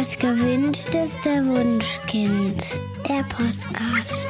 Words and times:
Das 0.00 0.18
gewünschteste 0.18 1.46
Wunschkind. 1.46 2.64
Der 3.06 3.22
Podcast. 3.24 4.26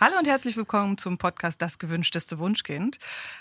Hallo 0.00 0.16
und 0.18 0.26
herzlich 0.26 0.56
willkommen 0.56 0.96
zum 0.96 1.18
Podcast 1.18 1.60
Das 1.60 1.78
gewünschteste 1.78 2.38
Wunschkind 2.38 2.98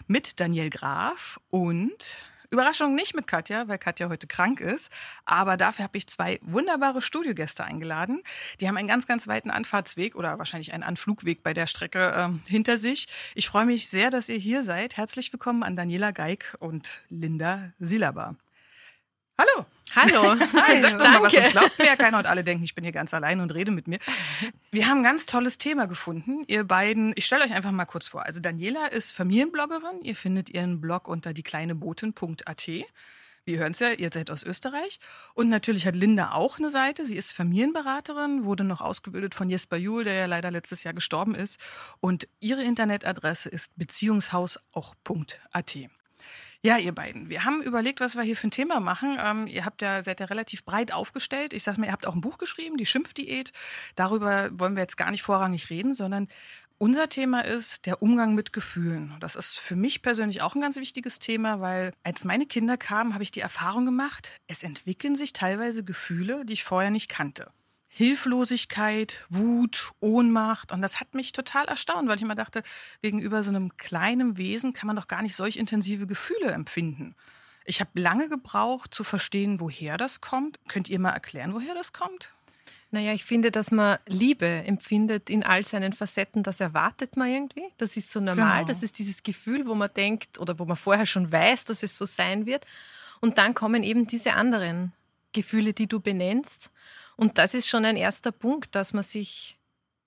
mit 0.07 0.41
Daniel 0.41 0.69
Graf 0.69 1.39
und 1.49 2.17
Überraschung 2.49 2.95
nicht 2.95 3.15
mit 3.15 3.27
Katja, 3.27 3.67
weil 3.67 3.77
Katja 3.77 4.09
heute 4.09 4.27
krank 4.27 4.61
ist. 4.61 4.91
Aber 5.25 5.57
dafür 5.57 5.83
habe 5.83 5.97
ich 5.97 6.07
zwei 6.07 6.39
wunderbare 6.41 7.01
Studiogäste 7.01 7.63
eingeladen. 7.63 8.21
Die 8.59 8.67
haben 8.67 8.77
einen 8.77 8.87
ganz, 8.87 9.07
ganz 9.07 9.27
weiten 9.27 9.51
Anfahrtsweg 9.51 10.15
oder 10.15 10.39
wahrscheinlich 10.39 10.73
einen 10.73 10.83
Anflugweg 10.83 11.43
bei 11.43 11.53
der 11.53 11.67
Strecke 11.67 12.31
äh, 12.47 12.49
hinter 12.49 12.77
sich. 12.77 13.07
Ich 13.35 13.47
freue 13.47 13.65
mich 13.65 13.89
sehr, 13.89 14.09
dass 14.09 14.29
ihr 14.29 14.37
hier 14.37 14.63
seid. 14.63 14.97
Herzlich 14.97 15.31
willkommen 15.33 15.63
an 15.63 15.75
Daniela 15.75 16.11
Geig 16.11 16.55
und 16.59 17.01
Linda 17.09 17.71
Silaba. 17.79 18.35
Hallo. 19.39 19.65
Hallo. 19.95 20.39
Hi, 20.39 20.81
sag 20.81 20.97
doch 20.97 21.07
mal, 21.07 21.21
was 21.21 21.33
uns 21.33 21.49
glaubt 21.49 21.77
mir 21.77 21.85
ja 21.85 21.95
keiner 21.95 22.17
und 22.17 22.25
alle 22.25 22.43
denken, 22.43 22.63
ich 22.63 22.73
bin 22.73 22.83
hier 22.83 22.91
ganz 22.91 23.13
allein 23.13 23.39
und 23.39 23.53
rede 23.53 23.71
mit 23.71 23.87
mir. 23.87 23.99
Wir 24.71 24.87
haben 24.87 24.97
ein 24.97 25.03
ganz 25.03 25.27
tolles 25.27 25.59
Thema 25.59 25.85
gefunden. 25.85 26.43
Ihr 26.47 26.63
beiden, 26.63 27.13
ich 27.15 27.27
stelle 27.27 27.45
euch 27.45 27.53
einfach 27.53 27.71
mal 27.71 27.85
kurz 27.85 28.07
vor. 28.07 28.25
Also 28.25 28.39
Daniela 28.39 28.87
ist 28.87 29.11
Familienbloggerin. 29.11 30.01
Ihr 30.01 30.15
findet 30.15 30.49
ihren 30.49 30.81
Blog 30.81 31.07
unter 31.07 31.33
diekleinebotin.at. 31.33 32.67
Wir 33.45 33.59
hören 33.59 33.71
es 33.71 33.79
ja, 33.79 33.91
ihr 33.91 34.09
seid 34.11 34.31
aus 34.31 34.43
Österreich. 34.43 34.99
Und 35.35 35.49
natürlich 35.49 35.85
hat 35.85 35.95
Linda 35.95 36.31
auch 36.31 36.57
eine 36.57 36.71
Seite. 36.71 37.05
Sie 37.05 37.15
ist 37.15 37.31
Familienberaterin, 37.31 38.43
wurde 38.43 38.63
noch 38.63 38.81
ausgebildet 38.81 39.35
von 39.35 39.49
Jesper 39.49 39.77
Juhl, 39.77 40.03
der 40.03 40.15
ja 40.15 40.25
leider 40.25 40.51
letztes 40.51 40.83
Jahr 40.83 40.93
gestorben 40.93 41.33
ist. 41.33 41.59
Und 41.99 42.27
ihre 42.39 42.63
Internetadresse 42.63 43.49
ist 43.49 43.71
beziehungshaus.at. 43.77 45.77
Ja, 46.67 46.77
ihr 46.77 46.91
beiden. 46.91 47.29
Wir 47.29 47.45
haben 47.45 47.61
überlegt, 47.61 48.01
was 48.01 48.17
wir 48.17 48.23
hier 48.23 48.35
für 48.35 48.47
ein 48.47 48.51
Thema 48.51 48.81
machen. 48.81 49.17
Ähm, 49.23 49.47
ihr 49.47 49.63
habt 49.63 49.81
ja, 49.81 50.03
seid 50.03 50.19
ja 50.19 50.25
relativ 50.25 50.65
breit 50.65 50.91
aufgestellt. 50.91 51.53
Ich 51.53 51.63
sag 51.63 51.77
mal, 51.77 51.85
ihr 51.85 51.93
habt 51.93 52.05
auch 52.05 52.13
ein 52.13 52.19
Buch 52.19 52.37
geschrieben, 52.37 52.75
die 52.75 52.85
Schimpfdiät. 52.85 53.53
Darüber 53.95 54.49
wollen 54.51 54.75
wir 54.75 54.81
jetzt 54.81 54.97
gar 54.97 55.09
nicht 55.09 55.23
vorrangig 55.23 55.69
reden, 55.69 55.93
sondern 55.93 56.27
unser 56.77 57.07
Thema 57.07 57.39
ist 57.45 57.85
der 57.85 58.01
Umgang 58.01 58.35
mit 58.35 58.51
Gefühlen. 58.51 59.15
Das 59.21 59.37
ist 59.37 59.57
für 59.57 59.77
mich 59.77 60.01
persönlich 60.01 60.41
auch 60.41 60.55
ein 60.55 60.61
ganz 60.61 60.75
wichtiges 60.75 61.19
Thema, 61.19 61.61
weil 61.61 61.93
als 62.03 62.25
meine 62.25 62.45
Kinder 62.45 62.75
kamen, 62.75 63.13
habe 63.13 63.23
ich 63.23 63.31
die 63.31 63.39
Erfahrung 63.39 63.85
gemacht, 63.85 64.33
es 64.47 64.61
entwickeln 64.61 65.15
sich 65.15 65.31
teilweise 65.31 65.85
Gefühle, 65.85 66.43
die 66.43 66.51
ich 66.51 66.65
vorher 66.65 66.91
nicht 66.91 67.07
kannte. 67.07 67.49
Hilflosigkeit, 67.87 69.25
Wut, 69.29 69.91
Ohnmacht. 69.99 70.71
Und 70.71 70.81
das 70.81 70.99
hat 70.99 71.13
mich 71.13 71.31
total 71.31 71.65
erstaunt, 71.65 72.07
weil 72.07 72.17
ich 72.17 72.21
immer 72.21 72.35
dachte, 72.35 72.63
gegenüber 73.01 73.43
so 73.43 73.49
einem 73.49 73.75
kleinen 73.77 74.37
Wesen 74.37 74.73
kann 74.73 74.87
man 74.87 74.95
doch 74.95 75.07
gar 75.07 75.21
nicht 75.21 75.35
solch 75.35 75.57
intensive 75.57 76.07
Gefühle 76.07 76.51
empfinden. 76.51 77.15
Ich 77.65 77.79
habe 77.79 77.99
lange 77.99 78.29
gebraucht 78.29 78.93
zu 78.93 79.03
verstehen, 79.03 79.59
woher 79.59 79.97
das 79.97 80.21
kommt. 80.21 80.59
Könnt 80.69 80.89
ihr 80.89 80.99
mal 80.99 81.11
erklären, 81.11 81.53
woher 81.53 81.73
das 81.73 81.91
kommt? 81.91 82.31
Naja, 82.89 83.13
ich 83.13 83.25
finde, 83.25 83.51
dass 83.51 83.71
man 83.71 83.97
Liebe 84.05 84.45
empfindet 84.45 85.29
in 85.29 85.43
all 85.43 85.65
seinen 85.65 85.91
Facetten, 85.91 86.43
das 86.43 86.61
erwartet 86.61 87.17
man 87.17 87.27
irgendwie. 87.27 87.65
Das 87.77 87.97
ist 87.97 88.11
so 88.11 88.21
normal. 88.21 88.59
Genau. 88.59 88.67
Das 88.67 88.81
ist 88.81 88.97
dieses 88.97 89.23
Gefühl, 89.23 89.67
wo 89.67 89.75
man 89.75 89.93
denkt 89.93 90.39
oder 90.39 90.57
wo 90.57 90.63
man 90.63 90.77
vorher 90.77 91.05
schon 91.05 91.29
weiß, 91.29 91.65
dass 91.65 91.83
es 91.83 91.97
so 91.97 92.05
sein 92.05 92.45
wird. 92.45 92.65
Und 93.19 93.37
dann 93.37 93.53
kommen 93.53 93.83
eben 93.83 94.07
diese 94.07 94.33
anderen 94.33 94.93
Gefühle, 95.33 95.73
die 95.73 95.87
du 95.87 95.99
benennst. 95.99 96.71
Und 97.17 97.37
das 97.37 97.53
ist 97.53 97.67
schon 97.67 97.83
ein 97.83 97.97
erster 97.97 98.31
Punkt, 98.31 98.73
dass 98.75 98.93
man 98.93 99.03
sich 99.03 99.59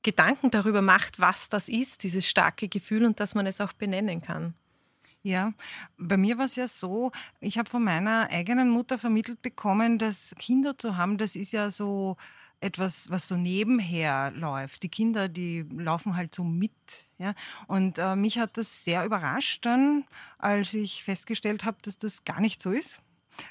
Gedanken 0.02 0.50
darüber 0.50 0.80
macht, 0.80 1.20
was 1.20 1.50
das 1.50 1.68
ist, 1.68 2.04
dieses 2.04 2.26
starke 2.26 2.68
Gefühl 2.68 3.04
und 3.04 3.20
dass 3.20 3.34
man 3.34 3.46
es 3.46 3.60
auch 3.60 3.74
benennen 3.74 4.22
kann. 4.22 4.54
Ja, 5.22 5.52
bei 5.98 6.16
mir 6.16 6.38
war 6.38 6.46
es 6.46 6.56
ja 6.56 6.66
so, 6.66 7.12
ich 7.40 7.58
habe 7.58 7.68
von 7.68 7.84
meiner 7.84 8.30
eigenen 8.30 8.70
Mutter 8.70 8.96
vermittelt 8.96 9.42
bekommen, 9.42 9.98
dass 9.98 10.34
Kinder 10.38 10.78
zu 10.78 10.96
haben, 10.96 11.18
das 11.18 11.36
ist 11.36 11.52
ja 11.52 11.70
so 11.70 12.16
etwas, 12.60 13.10
was 13.10 13.28
so 13.28 13.36
nebenher 13.36 14.30
läuft. 14.30 14.82
Die 14.82 14.88
Kinder, 14.88 15.28
die 15.28 15.66
laufen 15.70 16.16
halt 16.16 16.34
so 16.34 16.44
mit. 16.44 16.72
Ja? 17.18 17.34
Und 17.66 17.98
äh, 17.98 18.16
mich 18.16 18.38
hat 18.38 18.56
das 18.56 18.84
sehr 18.84 19.04
überrascht 19.04 19.66
dann, 19.66 20.04
als 20.38 20.72
ich 20.72 21.04
festgestellt 21.04 21.64
habe, 21.64 21.78
dass 21.82 21.98
das 21.98 22.24
gar 22.24 22.40
nicht 22.40 22.62
so 22.62 22.70
ist. 22.70 23.00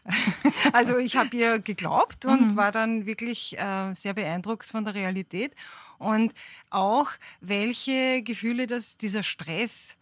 Also 0.74 0.98
ich 0.98 1.18
habe 1.18 1.36
ihr 1.36 1.60
geglaubt 1.60 2.26
und 2.26 2.52
mhm. 2.52 2.56
war 2.56 2.72
dann 2.72 3.06
wirklich 3.06 3.58
äh, 3.58 3.94
sehr 3.96 4.14
beeindruckt 4.14 4.66
von 4.66 4.86
der 4.86 4.94
Realität 4.94 5.54
und 5.98 6.34
auch 6.70 7.12
welche 7.42 8.22
Gefühle 8.22 8.68
das 8.68 8.98
dieser 8.98 9.24
Stress 9.24 9.96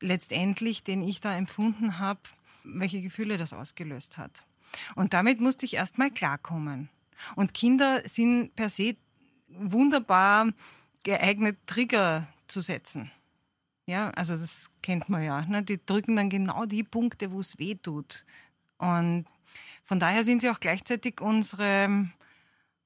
letztendlich, 0.00 0.82
den 0.82 1.02
ich 1.02 1.20
da 1.20 1.36
empfunden 1.36 1.98
habe, 1.98 2.20
welche 2.64 3.02
Gefühle 3.02 3.36
das 3.36 3.52
ausgelöst 3.52 4.16
hat. 4.16 4.44
Und 4.94 5.12
damit 5.12 5.40
musste 5.40 5.66
ich 5.66 5.74
erstmal 5.74 6.10
klarkommen. 6.10 6.88
Und 7.36 7.54
Kinder 7.54 8.02
sind 8.04 8.54
per 8.56 8.70
se 8.70 8.96
wunderbar 9.48 10.48
geeignet, 11.02 11.58
Trigger 11.66 12.26
zu 12.46 12.60
setzen. 12.60 13.10
Ja, 13.86 14.10
also 14.10 14.36
das 14.36 14.70
kennt 14.82 15.08
man 15.08 15.24
ja. 15.24 15.44
Ne? 15.46 15.62
Die 15.62 15.84
drücken 15.84 16.16
dann 16.16 16.30
genau 16.30 16.64
die 16.64 16.84
Punkte, 16.84 17.32
wo 17.32 17.40
es 17.40 17.58
weh 17.58 17.74
tut. 17.74 18.24
Und 18.80 19.26
von 19.84 19.98
daher 19.98 20.24
sind 20.24 20.40
sie 20.40 20.48
auch 20.50 20.60
gleichzeitig 20.60 21.20
unsere, 21.20 22.08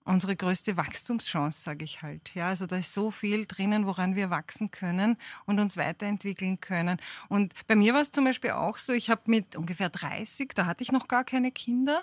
unsere 0.05 0.35
größte 0.35 0.77
Wachstumschance, 0.77 1.63
sage 1.63 1.85
ich 1.85 2.03
halt. 2.03 2.35
Ja, 2.35 2.49
also 2.49 2.67
da 2.67 2.77
ist 2.77 2.93
so 2.93 3.11
viel 3.11 3.47
drinnen, 3.47 3.87
woran 3.87 4.17
wir 4.17 4.31
wachsen 4.31 4.71
können 4.71 5.17
und 5.47 5.61
uns 5.61 5.77
weiterentwickeln 5.77 6.61
können. 6.61 6.99
Und 7.29 7.55
bei 7.67 7.77
mir 7.77 7.95
war 7.95 8.03
es 8.03 8.11
zum 8.11 8.25
Beispiel 8.25 8.51
auch 8.51 8.79
so, 8.79 8.93
ich 8.93 9.09
habe 9.09 9.23
mit 9.27 9.55
ungefähr 9.55 9.89
30, 9.89 10.53
da 10.55 10.67
hatte 10.67 10.83
ich 10.83 10.93
noch 10.93 11.07
gar 11.07 11.25
keine 11.25 11.53
Kinder, 11.53 12.03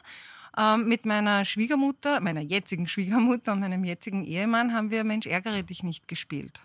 ähm, 0.57 0.87
mit 0.87 1.05
meiner 1.05 1.45
Schwiegermutter, 1.45 2.19
meiner 2.21 2.41
jetzigen 2.41 2.87
Schwiegermutter 2.87 3.53
und 3.53 3.59
meinem 3.59 3.83
jetzigen 3.83 4.23
Ehemann 4.23 4.73
haben 4.73 4.91
wir 4.91 5.03
Mensch, 5.03 5.27
ärgere 5.27 5.63
dich 5.63 5.83
nicht 5.83 6.07
gespielt. 6.07 6.61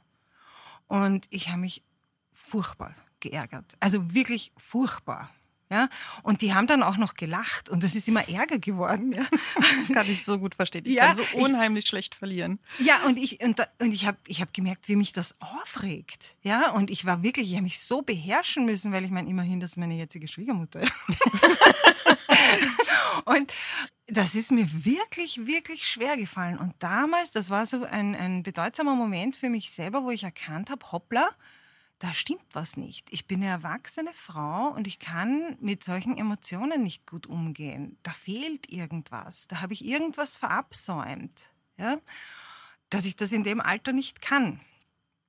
Und 0.89 1.27
ich 1.31 1.49
habe 1.49 1.61
mich 1.61 1.83
furchtbar 2.33 2.95
geärgert. 3.21 3.77
Also 3.81 4.15
wirklich 4.15 4.53
furchtbar. 4.57 5.31
Ja, 5.69 5.89
und 6.23 6.43
die 6.43 6.55
haben 6.55 6.69
dann 6.69 6.85
auch 6.85 6.97
noch 6.97 7.15
gelacht 7.15 7.69
und 7.69 7.83
das 7.83 7.97
ist 7.97 8.07
immer 8.07 8.29
Ärger 8.29 8.59
geworden. 8.59 9.13
Ja. 9.13 9.27
Das 9.57 9.93
kann 9.93 10.11
ich 10.11 10.25
so 10.25 10.39
gut 10.39 10.55
verstehen. 10.55 10.85
Ich 10.87 10.95
ja, 10.95 11.09
kann 11.09 11.17
so 11.17 11.23
unheimlich 11.35 11.85
ich, 11.85 11.89
schlecht 11.89 12.15
verlieren. 12.15 12.59
Ja, 12.79 13.03
und 13.07 13.17
ich, 13.17 13.43
und, 13.43 13.59
da, 13.59 13.67
und 13.81 13.93
ich 13.93 14.07
habe 14.07 14.19
ich 14.27 14.41
hab 14.41 14.53
gemerkt, 14.53 14.89
wie 14.89 14.97
mich 14.97 15.13
das 15.13 15.35
aufregt. 15.41 16.37
Ja, 16.43 16.73
und 16.73 16.91
ich 16.91 17.05
war 17.05 17.23
wirklich, 17.23 17.49
ich 17.49 17.55
habe 17.55 17.65
mich 17.65 17.81
so 17.81 18.03
beherrschen 18.03 18.65
müssen, 18.65 18.93
weil 18.93 19.05
ich 19.05 19.11
meine, 19.11 19.29
immerhin, 19.29 19.61
das 19.61 19.73
ist 19.73 19.77
meine 19.77 19.95
jetzige 19.95 20.29
Schwiegermutter. 20.29 20.81
und 23.25 23.53
das 24.07 24.35
ist 24.35 24.53
mir 24.53 24.69
wirklich, 24.85 25.47
wirklich 25.47 25.87
schwer 25.87 26.17
gefallen. 26.17 26.59
Und 26.59 26.75
damals, 26.79 27.33
das 27.33 27.51
war 27.51 27.67
so 27.67 27.85
ein, 27.85 28.15
ein 28.15 28.43
bedeutsamer 28.43 28.95
Moment 28.95 29.37
für 29.37 29.51
mich 29.51 29.73
selber, 29.73 30.05
wo 30.05 30.11
ich 30.11 30.23
erkannt 30.23 30.71
habe, 30.71 30.93
hoppla, 30.93 31.31
da 31.99 32.13
stimmt 32.13 32.45
was 32.53 32.77
nicht. 32.77 33.11
Ich 33.11 33.27
bin 33.27 33.43
eine 33.43 33.51
erwachsene 33.51 34.13
Frau 34.13 34.69
und 34.69 34.87
ich 34.87 34.99
kann 34.99 35.57
mit 35.61 35.83
solchen 35.83 36.19
Emotionen 36.19 36.83
nicht 36.83 37.07
gut 37.07 37.27
umgehen. 37.27 37.99
Da 38.03 38.13
fehlt 38.13 38.71
irgendwas. 38.71 39.49
Da 39.49 39.63
habe 39.63 39.73
ich 39.73 39.85
irgendwas 39.85 40.37
verabsäumt, 40.37 41.51
ja? 41.79 41.99
dass 42.91 43.07
ich 43.07 43.17
das 43.17 43.33
in 43.33 43.45
dem 43.45 43.61
Alter 43.61 43.93
nicht 43.93 44.21
kann. 44.21 44.61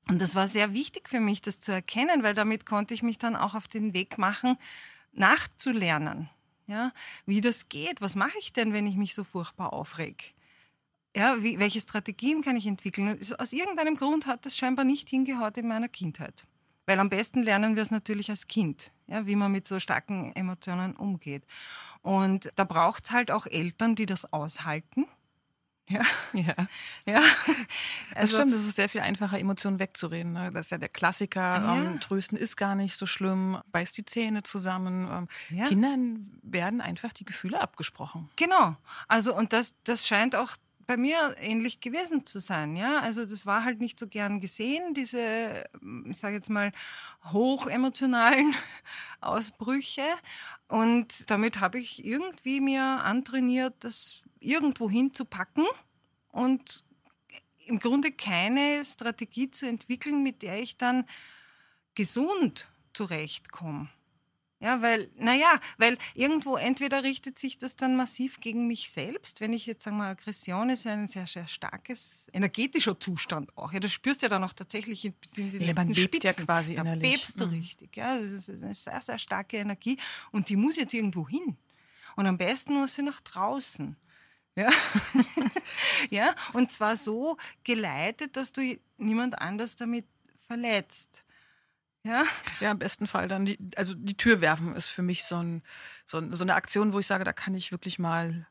Und 0.09 0.21
das 0.21 0.35
war 0.35 0.47
sehr 0.47 0.73
wichtig 0.73 1.09
für 1.09 1.19
mich, 1.19 1.41
das 1.41 1.59
zu 1.59 1.71
erkennen, 1.71 2.23
weil 2.23 2.33
damit 2.33 2.65
konnte 2.65 2.93
ich 2.93 3.03
mich 3.03 3.17
dann 3.17 3.35
auch 3.35 3.55
auf 3.55 3.67
den 3.67 3.93
Weg 3.93 4.17
machen, 4.17 4.57
nachzulernen. 5.13 6.29
Ja, 6.67 6.91
wie 7.25 7.39
das 7.39 7.69
geht. 7.69 8.01
Was 8.01 8.15
mache 8.15 8.37
ich 8.39 8.51
denn, 8.51 8.73
wenn 8.73 8.87
ich 8.87 8.97
mich 8.97 9.13
so 9.13 9.23
furchtbar 9.23 9.71
aufreg? 9.71 10.33
Ja, 11.15 11.41
wie, 11.41 11.59
welche 11.59 11.79
Strategien 11.79 12.41
kann 12.41 12.57
ich 12.57 12.67
entwickeln? 12.67 13.17
Aus 13.37 13.53
irgendeinem 13.53 13.95
Grund 13.95 14.25
hat 14.25 14.45
das 14.45 14.57
scheinbar 14.57 14.83
nicht 14.83 15.09
hingehaut 15.09 15.57
in 15.57 15.67
meiner 15.67 15.87
Kindheit. 15.87 16.45
Weil 16.87 16.99
am 16.99 17.09
besten 17.09 17.43
lernen 17.43 17.75
wir 17.75 17.83
es 17.83 17.91
natürlich 17.91 18.31
als 18.31 18.47
Kind, 18.47 18.91
ja, 19.05 19.27
wie 19.27 19.35
man 19.35 19.51
mit 19.51 19.67
so 19.67 19.79
starken 19.79 20.31
Emotionen 20.35 20.95
umgeht. 20.95 21.43
Und 22.01 22.51
da 22.55 22.63
braucht 22.63 23.05
es 23.05 23.11
halt 23.11 23.29
auch 23.29 23.45
Eltern, 23.45 23.95
die 23.95 24.05
das 24.05 24.31
aushalten. 24.31 25.05
Ja. 25.89 26.01
ja. 26.33 26.55
ja. 27.05 27.21
Also, 28.15 28.21
das 28.21 28.31
stimmt, 28.31 28.53
es 28.53 28.65
ist 28.65 28.75
sehr 28.77 28.89
viel 28.89 29.01
einfacher, 29.01 29.37
Emotionen 29.37 29.79
wegzureden. 29.79 30.33
Ne? 30.33 30.51
Das 30.51 30.67
ist 30.67 30.71
ja 30.71 30.77
der 30.77 30.89
Klassiker. 30.89 31.41
Ja. 31.41 31.75
Ähm, 31.75 31.99
Trösten 31.99 32.37
ist 32.37 32.55
gar 32.55 32.75
nicht 32.75 32.95
so 32.95 33.05
schlimm, 33.05 33.57
beißt 33.71 33.97
die 33.97 34.05
Zähne 34.05 34.43
zusammen. 34.43 35.07
Ähm, 35.11 35.27
ja. 35.57 35.67
Kindern 35.67 36.29
werden 36.41 36.79
einfach 36.79 37.11
die 37.13 37.25
Gefühle 37.25 37.59
abgesprochen. 37.59 38.29
Genau. 38.37 38.77
Also, 39.09 39.35
und 39.35 39.51
das, 39.51 39.75
das 39.83 40.07
scheint 40.07 40.35
auch 40.35 40.55
bei 40.87 40.97
mir 40.97 41.35
ähnlich 41.39 41.81
gewesen 41.81 42.25
zu 42.25 42.39
sein. 42.39 42.75
Ja? 42.75 43.01
Also 43.01 43.25
das 43.25 43.45
war 43.45 43.63
halt 43.63 43.79
nicht 43.79 43.99
so 43.99 44.07
gern 44.07 44.39
gesehen, 44.39 44.93
diese, 44.93 45.65
ich 46.05 46.17
sage 46.17 46.35
jetzt 46.35 46.49
mal, 46.49 46.71
hochemotionalen 47.31 48.55
Ausbrüche. 49.21 50.01
Und 50.69 51.29
damit 51.29 51.59
habe 51.59 51.79
ich 51.79 52.03
irgendwie 52.03 52.61
mir 52.61 52.83
antrainiert, 52.83 53.75
das 53.81 54.21
irgendwo 54.39 54.89
hinzupacken 54.89 55.65
und 56.31 56.83
im 57.65 57.79
Grunde 57.79 58.11
keine 58.11 58.83
Strategie 58.85 59.51
zu 59.51 59.67
entwickeln, 59.67 60.23
mit 60.23 60.41
der 60.41 60.59
ich 60.59 60.77
dann 60.77 61.05
gesund 61.95 62.69
zurechtkomme. 62.93 63.89
Ja, 64.59 64.81
weil, 64.81 65.11
naja, 65.15 65.59
weil 65.77 65.99
irgendwo 66.15 66.55
entweder 66.55 67.03
richtet 67.03 67.37
sich 67.37 67.59
das 67.59 67.75
dann 67.75 67.95
massiv 67.95 68.39
gegen 68.39 68.65
mich 68.65 68.89
selbst, 68.89 69.39
wenn 69.39 69.53
ich 69.53 69.67
jetzt 69.67 69.83
sage 69.83 69.95
mal, 69.95 70.09
Aggression 70.09 70.71
ist 70.71 70.83
ja 70.83 70.93
ein 70.93 71.07
sehr, 71.07 71.27
sehr 71.27 71.45
starkes 71.45 72.27
energetischer 72.33 72.99
Zustand 72.99 73.55
auch. 73.55 73.71
Ja, 73.71 73.79
das 73.79 73.91
spürst 73.93 74.21
du 74.21 74.25
ja 74.25 74.29
dann 74.29 74.43
auch 74.43 74.53
tatsächlich 74.53 75.05
in, 75.05 75.13
in 75.35 75.51
den 75.51 75.61
ja, 75.61 75.67
letzten 75.67 75.75
man 75.75 75.87
bebt 75.89 75.99
Spitzen. 76.15 76.27
ja 76.39 76.45
quasi 76.45 76.75
da 76.75 76.81
innerlich. 76.81 77.11
bebst 77.13 77.39
du 77.39 77.45
Mhm. 77.45 77.51
richtig. 77.53 77.95
Ja, 77.97 78.19
das 78.19 78.31
ist 78.31 78.49
eine 78.49 78.73
sehr, 78.73 78.99
sehr 79.01 79.19
starke 79.19 79.57
Energie 79.57 79.97
und 80.31 80.49
die 80.49 80.55
muss 80.55 80.75
jetzt 80.75 80.93
irgendwo 80.93 81.27
hin. 81.27 81.55
Und 82.15 82.25
am 82.25 82.39
besten 82.39 82.73
muss 82.73 82.95
sie 82.95 83.03
nach 83.03 83.21
draußen. 83.21 83.95
Ja. 84.55 84.71
ja, 86.09 86.35
und 86.53 86.71
zwar 86.71 86.95
so 86.95 87.37
geleitet, 87.63 88.35
dass 88.37 88.51
du 88.53 88.79
niemand 88.97 89.39
anders 89.39 89.75
damit 89.75 90.05
verletzt. 90.47 91.23
Ja, 92.07 92.23
Ja, 92.59 92.71
im 92.71 92.79
besten 92.79 93.07
Fall 93.07 93.27
dann 93.27 93.45
die, 93.45 93.57
also 93.75 93.93
die 93.93 94.15
Tür 94.15 94.41
werfen 94.41 94.75
ist 94.75 94.87
für 94.87 95.01
mich 95.01 95.25
so, 95.25 95.37
ein, 95.37 95.63
so, 96.05 96.19
ein, 96.19 96.33
so 96.33 96.43
eine 96.43 96.55
Aktion, 96.55 96.93
wo 96.93 96.99
ich 96.99 97.07
sage, 97.07 97.23
da 97.23 97.33
kann 97.33 97.53
ich 97.53 97.71
wirklich 97.71 97.99
mal 97.99 98.47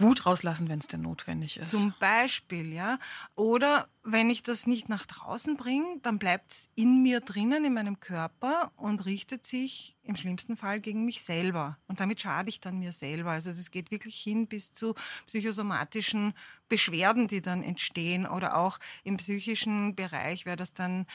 Wut 0.00 0.24
rauslassen, 0.24 0.68
wenn 0.68 0.78
es 0.78 0.88
denn 0.88 1.02
notwendig 1.02 1.58
ist. 1.58 1.70
Zum 1.70 1.94
Beispiel, 2.00 2.72
ja. 2.72 2.98
Oder 3.34 3.88
wenn 4.02 4.30
ich 4.30 4.42
das 4.42 4.66
nicht 4.66 4.88
nach 4.88 5.04
draußen 5.04 5.56
bringe, 5.58 5.98
dann 6.02 6.18
bleibt 6.18 6.52
es 6.52 6.70
in 6.74 7.02
mir 7.02 7.20
drinnen, 7.20 7.66
in 7.66 7.74
meinem 7.74 8.00
Körper 8.00 8.72
und 8.76 9.04
richtet 9.04 9.46
sich 9.46 9.96
im 10.02 10.16
schlimmsten 10.16 10.56
Fall 10.56 10.80
gegen 10.80 11.04
mich 11.04 11.22
selber. 11.22 11.76
Und 11.86 12.00
damit 12.00 12.20
schade 12.20 12.48
ich 12.48 12.60
dann 12.60 12.78
mir 12.78 12.92
selber. 12.92 13.32
Also 13.32 13.50
das 13.50 13.70
geht 13.70 13.90
wirklich 13.90 14.18
hin 14.18 14.46
bis 14.46 14.72
zu 14.72 14.94
psychosomatischen 15.26 16.32
Beschwerden, 16.68 17.28
die 17.28 17.42
dann 17.42 17.62
entstehen. 17.62 18.26
Oder 18.26 18.56
auch 18.56 18.78
im 19.04 19.18
psychischen 19.18 19.94
Bereich 19.94 20.46
wäre 20.46 20.56
das 20.56 20.72
dann 20.72 21.06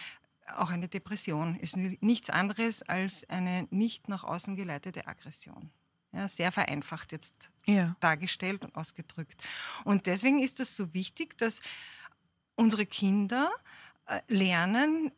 auch 0.55 0.69
eine 0.69 0.87
Depression. 0.87 1.55
Ist 1.59 1.75
nichts 1.75 2.29
anderes 2.29 2.83
als 2.83 3.27
eine 3.29 3.67
nicht 3.71 4.09
nach 4.09 4.23
außen 4.23 4.55
geleitete 4.55 5.07
Aggression. 5.07 5.71
Ja, 6.11 6.29
sehr 6.29 6.51
vereinfacht 6.51 7.11
jetzt 7.11 7.51
ja. 7.65 7.95
dargestellt 7.99 8.63
und 8.63 8.75
ausgedrückt. 8.75 9.41
Und 9.83 10.05
deswegen 10.05 10.41
ist 10.41 10.59
es 10.59 10.75
so 10.75 10.93
wichtig, 10.93 11.37
dass 11.37 11.61
unsere 12.55 12.85
Kinder 12.85 13.51
äh, 14.05 14.21
lernen, 14.27 15.11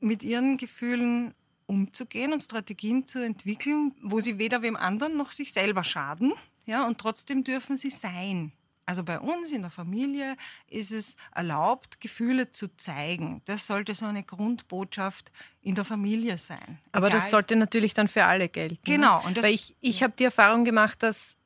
mit 0.00 0.22
ihren 0.22 0.56
Gefühlen 0.56 1.34
umzugehen 1.66 2.32
und 2.32 2.42
Strategien 2.42 3.06
zu 3.06 3.24
entwickeln, 3.24 3.94
wo 4.02 4.20
sie 4.20 4.38
weder 4.38 4.62
wem 4.62 4.76
anderen 4.76 5.16
noch 5.16 5.30
sich 5.30 5.52
selber 5.52 5.84
schaden. 5.84 6.32
Ja, 6.66 6.86
und 6.86 6.98
trotzdem 6.98 7.44
dürfen 7.44 7.76
sie 7.76 7.90
sein. 7.90 8.52
Also 8.90 9.04
bei 9.04 9.20
uns 9.20 9.52
in 9.52 9.62
der 9.62 9.70
Familie 9.70 10.36
ist 10.66 10.90
es 10.90 11.14
erlaubt, 11.32 12.00
Gefühle 12.00 12.50
zu 12.50 12.66
zeigen. 12.76 13.40
Das 13.44 13.68
sollte 13.68 13.94
so 13.94 14.04
eine 14.06 14.24
Grundbotschaft 14.24 15.30
in 15.62 15.76
der 15.76 15.84
Familie 15.84 16.36
sein. 16.38 16.80
Aber 16.90 17.06
Egal- 17.06 17.20
das 17.20 17.30
sollte 17.30 17.54
natürlich 17.54 17.94
dann 17.94 18.08
für 18.08 18.24
alle 18.24 18.48
gelten. 18.48 18.80
Genau, 18.82 19.20
Ne? 19.20 19.26
und 19.28 19.36
das- 19.36 19.44
Weil 19.44 19.52
ich, 19.54 19.76
ich 19.80 20.02
habe 20.02 20.12
die 20.18 20.24
Erfahrung 20.24 20.64
gemacht, 20.64 21.04
dass, 21.04 21.38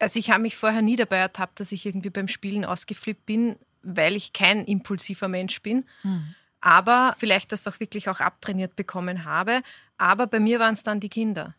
also 0.00 0.18
ich 0.18 0.32
habe 0.32 0.42
mich 0.42 0.56
vorher 0.56 0.82
nie 0.82 0.96
dabei 0.96 1.18
ertappt, 1.18 1.60
dass 1.60 1.70
ich 1.70 1.86
irgendwie 1.86 2.10
beim 2.10 2.26
Spielen 2.26 2.64
ausgeflippt 2.64 3.24
bin, 3.24 3.54
weil 3.84 4.16
ich 4.16 4.32
kein 4.32 4.64
impulsiver 4.64 5.28
Mensch 5.28 5.62
bin. 5.62 5.84
Hm. 6.02 6.34
Aber 6.60 7.14
vielleicht 7.18 7.52
das 7.52 7.68
auch 7.68 7.78
wirklich 7.78 8.08
auch 8.08 8.18
abtrainiert 8.18 8.74
bekommen 8.74 9.24
habe. 9.24 9.62
Aber 9.96 10.26
bei 10.26 10.40
mir 10.40 10.58
waren 10.58 10.74
es 10.74 10.82
dann 10.82 10.98
die 10.98 11.08
Kinder, 11.08 11.54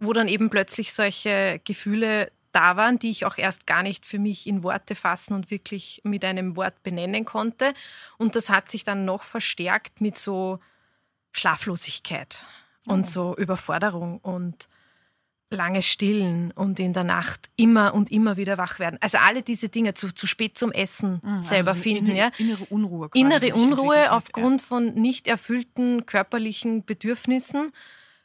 wo 0.00 0.12
dann 0.12 0.28
eben 0.28 0.50
plötzlich 0.50 0.92
solche 0.92 1.62
Gefühle 1.64 2.30
da 2.54 2.76
waren, 2.76 2.98
die 2.98 3.10
ich 3.10 3.24
auch 3.24 3.38
erst 3.38 3.66
gar 3.66 3.82
nicht 3.82 4.06
für 4.06 4.18
mich 4.18 4.46
in 4.46 4.62
Worte 4.62 4.94
fassen 4.94 5.34
und 5.34 5.50
wirklich 5.50 6.00
mit 6.04 6.24
einem 6.24 6.56
Wort 6.56 6.82
benennen 6.82 7.24
konnte. 7.24 7.74
Und 8.18 8.36
das 8.36 8.50
hat 8.50 8.70
sich 8.70 8.84
dann 8.84 9.04
noch 9.04 9.22
verstärkt 9.22 10.00
mit 10.00 10.18
so 10.18 10.60
Schlaflosigkeit 11.32 12.44
und 12.86 13.06
so 13.06 13.34
Überforderung 13.36 14.18
und 14.18 14.68
langes 15.50 15.86
Stillen 15.86 16.50
und 16.52 16.80
in 16.80 16.92
der 16.92 17.04
Nacht 17.04 17.48
immer 17.56 17.94
und 17.94 18.10
immer 18.10 18.36
wieder 18.36 18.58
wach 18.58 18.78
werden. 18.78 18.98
Also 19.00 19.18
alle 19.18 19.42
diese 19.42 19.68
Dinge 19.68 19.94
zu, 19.94 20.12
zu 20.12 20.26
spät 20.26 20.58
zum 20.58 20.72
Essen 20.72 21.20
selber 21.40 21.70
also 21.70 21.82
finden, 21.82 22.06
innere, 22.06 22.18
ja. 22.18 22.30
Innere 22.38 22.64
Unruhe. 22.66 23.08
Quasi, 23.08 23.20
Innere 23.20 23.54
Unruhe 23.54 24.12
aufgrund 24.12 24.62
von 24.62 24.94
nicht 24.94 25.28
erfüllten 25.28 26.06
körperlichen 26.06 26.84
Bedürfnissen, 26.84 27.72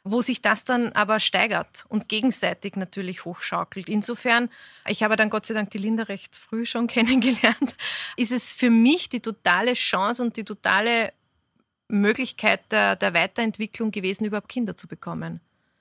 wo 0.02 0.22
sich 0.22 0.40
das 0.40 0.64
dann 0.64 0.92
aber 0.92 1.20
steigert 1.20 1.84
und 1.88 2.08
gegenseitig 2.08 2.76
natürlich 2.76 3.24
hochschaukelt. 3.24 3.88
Insofern, 3.88 4.48
ich 4.86 5.02
habe 5.02 5.16
dann 5.16 5.30
Gott 5.30 5.46
sei 5.46 5.54
Dank 5.54 5.70
die 5.70 5.78
Linda 5.78 6.04
recht 6.04 6.34
früh 6.34 6.64
schon 6.64 6.86
kennengelernt, 6.88 7.76
ist 8.16 8.32
es 8.32 8.54
für 8.54 8.70
mich 8.70 9.08
die 9.08 9.20
totale 9.20 9.74
Chance 9.74 10.22
und 10.22 10.36
die 10.36 10.44
totale 10.44 11.12
Möglichkeit 11.88 12.60
der, 12.70 12.96
der 12.96 13.14
Weiterentwicklung 13.14 13.90
gewesen, 13.90 14.24
überhaupt 14.24 14.48
Kinder 14.48 14.76
zu 14.76 14.88
bekommen. 14.88 15.40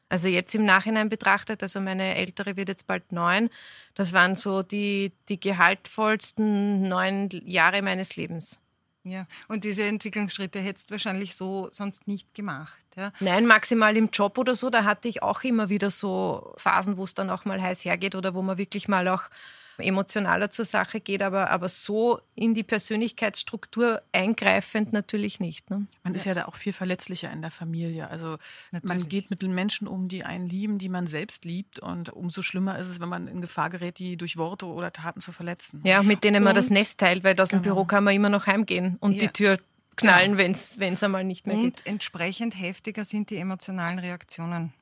Also 0.09 0.27
jetzt 0.27 0.55
im 0.55 0.65
Nachhinein 0.65 1.07
betrachtet, 1.07 1.61
also 1.61 1.79
meine 1.79 2.15
Ältere 2.15 2.55
wird 2.57 2.67
jetzt 2.67 2.87
bald 2.87 3.11
neun, 3.11 3.51
das 3.93 4.11
waren 4.11 4.35
so 4.35 4.63
die, 4.63 5.11
die 5.29 5.39
gehaltvollsten 5.39 6.89
neun 6.89 7.29
Jahre 7.45 7.83
meines 7.83 8.15
Lebens. 8.15 8.59
Ja, 9.03 9.27
und 9.47 9.63
diese 9.63 9.83
Entwicklungsschritte 9.83 10.59
hättest 10.59 10.89
du 10.89 10.93
wahrscheinlich 10.93 11.35
so 11.35 11.69
sonst 11.71 12.07
nicht 12.07 12.33
gemacht. 12.33 12.79
Ja. 12.95 13.11
Nein, 13.19 13.45
maximal 13.45 13.95
im 13.95 14.09
Job 14.11 14.37
oder 14.37 14.55
so, 14.55 14.69
da 14.69 14.83
hatte 14.83 15.07
ich 15.07 15.23
auch 15.23 15.43
immer 15.43 15.69
wieder 15.69 15.89
so 15.89 16.53
Phasen, 16.57 16.97
wo 16.97 17.03
es 17.03 17.13
dann 17.13 17.29
auch 17.29 17.45
mal 17.45 17.61
heiß 17.61 17.85
hergeht 17.85 18.15
oder 18.15 18.33
wo 18.33 18.41
man 18.41 18.57
wirklich 18.57 18.87
mal 18.87 19.07
auch 19.07 19.23
emotionaler 19.77 20.49
zur 20.49 20.65
Sache 20.65 20.99
geht, 20.99 21.21
aber, 21.23 21.49
aber 21.51 21.69
so 21.69 22.19
in 22.35 22.53
die 22.53 22.63
Persönlichkeitsstruktur 22.63 24.01
eingreifend 24.11 24.93
natürlich 24.93 25.39
nicht. 25.39 25.69
Ne? 25.69 25.85
Man 26.03 26.15
ist 26.15 26.25
ja 26.25 26.33
da 26.33 26.45
auch 26.45 26.55
viel 26.55 26.73
verletzlicher 26.73 27.31
in 27.31 27.41
der 27.41 27.51
Familie. 27.51 28.09
Also 28.09 28.37
man 28.71 28.81
Natürlich. 28.83 29.09
geht 29.09 29.29
mit 29.29 29.41
den 29.41 29.53
Menschen 29.53 29.87
um, 29.87 30.07
die 30.07 30.23
einen 30.23 30.47
lieben, 30.49 30.79
die 30.79 30.89
man 30.89 31.07
selbst 31.07 31.45
liebt. 31.45 31.79
Und 31.79 32.09
umso 32.09 32.41
schlimmer 32.41 32.77
ist 32.77 32.87
es, 32.87 32.99
wenn 32.99 33.09
man 33.09 33.27
in 33.27 33.41
Gefahr 33.41 33.69
gerät, 33.69 33.99
die 33.99 34.17
durch 34.17 34.37
Worte 34.37 34.65
oder 34.65 34.91
Taten 34.91 35.21
zu 35.21 35.31
verletzen. 35.31 35.81
Ja, 35.85 36.03
mit 36.03 36.23
denen 36.23 36.43
man 36.43 36.55
das 36.55 36.65
Und- 36.67 36.73
Nest 36.73 36.99
teilt, 36.99 37.23
weil 37.23 37.39
aus 37.39 37.49
dem 37.49 37.61
Genau. 37.61 37.75
Büro 37.75 37.85
kann 37.85 38.03
man 38.03 38.13
immer 38.13 38.29
noch 38.29 38.47
heimgehen 38.47 38.97
und 38.99 39.13
Ja. 39.13 39.19
die 39.19 39.27
Tür 39.29 39.59
knallen, 39.99 40.37
wenn 40.37 40.51
es 40.93 41.03
einmal 41.03 41.23
nicht 41.23 41.45
mehr 41.47 41.55
geht. 41.55 41.65
Und 41.65 41.85
entsprechend 41.87 42.59
heftiger 42.59 43.05
sind 43.05 43.29
die 43.29 43.37
emotionalen 43.37 43.99
Reaktionen. 43.99 44.73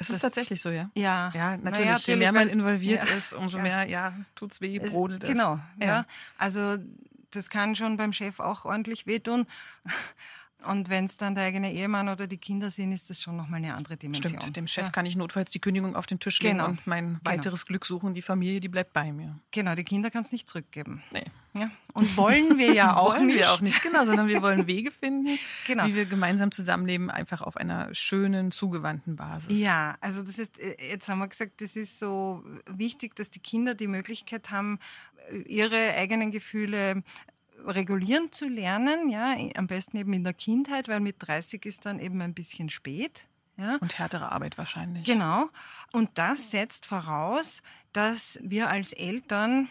Es 0.00 0.10
ist 0.10 0.20
tatsächlich 0.20 0.62
so, 0.62 0.70
ja. 0.70 0.90
Ja, 0.96 1.32
Ja, 1.34 1.56
Na 1.56 1.70
natürlich. 1.70 2.06
Je 2.06 2.16
mehr 2.16 2.30
man 2.32 2.48
involviert 2.48 3.08
ja. 3.08 3.16
ist, 3.16 3.32
umso 3.34 3.56
Ja. 3.56 3.62
mehr, 3.64 3.88
ja, 3.88 4.12
tut's 4.36 4.60
weh, 4.60 4.78
Es- 4.78 4.90
brodelt 4.90 5.24
es. 5.24 5.30
Genau, 5.30 5.58
ja. 5.80 5.86
Ja. 5.86 6.06
Also 6.36 6.76
das 7.32 7.50
kann 7.50 7.74
schon 7.74 7.96
beim 7.96 8.12
Chef 8.12 8.38
auch 8.40 8.64
ordentlich 8.64 9.06
wehtun. 9.06 9.46
Und 10.66 10.88
wenn 10.88 11.04
es 11.04 11.16
dann 11.16 11.36
der 11.36 11.44
eigene 11.44 11.72
Ehemann 11.72 12.08
oder 12.08 12.26
die 12.26 12.36
Kinder 12.36 12.70
sind, 12.72 12.90
ist 12.90 13.08
das 13.10 13.22
schon 13.22 13.36
nochmal 13.36 13.58
eine 13.58 13.74
andere 13.74 13.96
Dimension. 13.96 14.40
Stimmt, 14.40 14.56
dem 14.56 14.66
Chef 14.66 14.86
Ja. 14.86 14.90
kann 14.90 15.06
ich 15.06 15.14
notfalls 15.14 15.52
die 15.52 15.60
Kündigung 15.60 15.94
auf 15.94 16.06
den 16.06 16.18
Tisch 16.18 16.40
legen 16.40 16.58
Genau. 16.58 16.70
und 16.70 16.84
mein 16.84 17.20
weiteres 17.22 17.64
Glück 17.64 17.86
suchen. 17.86 18.12
Die 18.14 18.22
Familie, 18.22 18.58
die 18.58 18.68
bleibt 18.68 18.92
bei 18.92 19.12
mir. 19.12 19.38
Genau, 19.52 19.76
die 19.76 19.84
Kinder 19.84 20.10
kannst 20.10 20.32
nicht 20.32 20.48
zurückgeben. 20.50 21.00
Nee. 21.12 21.24
Ja. 21.54 21.70
Und 21.92 22.16
wollen 22.16 22.58
wir 22.58 22.72
ja 22.74 22.96
auch 22.96 23.14
wollen 23.14 23.28
nicht. 23.28 23.38
wir 23.38 23.52
auch 23.52 23.60
nicht, 23.60 23.82
genau, 23.82 24.04
sondern 24.04 24.26
wir 24.26 24.42
wollen 24.42 24.66
Wege 24.66 24.90
finden, 24.90 25.38
Genau. 25.68 25.86
wie 25.86 25.94
wir 25.94 26.06
gemeinsam 26.06 26.50
zusammenleben, 26.50 27.08
einfach 27.08 27.40
auf 27.40 27.56
einer 27.56 27.94
schönen, 27.94 28.50
zugewandten 28.50 29.14
Basis. 29.14 29.58
Ja, 29.60 29.96
also 30.00 30.22
das 30.24 30.38
ist, 30.40 30.58
äh, 30.58 30.76
jetzt 30.90 31.08
haben 31.08 31.20
wir 31.20 31.28
gesagt, 31.28 31.60
das 31.60 31.76
ist 31.76 32.00
so 32.00 32.44
wichtig, 32.66 33.14
dass 33.14 33.30
die 33.30 33.40
Kinder 33.40 33.74
die 33.74 33.86
Möglichkeit 33.86 34.50
haben, 34.50 34.80
ihre 35.46 35.94
eigenen 35.94 36.30
Gefühle 36.32 37.02
regulieren 37.68 38.32
zu 38.32 38.48
lernen, 38.48 39.10
ja, 39.10 39.36
am 39.56 39.66
besten 39.66 39.96
eben 39.96 40.12
in 40.12 40.24
der 40.24 40.34
Kindheit, 40.34 40.88
weil 40.88 41.00
mit 41.00 41.16
30 41.18 41.64
ist 41.66 41.86
dann 41.86 41.98
eben 41.98 42.20
ein 42.22 42.34
bisschen 42.34 42.70
spät. 42.70 43.26
Ja. 43.56 43.76
Und 43.76 43.98
härtere 43.98 44.30
Arbeit 44.30 44.56
wahrscheinlich. 44.56 45.04
Genau. 45.04 45.48
Und 45.92 46.10
das 46.14 46.50
setzt 46.50 46.86
voraus, 46.86 47.62
dass 47.92 48.38
wir 48.42 48.70
als 48.70 48.92
Eltern 48.92 49.68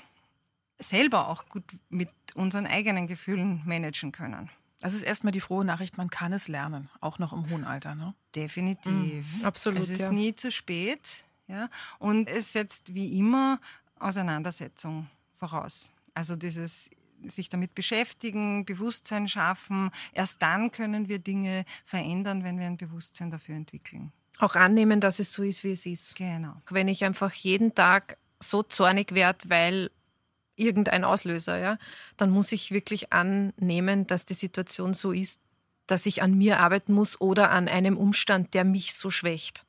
selber 0.77 1.29
auch 1.29 1.47
gut 1.47 1.63
mit 1.89 2.09
unseren 2.35 2.67
eigenen 2.67 3.07
Gefühlen 3.07 3.61
managen 3.65 4.11
können. 4.11 4.49
Das 4.79 4.93
ist 4.93 5.01
erstmal 5.01 5.31
die 5.31 5.41
frohe 5.41 5.65
Nachricht, 5.65 5.97
man 5.97 6.09
kann 6.09 6.33
es 6.33 6.47
lernen, 6.47 6.89
auch 7.01 7.17
noch 7.17 7.33
im 7.33 7.49
hohen 7.49 7.63
Alter. 7.63 7.95
Ne? 7.95 8.13
Definitiv. 8.35 9.25
absolut, 9.43 9.79
Es 9.79 9.89
ist 9.89 10.01
ja. 10.01 10.11
nie 10.11 10.35
zu 10.35 10.51
spät. 10.51 11.25
Ja? 11.47 11.69
Und 11.97 12.29
es 12.29 12.53
setzt 12.53 12.93
wie 12.93 13.17
immer 13.17 13.59
Auseinandersetzung 13.99 15.07
voraus. 15.35 15.91
Also 16.13 16.35
dieses 16.35 16.91
sich 17.27 17.50
damit 17.50 17.75
beschäftigen, 17.75 18.65
Bewusstsein 18.65 19.27
schaffen. 19.27 19.91
Erst 20.13 20.41
dann 20.41 20.71
können 20.71 21.07
wir 21.07 21.19
Dinge 21.19 21.65
verändern, 21.86 22.43
wenn 22.43 22.59
wir 22.59 22.67
ein 22.67 22.77
Bewusstsein 22.77 23.31
dafür 23.31 23.55
entwickeln. 23.55 24.12
Auch 24.39 24.55
annehmen, 24.55 25.00
dass 25.00 25.19
es 25.19 25.33
so 25.33 25.43
ist, 25.43 25.63
wie 25.63 25.71
es 25.71 25.86
ist. 25.86 26.15
Genau. 26.15 26.62
Wenn 26.69 26.88
ich 26.88 27.03
einfach 27.03 27.33
jeden 27.33 27.74
Tag 27.74 28.17
so 28.39 28.62
zornig 28.62 29.13
werde, 29.13 29.50
weil 29.50 29.91
irgendein 30.55 31.03
Auslöser, 31.03 31.57
ja, 31.57 31.77
dann 32.17 32.29
muss 32.29 32.51
ich 32.51 32.71
wirklich 32.71 33.13
annehmen, 33.13 34.07
dass 34.07 34.25
die 34.25 34.33
Situation 34.33 34.93
so 34.93 35.12
ist, 35.12 35.39
dass 35.88 36.05
ich 36.05 36.21
an 36.21 36.38
mir 36.38 36.59
arbeiten 36.59 36.93
muss 36.93 37.19
oder 37.21 37.50
an 37.51 37.67
einem 37.67 37.97
Umstand, 37.97 38.53
der 38.53 38.63
mich 38.63 38.93
so 38.93 39.09
schwächt. 39.09 39.65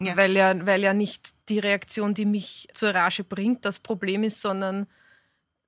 Ja. 0.00 0.16
Weil, 0.16 0.32
ja, 0.32 0.66
weil 0.66 0.82
ja 0.82 0.92
nicht 0.92 1.30
die 1.48 1.60
Reaktion, 1.60 2.14
die 2.14 2.26
mich 2.26 2.68
zur 2.74 2.94
Rage 2.94 3.22
bringt, 3.22 3.64
das 3.64 3.78
Problem 3.78 4.24
ist, 4.24 4.40
sondern 4.40 4.86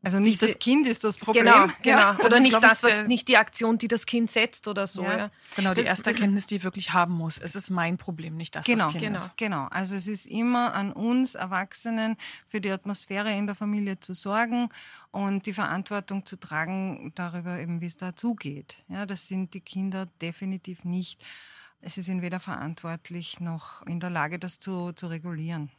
Also 0.06 0.20
nicht 0.20 0.40
Diese- 0.40 0.52
das 0.52 0.58
Kind 0.60 0.86
ist 0.86 1.02
das 1.02 1.18
Problem. 1.18 1.44
Genau, 1.46 1.66
genau. 1.82 1.98
Ja, 1.98 2.12
das 2.12 2.24
oder 2.26 2.36
ist, 2.36 2.42
nicht 2.44 2.52
ich, 2.54 2.58
das, 2.60 2.82
was 2.84 2.92
der- 2.94 3.08
nicht 3.08 3.26
die 3.26 3.36
Aktion, 3.38 3.76
die 3.76 3.88
das 3.88 4.06
Kind 4.06 4.30
setzt 4.30 4.68
oder 4.68 4.86
so. 4.86 5.02
Ja. 5.02 5.16
Ja. 5.18 5.30
Genau, 5.56 5.70
die 5.74 5.80
Das- 5.80 5.86
erste 5.88 6.04
das- 6.04 6.14
Erkenntnis, 6.14 6.46
die 6.46 6.62
wirklich 6.62 6.92
haben 6.92 7.12
muss. 7.14 7.38
Es 7.38 7.56
ist 7.56 7.70
mein 7.70 7.96
Problem, 7.98 8.36
nicht 8.36 8.54
das 8.54 8.64
Genau, 8.66 8.84
des 8.92 9.00
Kindes. 9.02 9.22
genau. 9.36 9.56
Genau, 9.64 9.66
also 9.68 9.96
es 9.96 10.06
ist 10.06 10.26
immer 10.26 10.74
an 10.74 10.92
uns 10.92 11.34
Erwachsenen 11.34 12.16
für 12.46 12.60
die 12.60 12.70
Atmosphäre 12.70 13.32
in 13.32 13.46
der 13.46 13.56
Familie 13.56 13.98
zu 13.98 14.14
sorgen 14.14 14.68
und 15.10 15.46
die 15.46 15.52
Verantwortung 15.52 16.24
zu 16.24 16.36
tragen 16.38 17.10
darüber, 17.16 17.58
eben 17.58 17.80
wie 17.80 17.86
es 17.86 17.96
da 17.96 18.14
zugeht. 18.14 18.84
Ja, 18.86 19.06
das 19.06 19.26
sind 19.26 19.54
die 19.54 19.60
Kinder 19.60 20.06
definitiv 20.22 20.84
nicht. 20.84 21.20
Sie 21.82 22.02
sind 22.02 22.22
weder 22.22 22.38
verantwortlich 22.38 23.40
noch 23.40 23.84
in 23.86 23.98
der 23.98 24.10
Lage, 24.10 24.38
das 24.38 24.60
zu, 24.60 24.92
zu 24.92 25.08
regulieren. 25.08 25.70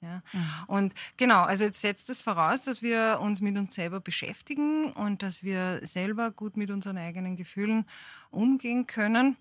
Ja. 0.00 0.22
Und 0.68 0.94
genau, 1.16 1.42
also 1.42 1.64
jetzt 1.64 1.80
setzt 1.80 2.08
es 2.08 2.22
voraus, 2.22 2.62
dass 2.62 2.82
wir 2.82 3.18
uns 3.20 3.40
mit 3.40 3.56
uns 3.58 3.74
selber 3.74 4.00
beschäftigen 4.00 4.92
und 4.92 5.22
dass 5.22 5.42
wir 5.42 5.80
selber 5.84 6.30
gut 6.30 6.56
mit 6.56 6.70
unseren 6.70 6.98
eigenen 6.98 7.36
Gefühlen 7.36 7.84
umgehen 8.30 8.86
können. 8.86 9.36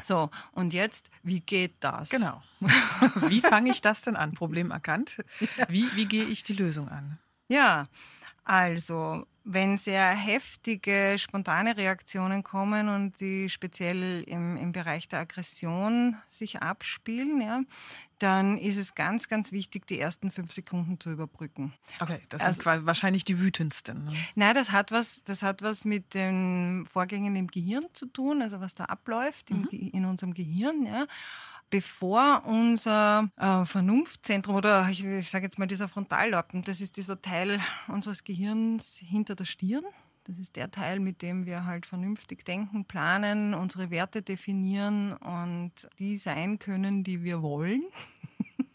So, 0.00 0.30
und 0.52 0.74
jetzt, 0.74 1.10
wie 1.22 1.40
geht 1.40 1.76
das? 1.80 2.10
Genau. 2.10 2.42
Wie 3.28 3.40
fange 3.40 3.70
ich 3.70 3.80
das 3.80 4.02
denn 4.02 4.16
an? 4.16 4.34
Problem 4.34 4.70
erkannt. 4.70 5.16
Wie, 5.68 5.88
wie 5.94 6.06
gehe 6.06 6.24
ich 6.24 6.42
die 6.42 6.52
Lösung 6.52 6.88
an? 6.88 7.18
Ja, 7.48 7.88
also 8.44 9.26
wenn 9.48 9.78
sehr 9.78 10.08
heftige, 10.08 11.14
spontane 11.18 11.76
Reaktionen 11.76 12.42
kommen 12.42 12.88
und 12.88 13.20
die 13.20 13.48
speziell 13.48 14.24
im, 14.26 14.56
im 14.56 14.72
Bereich 14.72 15.08
der 15.08 15.20
Aggression 15.20 16.16
sich 16.28 16.62
abspielen, 16.62 17.40
ja, 17.40 17.60
dann 18.18 18.58
ist 18.58 18.76
es 18.76 18.96
ganz, 18.96 19.28
ganz 19.28 19.52
wichtig, 19.52 19.86
die 19.86 20.00
ersten 20.00 20.32
fünf 20.32 20.50
Sekunden 20.52 20.98
zu 20.98 21.12
überbrücken. 21.12 21.72
Okay, 22.00 22.20
das 22.28 22.42
Also- 22.42 22.62
sind 22.62 22.86
wahrscheinlich 22.86 23.24
die 23.24 23.38
wütendsten. 23.40 24.06
Ne? 24.06 24.12
Nein, 24.34 24.54
das 24.54 24.72
hat 24.72 24.90
was, 24.90 25.22
das 25.24 25.42
hat 25.44 25.62
was 25.62 25.84
mit 25.84 26.14
den 26.14 26.84
Vorgängen 26.90 27.36
im 27.36 27.46
Gehirn 27.46 27.86
zu 27.92 28.06
tun, 28.06 28.42
also 28.42 28.60
was 28.60 28.74
da 28.74 28.86
abläuft 28.86 29.50
im, 29.52 29.68
Ge- 29.68 29.88
in 29.90 30.04
unserem 30.06 30.34
Gehirn, 30.34 30.84
ja. 30.86 31.06
Bevor 31.68 32.44
unser 32.46 33.28
äh, 33.36 33.64
Vernunftzentrum 33.64 34.54
oder 34.54 34.88
ich, 34.88 35.04
ich 35.04 35.28
sage 35.28 35.46
jetzt 35.46 35.58
mal 35.58 35.66
dieser 35.66 35.88
Frontallappen, 35.88 36.62
das 36.62 36.80
ist 36.80 36.96
dieser 36.96 37.20
Teil 37.20 37.60
unseres 37.88 38.22
Gehirns 38.22 38.96
hinter 38.96 39.34
der 39.34 39.46
Stirn. 39.46 39.84
Das 40.24 40.38
ist 40.38 40.56
der 40.56 40.70
Teil, 40.70 40.98
mit 40.98 41.22
dem 41.22 41.46
wir 41.46 41.64
halt 41.64 41.86
vernünftig 41.86 42.44
denken, 42.44 42.84
planen, 42.84 43.54
unsere 43.54 43.90
Werte 43.90 44.22
definieren 44.22 45.12
und 45.12 45.72
die 45.98 46.16
sein 46.16 46.58
können, 46.58 47.04
die 47.04 47.22
wir 47.22 47.42
wollen. 47.42 47.84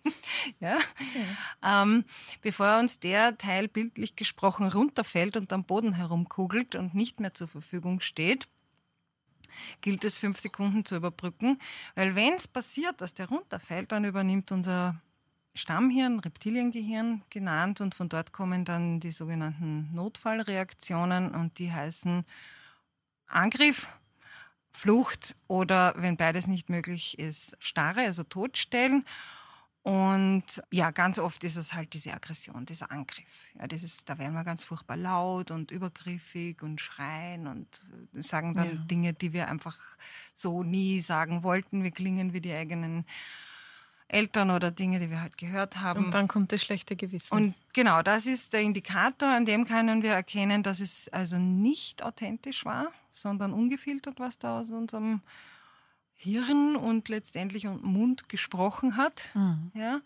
ja? 0.60 0.78
Ähm, 1.64 2.06
bevor 2.42 2.80
uns 2.80 3.00
der 3.00 3.38
Teil 3.38 3.68
bildlich 3.68 4.16
gesprochen 4.16 4.68
runterfällt 4.68 5.36
und 5.36 5.52
am 5.52 5.66
Boden 5.66 5.94
herumkugelt 5.94 6.76
und 6.76 6.94
nicht 6.94 7.20
mehr 7.20 7.34
zur 7.34 7.48
Verfügung 7.48 8.00
steht, 8.00 8.48
gilt 9.82 10.04
es 10.04 10.18
fünf 10.18 10.40
Sekunden 10.40 10.86
zu 10.86 10.96
überbrücken. 10.96 11.60
Weil 11.96 12.16
wenn 12.16 12.34
es 12.34 12.48
passiert, 12.48 13.02
dass 13.02 13.14
der 13.14 13.30
runterfällt, 13.30 13.92
dann 13.92 14.06
übernimmt 14.06 14.52
unser 14.52 15.00
Stammhirn, 15.54 16.20
Reptiliengehirn 16.20 17.24
genannt 17.30 17.82
und 17.82 17.94
von 17.94 18.08
dort 18.08 18.32
kommen 18.32 18.64
dann 18.64 19.00
die 19.00 19.12
sogenannten 19.12 19.94
Notfallreaktionen 19.94 21.36
und 21.36 21.60
die 21.60 21.72
heißen 21.72 22.26
Angriff, 23.28 23.88
Flucht 24.72 25.36
oder 25.48 25.94
wenn 25.98 26.16
beides 26.16 26.48
nicht 26.48 26.70
möglich 26.70 27.20
ist, 27.20 27.58
Starre, 27.60 28.02
also 28.02 28.24
Totstellen. 28.24 29.06
Und 29.84 30.62
ja, 30.70 30.92
ganz 30.92 31.18
oft 31.18 31.44
ist 31.44 31.56
es 31.56 31.74
halt 31.74 31.94
diese 31.94 32.14
Aggression, 32.14 32.66
dieser 32.68 32.92
Angriff. 32.92 33.48
Ja, 33.58 33.66
das 33.66 33.82
ist, 33.82 34.08
da 34.08 34.20
werden 34.20 34.34
wir 34.34 34.44
ganz 34.44 34.64
furchtbar 34.64 34.96
laut 34.96 35.50
und 35.50 35.72
übergriffig 35.72 36.62
und 36.62 36.80
schreien 36.80 37.48
und 37.48 37.88
sagen 38.14 38.54
dann 38.54 38.70
Ja. 38.70 38.76
Dinge, 38.86 39.14
die 39.14 39.34
wir 39.34 39.48
einfach 39.48 39.80
so 40.36 40.62
nie 40.62 41.02
sagen 41.02 41.44
wollten. 41.44 41.84
Wir 41.84 41.90
klingen 41.90 42.32
wie 42.34 42.42
die 42.42 42.54
eigenen 42.54 43.06
Eltern 44.08 44.52
oder 44.52 44.70
Dinge, 44.70 45.00
die 45.00 45.10
wir 45.10 45.22
halt 45.22 45.38
gehört 45.38 45.78
haben. 45.78 46.06
Und 46.06 46.14
dann 46.14 46.28
kommt 46.28 46.52
das 46.52 46.62
schlechte 46.62 46.96
Gewissen. 46.96 47.34
Und 47.34 47.56
genau, 47.74 48.04
das 48.04 48.28
ist 48.28 48.54
der 48.54 48.62
Indikator, 48.62 49.30
an 49.30 49.46
dem 49.46 49.66
können 49.66 50.04
wir 50.04 50.12
erkennen, 50.12 50.62
dass 50.62 50.80
es 50.80 51.10
also 51.10 51.38
nicht 51.38 52.04
authentisch 52.04 52.66
war, 52.66 52.92
sondern 53.12 53.52
ungefiltert, 53.52 54.20
was 54.20 54.38
da 54.38 54.60
aus 54.60 54.70
unserem 54.70 55.22
Hirn 56.22 56.76
und 56.76 57.10
letztendlich 57.10 57.68
und 57.68 57.84
Mund 57.84 58.30
gesprochen 58.30 58.98
hat. 58.98 59.24
Ja. 59.74 60.02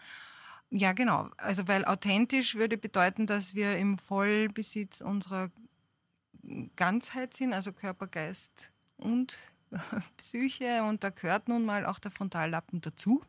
ja, 0.69 0.93
genau. 0.93 1.29
Also 1.37 1.67
weil 1.67 1.85
authentisch 1.85 2.55
würde 2.55 2.77
bedeuten, 2.77 3.27
dass 3.27 3.55
wir 3.55 3.77
im 3.77 3.97
Vollbesitz 3.97 5.01
unserer 5.01 5.51
Ganzheit 6.75 7.33
sind, 7.33 7.53
also 7.53 7.71
Körper, 7.71 8.07
Geist 8.07 8.71
und 8.97 9.37
Psyche. 10.17 10.83
Und 10.83 11.03
da 11.03 11.09
gehört 11.09 11.49
nun 11.49 11.65
mal 11.65 11.85
auch 11.85 11.99
der 11.99 12.11
Frontallappen 12.11 12.81
dazu. 12.81 13.23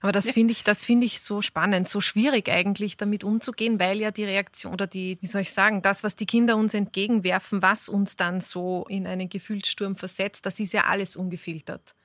Aber 0.00 0.12
das 0.12 0.30
finde 0.30 0.52
ich, 0.52 0.62
das 0.62 0.84
finde 0.84 1.06
ich 1.06 1.20
so 1.20 1.42
spannend, 1.42 1.88
so 1.88 2.00
schwierig 2.00 2.48
eigentlich 2.48 2.96
damit 2.96 3.24
umzugehen, 3.24 3.80
weil 3.80 3.98
ja 3.98 4.12
die 4.12 4.24
Reaktion 4.24 4.72
oder 4.72 4.86
die, 4.86 5.18
wie 5.20 5.26
soll 5.26 5.40
ich 5.40 5.52
sagen, 5.52 5.82
das, 5.82 6.04
was 6.04 6.14
die 6.14 6.26
Kinder 6.26 6.56
uns 6.56 6.72
entgegenwerfen, 6.72 7.62
was 7.62 7.88
uns 7.88 8.14
dann 8.14 8.40
so 8.40 8.86
in 8.88 9.08
einen 9.08 9.28
Gefühlssturm 9.28 9.96
versetzt, 9.96 10.46
das 10.46 10.60
ist 10.60 10.72
ja 10.72 10.84
alles 10.84 11.16
ungefiltert. 11.16 11.96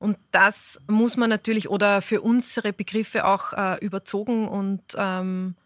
Und 0.00 0.16
das 0.30 0.80
muss 0.86 1.18
man 1.18 1.28
natürlich 1.28 1.68
oder 1.68 2.00
für 2.00 2.22
unsere 2.22 2.72
Begriffe 2.72 3.26
auch 3.26 3.52
äh, 3.52 3.84
überzogen 3.84 4.48
und 4.48 4.82
ähm, 4.96 5.56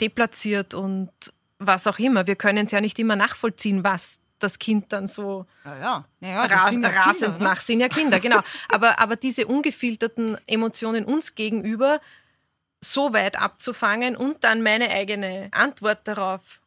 deplatziert 0.00 0.72
und 0.72 1.10
was 1.58 1.88
auch 1.88 1.98
immer. 1.98 2.28
Wir 2.28 2.36
können 2.36 2.66
es 2.66 2.72
ja 2.72 2.80
nicht 2.80 2.96
immer 3.00 3.16
nachvollziehen, 3.16 3.82
was 3.82 4.20
das 4.38 4.60
Kind 4.60 4.92
dann 4.92 5.08
so 5.08 5.46
Ja, 5.64 5.78
ja. 5.78 6.04
ja, 6.20 6.44
Ra 6.44 6.70
ja 6.70 6.88
rasend 6.88 7.24
Kinder, 7.24 7.38
ne? 7.38 7.44
macht. 7.44 7.62
Sind 7.62 7.80
ja 7.80 7.88
Kinder, 7.88 8.20
genau. 8.20 8.40
aber, 8.68 9.00
aber 9.00 9.16
diese 9.16 9.48
ungefilterten 9.48 10.38
Emotionen 10.46 11.04
uns 11.04 11.34
gegenüber 11.34 12.00
so 12.80 13.12
weit 13.12 13.36
abzufangen 13.36 14.16
und 14.16 14.44
dann 14.44 14.62
meine 14.62 14.90
eigene 14.90 15.48
Antwort 15.50 16.06
darauf 16.06 16.60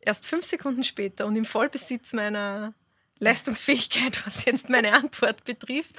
erst 0.00 0.26
fünf 0.26 0.44
Sekunden 0.44 0.84
später 0.84 1.24
und 1.24 1.34
im 1.34 1.46
Vollbesitz 1.46 2.12
meiner 2.12 2.74
Leistungsfähigkeit, 3.18 4.24
was 4.26 4.44
jetzt 4.44 4.68
meine 4.68 4.92
Antwort 4.92 5.44
betrifft, 5.44 5.96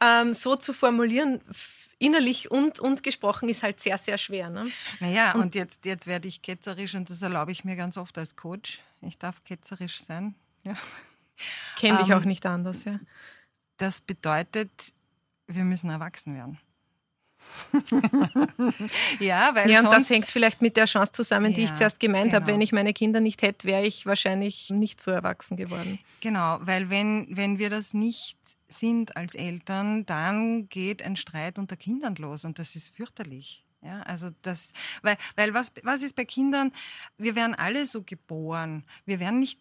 ähm, 0.00 0.32
so 0.32 0.56
zu 0.56 0.72
formulieren, 0.72 1.40
innerlich 1.98 2.50
und, 2.50 2.78
und 2.78 3.02
gesprochen, 3.02 3.48
ist 3.48 3.62
halt 3.62 3.80
sehr, 3.80 3.98
sehr 3.98 4.18
schwer. 4.18 4.50
Ne? 4.50 4.70
Naja, 5.00 5.34
und 5.34 5.54
jetzt, 5.54 5.84
jetzt 5.84 6.06
werde 6.06 6.28
ich 6.28 6.42
ketzerisch 6.42 6.94
und 6.94 7.10
das 7.10 7.22
erlaube 7.22 7.52
ich 7.52 7.64
mir 7.64 7.76
ganz 7.76 7.96
oft 7.96 8.16
als 8.18 8.36
Coach. 8.36 8.80
Ich 9.00 9.18
darf 9.18 9.42
ketzerisch 9.44 10.02
sein. 10.02 10.34
Ja. 10.62 10.76
Ich 11.36 11.76
kenne 11.76 11.98
dich 11.98 12.08
Ähm, 12.08 12.14
auch 12.18 12.24
nicht 12.24 12.46
anders. 12.46 12.84
Ja. 12.84 12.98
Das 13.76 14.00
bedeutet, 14.00 14.92
wir 15.46 15.64
müssen 15.64 15.90
erwachsen 15.90 16.34
werden. 16.34 16.58
ja, 19.20 19.50
weil 19.54 19.70
Ja, 19.70 19.80
und 19.80 19.92
das 19.92 20.08
hängt 20.10 20.26
vielleicht 20.26 20.62
mit 20.62 20.76
der 20.76 20.86
Chance 20.86 21.12
zusammen, 21.12 21.52
die 21.54 21.64
ich 21.64 21.70
Ja, 21.70 21.76
zuerst 21.76 22.00
gemeint 22.00 22.32
habe. 22.32 22.44
genau. 22.44 22.54
Wenn 22.54 22.60
ich 22.60 22.72
meine 22.72 22.92
Kinder 22.92 23.20
nicht 23.20 23.42
hätte, 23.42 23.66
wäre 23.66 23.84
ich 23.86 24.06
wahrscheinlich 24.06 24.70
nicht 24.70 25.00
so 25.00 25.10
erwachsen 25.10 25.56
geworden. 25.56 25.98
genau, 26.20 26.58
weil 26.62 26.90
wenn, 26.90 27.26
wenn 27.30 27.58
wir 27.58 27.70
das 27.70 27.94
nicht 27.94 28.36
sind 28.68 29.16
als 29.16 29.34
Eltern, 29.34 30.04
dann 30.06 30.68
geht 30.68 31.02
ein 31.02 31.16
Streit 31.16 31.58
unter 31.58 31.76
Kindern 31.76 32.14
los 32.16 32.44
und 32.44 32.58
das 32.58 32.76
ist 32.76 32.94
fürchterlich. 32.94 33.64
Ja, 33.82 34.02
also 34.02 34.30
das, 34.42 34.72
weil, 35.02 35.16
weil 35.36 35.54
was, 35.54 35.72
was 35.84 36.02
ist 36.02 36.16
bei 36.16 36.24
Kindern? 36.24 36.72
Wir 37.16 37.36
werden 37.36 37.54
alle 37.54 37.86
so 37.86 38.02
geboren. 38.02 38.84
Wir 39.06 39.20
werden 39.20 39.38
nicht, 39.38 39.60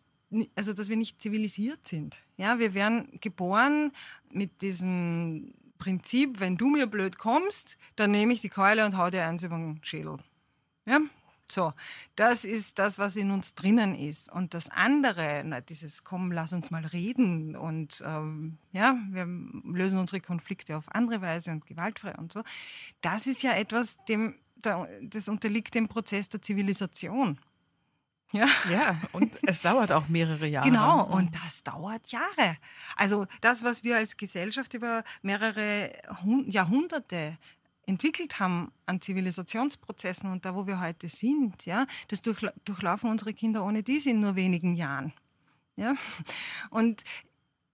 also 0.56 0.74
dass 0.74 0.90
wir 0.90 0.98
nicht 0.98 1.22
zivilisiert 1.22 1.88
sind. 1.88 2.18
Ja, 2.36 2.58
wir 2.58 2.74
werden 2.74 3.08
geboren 3.22 3.92
mit 4.32 4.62
diesem 4.64 5.54
Prinzip, 5.78 6.40
wenn 6.40 6.58
du 6.58 6.68
mir 6.68 6.88
blöd 6.88 7.18
kommst, 7.18 7.78
dann 7.96 8.12
nehme 8.12 8.34
ich 8.34 8.42
die 8.42 8.50
Keule 8.50 8.86
und 8.86 8.98
hau 8.98 9.10
dir 9.10 9.26
eins 9.26 9.44
über 9.44 9.58
den 9.58 9.80
Schädel. 9.84 10.18
Ja, 10.86 11.00
so. 11.50 11.74
Das 12.16 12.44
ist 12.46 12.80
das, 12.80 13.00
was 13.00 13.16
in 13.16 13.32
uns 13.32 13.56
drinnen 13.56 13.96
ist. 13.96 14.32
Und 14.32 14.54
das 14.54 14.70
andere, 14.70 15.64
dieses 15.70 16.04
Komm, 16.04 16.32
lass 16.32 16.54
uns 16.54 16.72
mal 16.72 16.86
reden 16.86 17.56
und 17.56 18.04
ähm, 18.06 18.58
ja, 18.72 18.98
wir 19.12 19.26
lösen 19.26 20.00
unsere 20.00 20.22
Konflikte 20.22 20.78
auf 20.78 20.86
andere 20.94 21.22
Weise 21.22 21.52
und 21.52 21.66
gewaltfrei 21.66 22.16
und 22.16 22.32
so. 22.34 22.44
Das 23.02 23.28
ist 23.28 23.44
ja 23.44 23.54
etwas, 23.54 23.98
dem, 24.06 24.36
da- 24.58 24.88
das 25.02 25.28
unterliegt 25.30 25.76
dem 25.76 25.88
Prozess 25.88 26.30
der 26.30 26.42
Zivilisation. 26.42 27.38
Ja. 28.34 28.46
Ja, 28.70 29.00
und 29.14 29.32
es 29.44 29.62
dauert 29.62 29.92
auch 29.92 30.08
mehrere 30.10 30.48
Jahre. 30.48 30.68
Genau, 30.70 31.04
und 31.06 31.34
das 31.46 31.64
dauert 31.64 32.10
Jahre. 32.10 32.58
Also 32.98 33.26
das, 33.42 33.64
was 33.64 33.84
wir 33.84 33.96
als 33.98 34.18
Gesellschaft 34.18 34.74
über 34.74 35.04
mehrere 35.22 35.92
Hun- 36.24 36.50
Jahrhunderte 36.50 37.38
entwickelt 37.86 38.40
haben 38.42 38.74
an 38.86 39.00
Zivilisationsprozessen 39.00 40.30
und 40.30 40.44
da, 40.44 40.54
wo 40.56 40.68
wir 40.68 40.82
heute 40.82 41.08
sind, 41.08 41.66
ja, 41.66 41.88
das 42.10 42.22
durchla 42.22 42.52
durchlaufen 42.66 43.10
unsere 43.10 43.34
Kinder 43.34 43.64
ohne 43.64 43.82
dies 43.82 44.06
in 44.06 44.20
nur 44.20 44.36
wenigen 44.36 44.76
Jahren. 44.76 45.14
Ja? 45.78 45.96
Und 46.70 47.06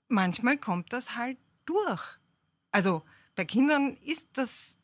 manchmal 0.07 0.57
kommt 0.57 0.93
das 0.93 1.15
halt 1.15 1.39
durch. 1.65 2.01
Also 2.71 3.01
bei 3.35 3.45
Kindern 3.45 3.97
ist 4.05 4.27
das 4.33 4.77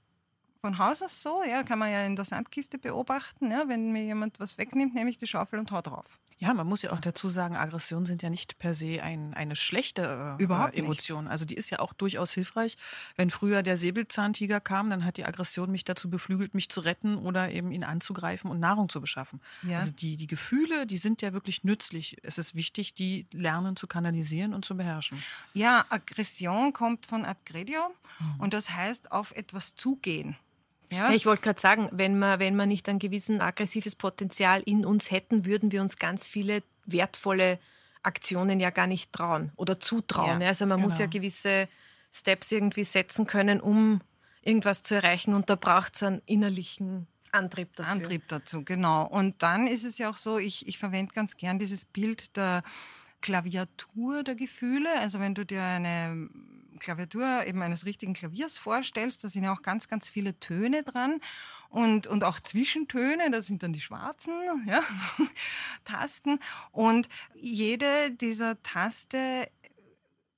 von 0.61 0.77
Haus 0.77 1.01
aus 1.01 1.21
so, 1.21 1.43
ja, 1.43 1.63
kann 1.63 1.79
man 1.79 1.91
ja 1.91 2.05
in 2.05 2.15
der 2.15 2.25
Sandkiste 2.25 2.77
beobachten, 2.77 3.51
ja, 3.51 3.67
wenn 3.67 3.91
mir 3.91 4.03
jemand 4.03 4.39
was 4.39 4.57
wegnimmt, 4.57 4.93
nehme 4.93 5.09
ich 5.09 5.17
die 5.17 5.27
Schaufel 5.27 5.59
und 5.59 5.71
hau 5.71 5.81
drauf. 5.81 6.19
Ja, 6.41 6.53
man 6.53 6.67
muss 6.67 6.81
ja 6.83 6.93
auch 6.93 7.01
dazu 7.01 7.27
sagen, 7.27 7.57
Aggressionen 7.57 8.05
sind 8.05 8.23
ja 8.23 8.29
nicht 8.29 8.59
per 8.59 8.73
se 8.73 9.03
ein, 9.03 9.33
eine 9.33 9.57
schlechte 9.57 10.37
äh, 10.39 10.41
Überhaupt 10.41 10.73
Emotion. 10.73 11.27
Also 11.27 11.43
die 11.43 11.55
ist 11.55 11.69
ja 11.69 11.79
auch 11.79 11.91
durchaus 11.91 12.31
hilfreich. 12.31 12.77
Wenn 13.17 13.29
früher 13.29 13.61
der 13.61 13.77
Säbelzahntiger 13.77 14.61
kam, 14.61 14.89
dann 14.89 15.03
hat 15.03 15.17
die 15.17 15.25
Aggression 15.25 15.69
mich 15.69 15.83
dazu 15.83 16.09
beflügelt, 16.09 16.53
mich 16.53 16.69
zu 16.69 16.79
retten 16.79 17.17
oder 17.17 17.51
eben 17.51 17.73
ihn 17.73 17.83
anzugreifen 17.83 18.49
und 18.49 18.61
Nahrung 18.61 18.87
zu 18.87 19.01
beschaffen. 19.01 19.41
Ja. 19.63 19.79
Also 19.79 19.91
die, 19.91 20.15
die 20.15 20.27
Gefühle, 20.27 20.87
die 20.87 20.97
sind 20.97 21.21
ja 21.21 21.33
wirklich 21.33 21.65
nützlich. 21.65 22.15
Es 22.23 22.37
ist 22.37 22.55
wichtig, 22.55 22.93
die 22.93 23.27
lernen 23.33 23.75
zu 23.75 23.87
kanalisieren 23.87 24.53
und 24.53 24.63
zu 24.63 24.77
beherrschen. 24.77 25.21
Ja, 25.53 25.85
Aggression 25.89 26.71
kommt 26.71 27.05
von 27.05 27.25
Agredio 27.25 27.93
und 28.37 28.53
das 28.53 28.69
heißt 28.69 29.11
auf 29.11 29.33
etwas 29.33 29.75
zugehen. 29.75 30.37
Ja, 30.91 31.09
Ja, 31.09 31.15
ich 31.15 31.25
wollte 31.25 31.43
gerade 31.43 31.59
sagen, 31.59 31.89
wenn 31.91 32.17
wir, 32.19 32.39
wenn 32.39 32.55
wir 32.55 32.65
nicht 32.65 32.89
ein 32.89 32.99
gewissen 32.99 33.41
aggressives 33.41 33.95
Potenzial 33.95 34.61
in 34.65 34.85
uns 34.85 35.11
hätten, 35.11 35.45
würden 35.45 35.71
wir 35.71 35.81
uns 35.81 35.97
ganz 35.97 36.25
viele 36.25 36.63
wertvolle 36.85 37.59
Aktionen 38.01 38.59
ja 38.59 38.69
gar 38.69 38.87
nicht 38.87 39.13
trauen 39.13 39.51
oder 39.55 39.79
zutrauen. 39.79 40.41
Ja, 40.41 40.47
also 40.47 40.65
man 40.65 40.81
muss 40.81 40.97
ja 40.97 41.05
genau. 41.05 41.19
gewisse 41.19 41.67
Steps 42.11 42.51
irgendwie 42.51 42.83
setzen 42.83 43.27
können, 43.27 43.59
um 43.59 44.01
irgendwas 44.41 44.83
zu 44.83 44.95
erreichen 44.95 45.33
und 45.33 45.49
da 45.49 45.55
braucht 45.55 45.95
es 45.95 46.03
einen 46.03 46.21
innerlichen 46.25 47.07
Antrieb 47.31 47.75
dafür. 47.75 47.91
Antrieb 47.91 48.27
dazu, 48.27 48.63
genau. 48.63 49.05
Und 49.05 49.43
dann 49.43 49.67
ist 49.67 49.85
es 49.85 49.97
ja 49.97 50.09
auch 50.09 50.17
so, 50.17 50.37
ich, 50.39 50.67
ich 50.67 50.79
verwende 50.79 51.13
ganz 51.13 51.37
gern 51.37 51.59
dieses 51.59 51.85
Bild 51.85 52.35
der 52.35 52.63
Klaviatur 53.21 54.23
der 54.23 54.35
Gefühle. 54.35 54.89
Also 54.99 55.19
wenn 55.19 55.35
du 55.35 55.45
dir 55.45 55.61
eine 55.61 56.29
Klaviatur 56.79 57.45
eben 57.45 57.61
eines 57.61 57.85
richtigen 57.85 58.13
Klaviers 58.13 58.57
vorstellst, 58.57 59.23
da 59.23 59.29
sind 59.29 59.43
ja 59.43 59.53
auch 59.53 59.61
ganz, 59.61 59.87
ganz 59.87 60.09
viele 60.09 60.39
Töne 60.39 60.83
dran 60.83 61.21
und, 61.69 62.07
und 62.07 62.23
auch 62.23 62.39
Zwischentöne, 62.39 63.29
das 63.31 63.47
sind 63.47 63.63
dann 63.63 63.73
die 63.73 63.81
schwarzen 63.81 64.33
ja, 64.65 64.83
Tasten. 65.83 66.39
Und 66.71 67.07
jede 67.35 68.11
dieser 68.11 68.61
Taste, 68.63 69.49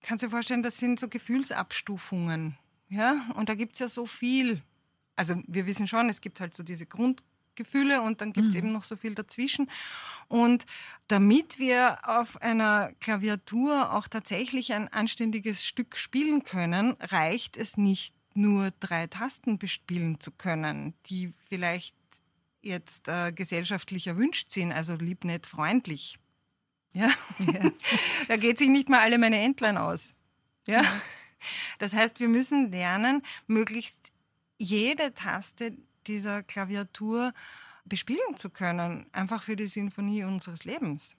kannst 0.01 0.23
du 0.23 0.27
dir 0.27 0.31
vorstellen, 0.31 0.63
das 0.63 0.77
sind 0.77 0.99
so 0.99 1.07
Gefühlsabstufungen. 1.07 2.57
Ja? 2.89 3.25
Und 3.35 3.49
da 3.49 3.55
gibt 3.55 3.73
es 3.73 3.79
ja 3.79 3.87
so 3.87 4.05
viel. 4.05 4.61
Also 5.15 5.35
wir 5.47 5.65
wissen 5.65 5.87
schon, 5.87 6.09
es 6.09 6.21
gibt 6.21 6.39
halt 6.39 6.55
so 6.55 6.63
diese 6.63 6.85
Grundgefühle 7.61 8.01
und 8.01 8.21
dann 8.21 8.33
gibt 8.33 8.49
es 8.49 8.55
eben 8.55 8.71
noch 8.71 8.83
so 8.83 8.95
viel 8.95 9.15
dazwischen. 9.15 9.69
Und 10.27 10.65
damit 11.07 11.59
wir 11.59 11.99
auf 12.03 12.41
einer 12.41 12.91
Klaviatur 12.99 13.93
auch 13.93 14.07
tatsächlich 14.07 14.73
ein 14.73 14.87
anständiges 14.87 15.65
Stück 15.65 15.97
spielen 15.97 16.43
können, 16.43 16.95
reicht 16.99 17.57
es 17.57 17.77
nicht 17.77 18.15
nur 18.33 18.71
drei 18.79 19.07
Tasten 19.07 19.57
bespielen 19.57 20.19
zu 20.19 20.31
können, 20.31 20.93
die 21.07 21.33
vielleicht 21.49 21.95
jetzt 22.61 23.07
äh, 23.07 23.31
gesellschaftlich 23.31 24.07
erwünscht 24.07 24.51
sind, 24.51 24.71
also 24.71 24.95
lieb, 24.95 25.25
nett, 25.25 25.45
freundlich. 25.45 26.17
Ja, 26.93 27.09
da 28.27 28.37
geht 28.37 28.57
sich 28.57 28.69
nicht 28.69 28.89
mal 28.89 28.99
alle 28.99 29.17
meine 29.17 29.41
Entlein 29.41 29.77
aus. 29.77 30.13
Ja, 30.67 30.83
das 31.79 31.93
heißt, 31.93 32.19
wir 32.19 32.27
müssen 32.27 32.71
lernen, 32.71 33.23
möglichst 33.47 34.11
jede 34.57 35.13
Taste 35.13 35.75
dieser 36.07 36.43
Klaviatur 36.43 37.33
bespielen 37.85 38.37
zu 38.37 38.49
können, 38.49 39.05
einfach 39.11 39.43
für 39.43 39.55
die 39.55 39.67
Sinfonie 39.67 40.23
unseres 40.23 40.63
Lebens. 40.65 41.15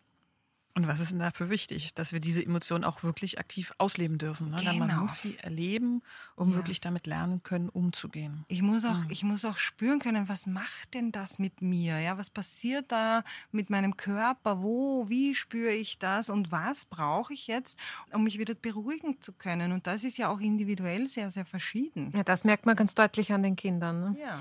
Und 0.75 0.87
was 0.89 1.01
ist 1.01 1.13
denn 1.13 1.19
dafür 1.19 1.51
wichtig? 1.51 1.93
Dass 1.93 2.15
wir 2.15 2.21
diese 2.21 2.43
Emotionen 2.43 2.85
auch 2.85 3.03
wirklich 3.03 3.39
aktiv 3.39 3.75
ausleben 3.77 4.17
dürfen. 4.17 4.49
Ne? 4.51 4.57
Denn 4.57 4.79
Man 4.79 4.89
Genau. 4.89 5.03
muss 5.03 5.19
sie 5.19 5.37
erleben, 5.37 6.03
um 6.35 6.51
Ja. 6.51 6.57
wirklich 6.57 6.81
damit 6.81 7.07
lernen 7.07 7.43
können, 7.43 7.69
umzugehen. 7.69 8.47
Ich 8.49 8.63
muss 8.63 8.87
auch, 8.87 8.97
ich 9.11 9.23
muss 9.23 9.45
auch 9.45 9.59
spüren 9.59 9.99
können, 9.99 10.31
was 10.31 10.47
macht 10.47 10.95
denn 10.95 11.13
das 11.13 11.39
mit 11.39 11.61
mir? 11.61 12.01
Ja, 12.01 12.17
was 12.17 12.31
passiert 12.31 12.91
da 12.91 13.23
mit 13.51 13.69
meinem 13.69 13.99
Körper? 13.99 14.63
Wo, 14.63 15.11
wie 15.11 15.35
spüre 15.35 15.73
ich 15.73 15.99
das? 15.99 16.31
Und 16.31 16.51
was 16.53 16.87
brauche 16.87 17.35
ich 17.35 17.49
jetzt, 17.49 17.79
um 18.11 18.25
mich 18.25 18.39
wieder 18.39 18.55
beruhigen 18.55 19.21
zu 19.21 19.35
können? 19.35 19.73
Und 19.73 19.87
das 19.87 20.05
ist 20.05 20.17
ja 20.17 20.29
auch 20.31 20.41
individuell 20.41 21.07
sehr, 21.07 21.31
sehr 21.31 21.45
verschieden. 21.45 22.13
Ja, 22.15 22.25
das 22.25 22.45
merkt 22.45 22.65
man 22.65 22.77
ganz 22.77 22.95
deutlich 22.95 23.31
an 23.31 23.43
den 23.43 23.57
Kindern. 23.57 24.01
Ne? 24.01 24.17
Ja, 24.19 24.41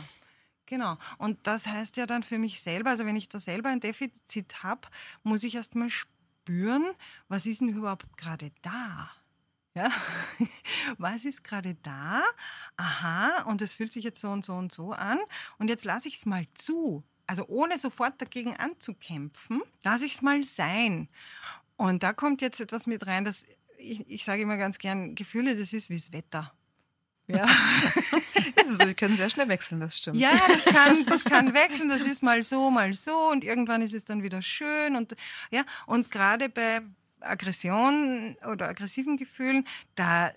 genau. 0.72 0.98
Und 1.18 1.38
das 1.44 1.68
heißt 1.68 1.98
ja 1.98 2.08
dann 2.08 2.24
für 2.24 2.40
mich 2.40 2.62
selber, 2.62 2.92
also 2.92 3.06
wenn 3.06 3.18
ich 3.18 3.30
da 3.30 3.40
selber 3.40 3.70
ein 3.70 3.82
Defizit 3.82 4.64
habe, 4.64 4.88
muss 5.22 5.44
ich 5.44 5.54
erst 5.56 5.76
mal 5.76 5.90
spüren, 5.90 6.86
was 7.28 7.46
ist 7.46 7.62
denn 7.62 7.70
überhaupt 7.70 8.18
gerade 8.18 8.52
da? 8.62 9.12
Ja, 9.76 9.92
was 10.98 11.26
ist 11.26 11.44
gerade 11.44 11.76
da? 11.76 12.24
Aha, 12.78 13.44
und 13.44 13.62
es 13.62 13.74
fühlt 13.74 13.92
sich 13.92 14.04
jetzt 14.04 14.22
so 14.22 14.32
und 14.32 14.46
so 14.46 14.54
und 14.54 14.74
so 14.74 14.94
an. 14.94 15.20
Und 15.60 15.70
jetzt 15.70 15.86
lasse 15.86 16.08
ich 16.08 16.18
es 16.18 16.26
mal 16.26 16.48
zu. 16.56 17.04
Also 17.28 17.46
ohne 17.48 17.78
sofort 17.78 18.22
dagegen 18.22 18.56
anzukämpfen, 18.56 19.62
lasse 19.84 20.06
ich 20.06 20.16
es 20.16 20.22
mal 20.22 20.44
sein. 20.44 21.10
Und 21.76 22.04
da 22.04 22.14
kommt 22.14 22.42
jetzt 22.42 22.60
etwas 22.62 22.88
mit 22.88 23.06
rein, 23.08 23.26
dass 23.26 23.46
ich, 23.78 24.10
ich 24.10 24.24
sage 24.24 24.42
immer 24.42 24.58
ganz 24.58 24.78
gern, 24.78 25.16
Gefühle, 25.16 25.56
das 25.56 25.74
ist 25.74 25.90
wie 25.90 25.98
das 25.98 26.14
Wetter. 26.14 26.54
Ja. 27.28 27.48
Also, 28.58 28.86
sie 28.86 28.94
können 28.94 29.18
sehr 29.18 29.30
schnell 29.30 29.48
wechseln, 29.50 29.80
das 29.82 29.98
stimmt. 29.98 30.18
Ja, 30.18 30.32
das 30.48 30.66
kann, 30.66 31.06
das 31.06 31.24
kann 31.24 31.54
wechseln. 31.54 31.90
Das 31.90 32.02
ist 32.02 32.24
mal 32.24 32.44
so, 32.44 32.72
mal 32.72 32.94
so 32.94 33.30
und 33.30 33.44
irgendwann 33.44 33.82
ist 33.82 33.94
es 33.94 34.06
dann 34.06 34.24
wieder 34.24 34.42
schön 34.42 34.96
und 34.96 35.16
ja. 35.52 35.64
Und 35.86 36.12
gerade 36.12 36.50
bei 36.50 36.82
Aggression 37.20 38.36
oder 38.52 38.70
aggressiven 38.70 39.18
Gefühlen, 39.18 39.66
da 39.96 40.32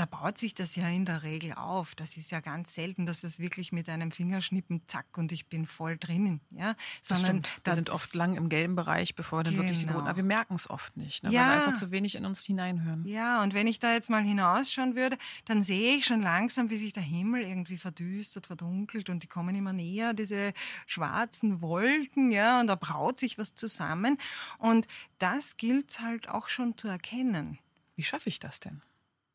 da 0.00 0.06
baut 0.06 0.38
sich 0.38 0.54
das 0.54 0.76
ja 0.76 0.88
in 0.88 1.04
der 1.04 1.22
Regel 1.22 1.52
auf. 1.52 1.94
Das 1.94 2.16
ist 2.16 2.30
ja 2.30 2.40
ganz 2.40 2.74
selten, 2.74 3.04
dass 3.04 3.22
es 3.22 3.38
wirklich 3.38 3.70
mit 3.70 3.86
einem 3.90 4.10
Fingerschnippen 4.12 4.80
zack 4.86 5.18
und 5.18 5.30
ich 5.30 5.46
bin 5.48 5.66
voll 5.66 5.98
drinnen. 5.98 6.40
Ja, 6.50 6.74
stimmt. 7.02 7.48
Wir 7.48 7.60
da- 7.64 7.74
sind 7.74 7.90
oft 7.90 8.14
lang 8.14 8.34
im 8.36 8.48
gelben 8.48 8.76
Bereich, 8.76 9.14
bevor 9.14 9.40
wir 9.40 9.44
dann 9.44 9.56
wirklich 9.56 9.74
in 9.74 9.78
den 9.80 9.86
Genau. 9.88 9.98
roten. 9.98 10.08
Aber 10.08 10.16
wir 10.16 10.24
merken 10.24 10.54
es 10.54 10.70
oft 10.70 10.96
nicht, 10.96 11.22
ne? 11.22 11.30
Ja. 11.30 11.40
weil 11.42 11.48
wir 11.58 11.66
einfach 11.66 11.78
zu 11.78 11.90
wenig 11.90 12.14
in 12.14 12.24
uns 12.24 12.42
hineinhören. 12.44 13.04
Ja, 13.04 13.42
und 13.42 13.52
wenn 13.52 13.66
ich 13.66 13.78
da 13.78 13.92
jetzt 13.92 14.08
mal 14.08 14.22
hinausschauen 14.24 14.96
würde, 14.96 15.18
dann 15.44 15.62
sehe 15.62 15.96
ich 15.96 16.06
schon 16.06 16.22
langsam, 16.22 16.70
wie 16.70 16.76
sich 16.78 16.94
der 16.94 17.02
Himmel 17.02 17.42
irgendwie 17.42 17.76
verdüstert, 17.76 18.46
verdunkelt 18.46 19.10
und 19.10 19.22
die 19.22 19.26
kommen 19.26 19.54
immer 19.54 19.74
näher, 19.74 20.14
diese 20.14 20.54
schwarzen 20.86 21.60
Wolken, 21.60 22.30
ja, 22.30 22.60
und 22.60 22.68
da 22.68 22.74
braut 22.74 23.20
sich 23.20 23.36
was 23.36 23.54
zusammen. 23.54 24.16
Und 24.58 24.86
das 25.18 25.56
gilt 25.58 26.00
halt 26.00 26.28
auch 26.28 26.48
schon 26.48 26.78
zu 26.78 26.88
erkennen. 26.88 27.58
Wie 27.96 28.02
schaffe 28.02 28.28
ich 28.30 28.40
das 28.40 28.60
denn? 28.60 28.80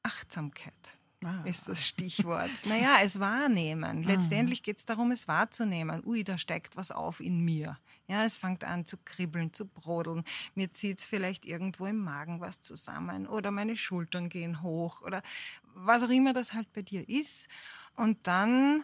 Achtsamkeit 0.05 0.97
Ah. 1.25 1.41
ist 1.43 1.67
das 1.67 1.85
Stichwort. 1.85 2.51
naja, 2.65 2.97
es 3.01 3.19
wahrnehmen. 3.19 4.03
Letztendlich 4.03 4.61
geht 4.61 4.77
es 4.77 4.85
darum, 4.85 5.11
es 5.11 5.27
wahrzunehmen. 5.27 6.03
Ui, 6.05 6.23
da 6.23 6.37
steigt 6.37 6.77
was 6.77 6.91
auf 6.91 7.19
in 7.19 7.43
mir. 7.43 7.77
Ja, 8.07 8.23
es 8.25 8.37
fängt 8.37 8.63
an 8.63 8.85
zu 8.85 8.97
kribbeln, 9.03 9.51
zu 9.51 9.65
brodeln. 9.65 10.23
Mir 10.53 10.71
zieht 10.71 10.99
es 10.99 11.05
vielleicht 11.05 11.45
irgendwo 11.47 11.87
im 11.87 11.97
Magen 11.97 12.41
was 12.41 12.61
zusammen 12.61 13.25
oder 13.25 13.49
meine 13.49 13.75
Schultern 13.75 14.29
gehen 14.29 14.61
hoch 14.61 15.01
oder 15.01 15.23
was 15.73 16.03
auch 16.03 16.09
immer 16.09 16.33
das 16.33 16.53
halt 16.53 16.71
bei 16.73 16.83
dir 16.83 17.07
ist. 17.09 17.47
Und 17.95 18.27
dann 18.27 18.83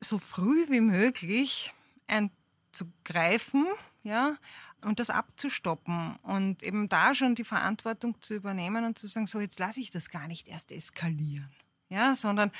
so 0.00 0.20
früh 0.20 0.68
wie 0.68 0.80
möglich 0.80 1.74
einzugreifen, 2.06 3.66
ja, 4.04 4.36
und 4.84 5.00
das 5.00 5.10
abzustoppen 5.10 6.16
und 6.22 6.62
eben 6.62 6.88
da 6.88 7.14
schon 7.14 7.34
die 7.34 7.44
Verantwortung 7.44 8.20
zu 8.20 8.34
übernehmen 8.34 8.84
und 8.84 8.98
zu 8.98 9.06
sagen, 9.06 9.26
so 9.26 9.40
jetzt 9.40 9.58
lasse 9.58 9.80
ich 9.80 9.90
das 9.90 10.10
gar 10.10 10.28
nicht 10.28 10.48
erst 10.48 10.72
eskalieren, 10.72 11.50
ja, 11.88 12.14
sondern 12.14 12.50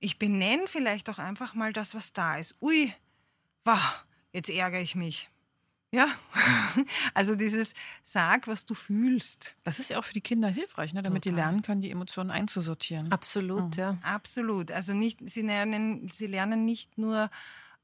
ich 0.00 0.18
benenne 0.18 0.64
vielleicht 0.66 1.08
auch 1.08 1.18
einfach 1.18 1.54
mal 1.54 1.72
das, 1.72 1.94
was 1.94 2.12
da 2.12 2.36
ist. 2.36 2.56
Ui, 2.60 2.92
wah, 3.64 3.80
jetzt 4.32 4.50
ärgere 4.50 4.80
ich 4.80 4.94
mich. 4.94 5.30
Ja, 5.94 6.08
also 7.14 7.36
dieses 7.36 7.74
Sag, 8.02 8.48
was 8.48 8.64
du 8.64 8.74
fühlst. 8.74 9.56
Das 9.62 9.78
ist 9.78 9.90
ja 9.90 9.98
auch 9.98 10.04
für 10.04 10.14
die 10.14 10.22
Kinder 10.22 10.48
hilfreich, 10.48 10.94
ne? 10.94 11.02
damit 11.02 11.26
die 11.26 11.28
Total. 11.28 11.44
lernen 11.44 11.62
können, 11.62 11.82
die 11.82 11.90
Emotionen 11.90 12.30
einzusortieren. 12.30 13.12
Absolut, 13.12 13.76
ja. 13.76 13.98
Absolut. 14.02 14.70
Also 14.70 14.94
nicht, 14.94 15.18
sie, 15.28 15.42
lernen, 15.42 16.10
sie 16.12 16.26
lernen 16.26 16.64
nicht 16.64 16.96
nur 16.96 17.30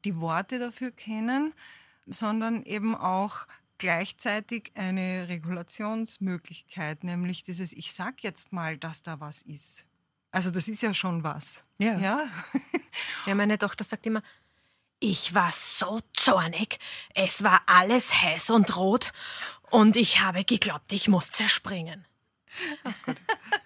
die 0.06 0.16
Worte 0.16 0.58
dafür 0.58 0.90
kennen, 0.90 1.52
sondern 2.10 2.62
eben 2.64 2.94
auch 2.94 3.46
gleichzeitig 3.78 4.72
eine 4.74 5.28
Regulationsmöglichkeit, 5.28 7.04
nämlich 7.04 7.44
dieses, 7.44 7.72
ich 7.72 7.92
sag 7.92 8.22
jetzt 8.22 8.52
mal, 8.52 8.76
dass 8.76 9.02
da 9.02 9.20
was 9.20 9.42
ist. 9.42 9.86
Also 10.30 10.50
das 10.50 10.68
ist 10.68 10.82
ja 10.82 10.92
schon 10.92 11.22
was. 11.22 11.62
Ja. 11.78 11.96
Ja, 11.98 12.24
Ja, 13.26 13.34
meine 13.34 13.58
Tochter 13.58 13.84
sagt 13.84 14.06
immer, 14.06 14.22
ich 15.00 15.34
war 15.34 15.52
so 15.52 16.00
zornig, 16.14 16.78
es 17.14 17.44
war 17.44 17.62
alles 17.66 18.22
heiß 18.22 18.50
und 18.50 18.76
rot 18.76 19.12
und 19.70 19.96
ich 19.96 20.20
habe 20.20 20.44
geglaubt, 20.44 20.92
ich 20.92 21.08
muss 21.08 21.30
zerspringen. 21.30 22.06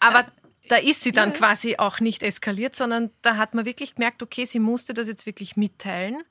Aber 0.00 0.26
da 0.68 0.76
ist 0.76 1.02
sie 1.02 1.12
dann 1.12 1.32
quasi 1.32 1.76
auch 1.76 2.00
nicht 2.00 2.22
eskaliert, 2.22 2.76
sondern 2.76 3.10
da 3.22 3.36
hat 3.36 3.54
man 3.54 3.64
wirklich 3.64 3.94
gemerkt, 3.94 4.22
okay, 4.22 4.44
sie 4.44 4.58
musste 4.58 4.94
das 4.94 5.08
jetzt 5.08 5.24
wirklich 5.24 5.56
mitteilen 5.56 6.22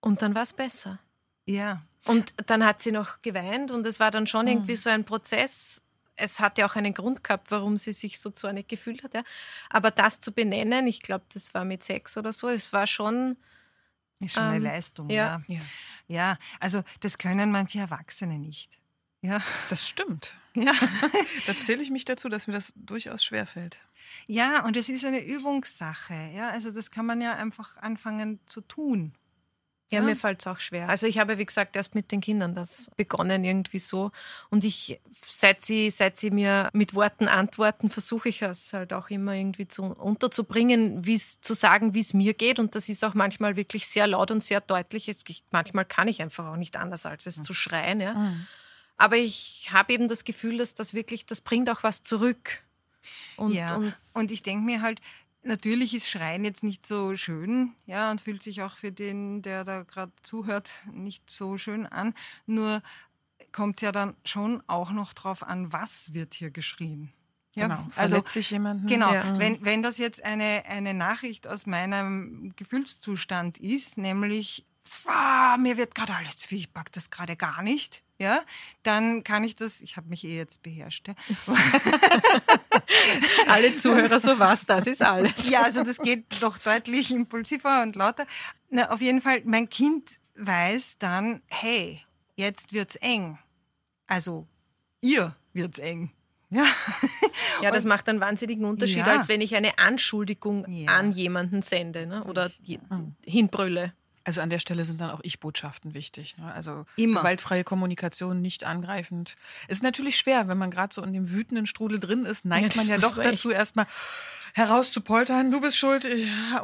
und 0.00 0.22
dann 0.22 0.34
war 0.34 0.42
es 0.42 0.52
besser. 0.52 1.00
Ja. 1.46 1.82
Und 2.04 2.34
dann 2.46 2.64
hat 2.64 2.82
sie 2.82 2.92
noch 2.92 3.22
geweint 3.22 3.70
und 3.70 3.84
es 3.86 3.98
war 3.98 4.10
dann 4.10 4.26
schon 4.26 4.46
irgendwie 4.46 4.76
so 4.76 4.90
ein 4.90 5.04
Prozess, 5.04 5.82
es 6.14 6.40
hat 6.40 6.56
ja 6.58 6.66
auch 6.66 6.76
einen 6.76 6.94
Grund 6.94 7.24
gehabt, 7.24 7.50
warum 7.50 7.76
sie 7.76 7.92
sich 7.92 8.20
so 8.20 8.30
zwar 8.30 8.52
nicht 8.52 8.68
gefühlt 8.68 9.02
hat. 9.02 9.14
Ja. 9.14 9.22
Aber 9.70 9.90
das 9.90 10.20
zu 10.20 10.32
benennen, 10.32 10.86
ich 10.86 11.02
glaube, 11.02 11.24
das 11.32 11.52
war 11.52 11.64
mit 11.64 11.82
sechs 11.82 12.16
oder 12.16 12.32
so, 12.32 12.48
es 12.48 12.72
war 12.72 12.86
schon. 12.86 13.36
Ist 14.20 14.34
schon 14.34 14.44
eine 14.44 14.56
ähm, 14.56 14.62
Leistung, 14.62 15.10
ja. 15.10 15.42
ja. 15.46 15.60
Ja, 16.08 16.38
also 16.60 16.82
das 17.00 17.18
können 17.18 17.50
manche 17.50 17.80
Erwachsene 17.80 18.38
nicht. 18.38 18.78
Ja. 19.20 19.42
Das 19.68 19.86
stimmt. 19.86 20.36
Ja. 20.54 20.72
da 21.46 21.56
zähle 21.56 21.82
ich 21.82 21.90
mich 21.90 22.04
dazu, 22.04 22.28
dass 22.28 22.46
mir 22.46 22.54
das 22.54 22.72
durchaus 22.76 23.24
schwerfällt. 23.24 23.78
Ja, 24.26 24.64
und 24.64 24.76
es 24.76 24.88
ist 24.88 25.04
eine 25.04 25.22
Übungssache. 25.22 26.30
Ja, 26.34 26.50
also 26.50 26.70
das 26.70 26.90
kann 26.90 27.06
man 27.06 27.20
ja 27.20 27.34
einfach 27.34 27.76
anfangen 27.78 28.40
zu 28.46 28.60
tun. 28.60 29.12
Ja, 29.90 30.02
mir 30.02 30.16
fällt 30.16 30.40
es 30.40 30.46
auch 30.48 30.58
schwer. 30.58 30.88
Also 30.88 31.06
ich 31.06 31.18
habe, 31.18 31.38
wie 31.38 31.46
gesagt, 31.46 31.76
erst 31.76 31.94
mit 31.94 32.10
den 32.10 32.20
Kindern 32.20 32.56
das 32.56 32.90
begonnen 32.96 33.44
irgendwie 33.44 33.78
so. 33.78 34.10
Und 34.50 34.64
ich, 34.64 35.00
seit 35.24 35.62
sie, 35.62 35.90
seit 35.90 36.16
sie 36.16 36.30
mir 36.30 36.70
mit 36.72 36.94
Worten 36.94 37.28
antworten, 37.28 37.88
versuche 37.88 38.28
ich 38.28 38.42
es 38.42 38.72
halt 38.72 38.92
auch 38.92 39.10
immer 39.10 39.34
irgendwie 39.34 39.68
zu, 39.68 39.84
unterzubringen, 39.84 41.06
wie's, 41.06 41.40
zu 41.40 41.54
sagen, 41.54 41.94
wie 41.94 42.00
es 42.00 42.14
mir 42.14 42.34
geht. 42.34 42.58
Und 42.58 42.74
das 42.74 42.88
ist 42.88 43.04
auch 43.04 43.14
manchmal 43.14 43.54
wirklich 43.54 43.86
sehr 43.86 44.08
laut 44.08 44.32
und 44.32 44.42
sehr 44.42 44.60
deutlich. 44.60 45.08
Ich, 45.08 45.44
manchmal 45.52 45.84
kann 45.84 46.08
ich 46.08 46.20
einfach 46.20 46.46
auch 46.46 46.56
nicht 46.56 46.76
anders, 46.76 47.06
als 47.06 47.26
es 47.26 47.38
mhm. 47.38 47.42
zu 47.44 47.54
schreien. 47.54 48.00
Ja. 48.00 48.14
Mhm. 48.14 48.46
Aber 48.96 49.16
ich 49.16 49.68
habe 49.70 49.92
eben 49.92 50.08
das 50.08 50.24
Gefühl, 50.24 50.58
dass 50.58 50.74
das 50.74 50.94
wirklich, 50.94 51.26
das 51.26 51.40
bringt 51.40 51.70
auch 51.70 51.84
was 51.84 52.02
zurück. 52.02 52.62
Und, 53.36 53.52
ja, 53.52 53.76
und, 53.76 53.94
und 54.14 54.32
ich 54.32 54.42
denke 54.42 54.64
mir 54.64 54.82
halt, 54.82 55.00
natürlich 55.46 55.94
ist 55.94 56.10
Schreien 56.10 56.44
jetzt 56.44 56.62
nicht 56.62 56.86
so 56.86 57.16
schön, 57.16 57.74
ja, 57.86 58.10
und 58.10 58.20
fühlt 58.20 58.42
sich 58.42 58.62
auch 58.62 58.76
für 58.76 58.92
den, 58.92 59.42
der 59.42 59.64
da 59.64 59.82
gerade 59.82 60.12
zuhört, 60.22 60.70
nicht 60.92 61.30
so 61.30 61.56
schön 61.56 61.86
an. 61.86 62.14
Nur 62.46 62.82
kommt 63.52 63.76
es 63.78 63.82
ja 63.82 63.92
dann 63.92 64.14
schon 64.24 64.62
auch 64.66 64.90
noch 64.90 65.12
drauf 65.12 65.42
an, 65.42 65.72
was 65.72 66.12
wird 66.12 66.34
hier 66.34 66.50
geschrien. 66.50 67.12
Ja, 67.54 67.68
genau. 67.68 67.88
Also 67.96 68.22
sich 68.26 68.50
jemanden. 68.50 68.86
Genau. 68.86 69.12
Ja. 69.12 69.38
Wenn, 69.38 69.64
wenn 69.64 69.82
das 69.82 69.96
jetzt 69.96 70.22
eine, 70.22 70.64
eine 70.66 70.92
Nachricht 70.92 71.46
aus 71.46 71.64
meinem 71.64 72.52
Gefühlszustand 72.56 73.58
ist, 73.58 73.96
nämlich 73.96 74.66
mir 75.58 75.76
wird 75.76 75.94
gerade 75.94 76.14
alles 76.14 76.36
zu 76.36 76.48
viel, 76.48 76.58
ich 76.58 76.72
pack 76.72 76.92
das 76.92 77.10
gerade 77.10 77.34
gar 77.34 77.62
nicht, 77.62 78.04
ja, 78.18 78.42
dann 78.82 79.24
kann 79.24 79.42
ich 79.42 79.56
das, 79.56 79.80
ich 79.80 79.96
habe 79.96 80.08
mich 80.08 80.24
eh 80.24 80.36
jetzt 80.36 80.62
beherrscht. 80.62 81.08
Ja. 81.08 81.14
Alle 83.48 83.76
Zuhörer, 83.76 84.20
so 84.20 84.38
was, 84.38 84.66
das 84.66 84.86
ist 84.86 85.02
alles. 85.02 85.48
Ja, 85.48 85.62
also 85.62 85.84
das 85.84 85.98
geht 85.98 86.24
doch 86.40 86.58
deutlich 86.58 87.10
impulsiver 87.10 87.82
und 87.82 87.96
lauter. 87.96 88.26
Na, 88.70 88.90
auf 88.90 89.00
jeden 89.00 89.20
Fall, 89.20 89.42
mein 89.44 89.68
Kind 89.68 90.18
weiß 90.36 90.98
dann, 90.98 91.42
hey, 91.46 92.00
jetzt 92.36 92.72
wird's 92.72 92.96
eng. 92.96 93.38
Also 94.06 94.46
ihr 95.00 95.34
wird's 95.52 95.78
eng. 95.78 96.10
Ja, 96.50 96.64
ja 97.62 97.70
das 97.70 97.84
macht 97.84 98.08
einen 98.08 98.20
wahnsinnigen 98.20 98.64
Unterschied, 98.64 99.06
ja. 99.06 99.16
als 99.16 99.28
wenn 99.28 99.40
ich 99.40 99.56
eine 99.56 99.78
Anschuldigung 99.78 100.64
ja. 100.68 100.90
an 100.90 101.12
jemanden 101.12 101.62
sende 101.62 102.06
ne? 102.06 102.24
oder 102.24 102.50
hinbrülle. 103.24 103.92
Also 104.26 104.40
an 104.40 104.50
der 104.50 104.58
Stelle 104.58 104.84
sind 104.84 105.00
dann 105.00 105.10
auch 105.10 105.20
Ich-Botschaften 105.22 105.94
wichtig. 105.94 106.36
Ne? 106.36 106.52
Also 106.52 106.84
Immer. 106.96 107.20
gewaltfreie 107.20 107.62
Kommunikation, 107.62 108.42
nicht 108.42 108.64
angreifend. 108.64 109.36
Ist 109.68 109.84
natürlich 109.84 110.16
schwer, 110.16 110.48
wenn 110.48 110.58
man 110.58 110.72
gerade 110.72 110.92
so 110.92 111.00
in 111.04 111.12
dem 111.12 111.30
wütenden 111.30 111.66
Strudel 111.66 112.00
drin 112.00 112.24
ist, 112.24 112.44
neigt 112.44 112.74
ja, 112.74 112.82
man 112.82 112.90
ja 112.90 112.98
doch 112.98 113.16
dazu, 113.16 113.52
erstmal 113.52 113.86
herauszupoltern, 114.54 115.52
du 115.52 115.60
bist 115.60 115.76
schuld, 115.76 116.08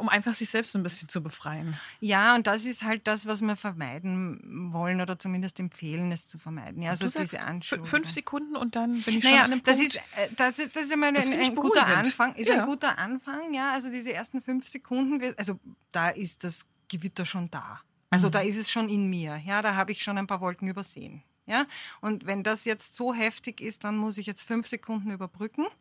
um 0.01 0.09
einfach 0.09 0.33
sich 0.33 0.49
selbst 0.49 0.73
so 0.73 0.79
ein 0.79 0.83
bisschen 0.83 1.07
zu 1.07 1.23
befreien. 1.23 1.79
Ja, 2.01 2.35
und 2.35 2.47
das 2.47 2.65
ist 2.65 2.83
halt 2.83 3.07
das, 3.07 3.27
was 3.27 3.41
wir 3.41 3.55
vermeiden 3.55 4.73
wollen 4.73 4.99
oder 4.99 5.17
zumindest 5.17 5.57
empfehlen, 5.61 6.11
es 6.11 6.27
zu 6.27 6.39
vermeiden. 6.39 6.81
Ja, 6.81 6.89
also 6.89 7.07
du 7.07 7.17
diese 7.17 7.39
Anschuldigung. 7.39 7.87
Fünf 7.87 8.11
Sekunden 8.11 8.57
und 8.57 8.75
dann 8.75 8.99
bin 9.03 9.19
ich 9.19 9.23
naja, 9.23 9.37
schon 9.37 9.45
an 9.45 9.51
einem 9.53 9.63
das 9.63 9.77
Punkt. 9.77 9.95
Ist, 9.95 10.01
äh, 10.17 10.29
das 10.35 10.59
ist, 10.59 10.75
das 10.75 10.83
ist 10.83 10.91
immer 10.91 11.07
ein, 11.07 11.15
ein 11.15 11.55
guter 11.55 11.87
Anfang. 11.87 12.35
Ist 12.35 12.49
ja. 12.49 12.61
ein 12.61 12.65
guter 12.65 12.97
Anfang, 12.99 13.53
ja. 13.53 13.71
Also 13.71 13.89
diese 13.89 14.11
ersten 14.11 14.41
fünf 14.41 14.67
Sekunden, 14.67 15.33
also 15.37 15.61
da 15.93 16.09
ist 16.09 16.43
das 16.43 16.65
Gewitter 16.87 17.25
schon 17.25 17.49
da. 17.49 17.81
Also 18.09 18.27
mhm. 18.27 18.31
da 18.31 18.41
ist 18.41 18.57
es 18.57 18.69
schon 18.69 18.89
in 18.89 19.09
mir. 19.09 19.37
Ja, 19.37 19.61
da 19.61 19.75
habe 19.75 19.91
ich 19.91 20.03
schon 20.03 20.17
ein 20.17 20.27
paar 20.27 20.41
Wolken 20.41 20.67
übersehen. 20.67 21.23
Ja, 21.45 21.65
und 21.99 22.25
wenn 22.25 22.43
das 22.43 22.63
jetzt 22.63 22.95
so 22.95 23.13
heftig 23.13 23.59
ist, 23.59 23.83
dann 23.83 23.97
muss 23.97 24.17
ich 24.17 24.25
jetzt 24.25 24.43
fünf 24.43 24.67
Sekunden 24.67 25.11
überbrücken. 25.11 25.65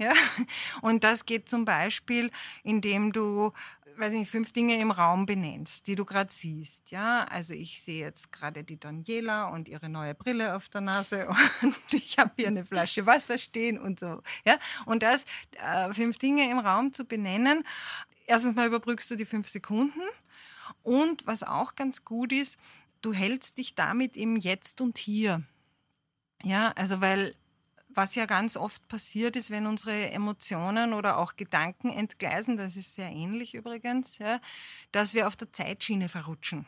Ja, 0.00 0.12
und 0.80 1.02
das 1.02 1.26
geht 1.26 1.48
zum 1.48 1.64
Beispiel, 1.64 2.30
indem 2.62 3.12
du, 3.12 3.50
weiß 3.96 4.12
nicht, 4.12 4.30
fünf 4.30 4.52
Dinge 4.52 4.78
im 4.78 4.92
Raum 4.92 5.26
benennst, 5.26 5.88
die 5.88 5.96
du 5.96 6.04
gerade 6.04 6.32
siehst. 6.32 6.92
Ja, 6.92 7.24
also 7.24 7.52
ich 7.52 7.82
sehe 7.82 8.04
jetzt 8.04 8.30
gerade 8.30 8.62
die 8.62 8.78
Daniela 8.78 9.48
und 9.48 9.68
ihre 9.68 9.88
neue 9.88 10.14
Brille 10.14 10.54
auf 10.54 10.68
der 10.68 10.82
Nase 10.82 11.28
und 11.62 11.74
ich 11.92 12.16
habe 12.16 12.30
hier 12.36 12.46
eine 12.46 12.64
Flasche 12.64 13.06
Wasser 13.06 13.38
stehen 13.38 13.76
und 13.76 13.98
so. 13.98 14.22
Ja, 14.46 14.60
und 14.86 15.02
das 15.02 15.24
äh, 15.60 15.92
fünf 15.92 16.18
Dinge 16.18 16.48
im 16.48 16.60
Raum 16.60 16.92
zu 16.92 17.04
benennen, 17.04 17.64
erstens 18.28 18.54
mal 18.54 18.66
überbrückst 18.66 19.10
du 19.10 19.16
die 19.16 19.26
fünf 19.26 19.48
Sekunden. 19.48 20.00
Und 20.82 21.26
was 21.26 21.42
auch 21.42 21.74
ganz 21.74 22.04
gut 22.04 22.32
ist, 22.32 22.58
du 23.00 23.12
hältst 23.12 23.58
dich 23.58 23.74
damit 23.74 24.16
im 24.16 24.36
Jetzt 24.36 24.80
und 24.80 24.98
Hier. 24.98 25.42
Ja, 26.44 26.72
also 26.76 27.00
weil 27.00 27.34
was 27.88 28.14
ja 28.14 28.26
ganz 28.26 28.56
oft 28.56 28.86
passiert 28.86 29.34
ist, 29.34 29.50
wenn 29.50 29.66
unsere 29.66 30.10
Emotionen 30.10 30.92
oder 30.92 31.18
auch 31.18 31.34
Gedanken 31.34 31.90
entgleisen, 31.90 32.56
das 32.56 32.76
ist 32.76 32.94
sehr 32.94 33.10
ähnlich 33.10 33.54
übrigens, 33.54 34.18
ja, 34.18 34.40
dass 34.92 35.14
wir 35.14 35.26
auf 35.26 35.34
der 35.34 35.52
Zeitschiene 35.52 36.08
verrutschen. 36.08 36.66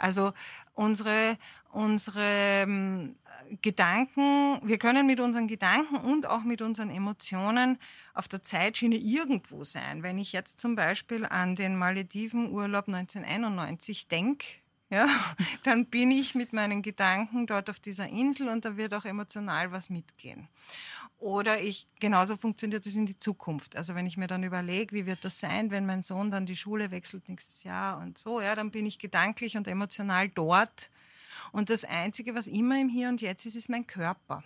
Also 0.00 0.32
unsere, 0.74 1.36
unsere 1.70 2.62
ähm, 2.62 3.16
Gedanken, 3.62 4.60
wir 4.62 4.78
können 4.78 5.06
mit 5.06 5.20
unseren 5.20 5.48
Gedanken 5.48 5.96
und 5.96 6.26
auch 6.26 6.42
mit 6.42 6.62
unseren 6.62 6.90
Emotionen 6.90 7.78
auf 8.14 8.28
der 8.28 8.42
Zeitschiene 8.44 8.96
irgendwo 8.96 9.64
sein. 9.64 10.02
Wenn 10.02 10.18
ich 10.18 10.32
jetzt 10.32 10.60
zum 10.60 10.74
Beispiel 10.74 11.26
an 11.26 11.56
den 11.56 11.76
Malediven-Urlaub 11.76 12.88
1991 12.88 14.08
denke, 14.08 14.46
ja, 14.88 15.08
dann 15.64 15.86
bin 15.86 16.10
ich 16.10 16.34
mit 16.34 16.52
meinen 16.52 16.82
Gedanken 16.82 17.46
dort 17.46 17.70
auf 17.70 17.78
dieser 17.78 18.08
Insel 18.08 18.48
und 18.48 18.64
da 18.64 18.76
wird 18.76 18.94
auch 18.94 19.04
emotional 19.04 19.72
was 19.72 19.90
mitgehen. 19.90 20.48
Oder 21.20 21.60
ich, 21.60 21.86
genauso 22.00 22.38
funktioniert 22.38 22.86
es 22.86 22.96
in 22.96 23.04
die 23.04 23.18
Zukunft. 23.18 23.76
Also 23.76 23.94
wenn 23.94 24.06
ich 24.06 24.16
mir 24.16 24.26
dann 24.26 24.42
überlege, 24.42 24.96
wie 24.96 25.04
wird 25.04 25.22
das 25.22 25.38
sein, 25.38 25.70
wenn 25.70 25.84
mein 25.84 26.02
Sohn 26.02 26.30
dann 26.30 26.46
die 26.46 26.56
Schule 26.56 26.90
wechselt 26.90 27.28
nächstes 27.28 27.62
Jahr 27.62 27.98
und 27.98 28.16
so, 28.16 28.40
ja, 28.40 28.54
dann 28.54 28.70
bin 28.70 28.86
ich 28.86 28.98
gedanklich 28.98 29.58
und 29.58 29.68
emotional 29.68 30.30
dort. 30.30 30.90
Und 31.52 31.68
das 31.68 31.84
Einzige, 31.84 32.34
was 32.34 32.46
immer 32.46 32.80
im 32.80 32.88
Hier 32.88 33.10
und 33.10 33.20
Jetzt 33.20 33.44
ist, 33.44 33.54
ist 33.54 33.68
mein 33.68 33.86
Körper. 33.86 34.42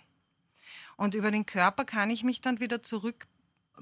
Und 0.97 1.15
über 1.15 1.31
den 1.31 1.45
Körper 1.45 1.85
kann 1.85 2.09
ich 2.09 2.25
mich 2.25 2.41
dann 2.41 2.59
wieder 2.59 2.83
zurück 2.83 3.25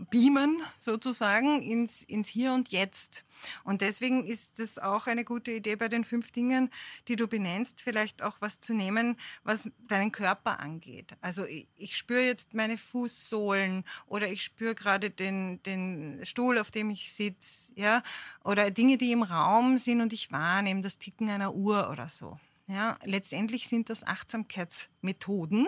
beamen 0.10 0.62
sozusagen 0.80 1.62
ins, 1.62 2.04
ins 2.04 2.28
Hier 2.28 2.54
und 2.54 2.70
Jetzt. 2.70 3.26
Und 3.64 3.82
deswegen 3.82 4.26
ist 4.26 4.60
es 4.60 4.80
auch 4.80 5.08
eine 5.08 5.24
gute 5.24 5.52
Idee 5.52 5.76
bei 5.76 5.88
den 5.88 6.04
fünf 6.04 6.32
Dingen, 6.32 6.70
die 7.08 7.16
du 7.16 7.28
benennst, 7.28 7.82
vielleicht 7.82 8.22
auch 8.22 8.38
was 8.40 8.60
zu 8.60 8.74
nehmen, 8.74 9.18
was 9.44 9.70
deinen 9.88 10.12
Körper 10.12 10.60
angeht. 10.60 11.16
Also 11.22 11.46
ich, 11.46 11.68
ich 11.76 11.98
spüre 11.98 12.22
jetzt 12.22 12.54
meine 12.54 12.78
Fußsohlen 12.78 13.84
oder 14.08 14.28
ich 14.28 14.44
spüre 14.44 14.76
gerade 14.76 15.10
den, 15.10 15.62
den 15.64 16.20
Stuhl, 16.24 16.58
auf 16.58 16.72
dem 16.72 16.90
ich 16.90 17.12
sitze, 17.12 17.74
ja, 17.76 18.04
oder 18.44 18.72
Dinge, 18.72 18.98
die 18.98 19.12
im 19.12 19.24
Raum 19.24 19.78
sind 19.78 20.02
und 20.02 20.14
ich 20.14 20.32
wahrnehme 20.32 20.82
das 20.82 20.98
Ticken 20.98 21.30
einer 21.30 21.54
Uhr 21.54 21.90
oder 21.90 22.10
so. 22.10 22.40
Ja, 22.68 22.98
letztendlich 23.04 23.68
sind 23.68 23.90
das 23.90 24.06
Achtsamkeitsmethoden, 24.06 25.68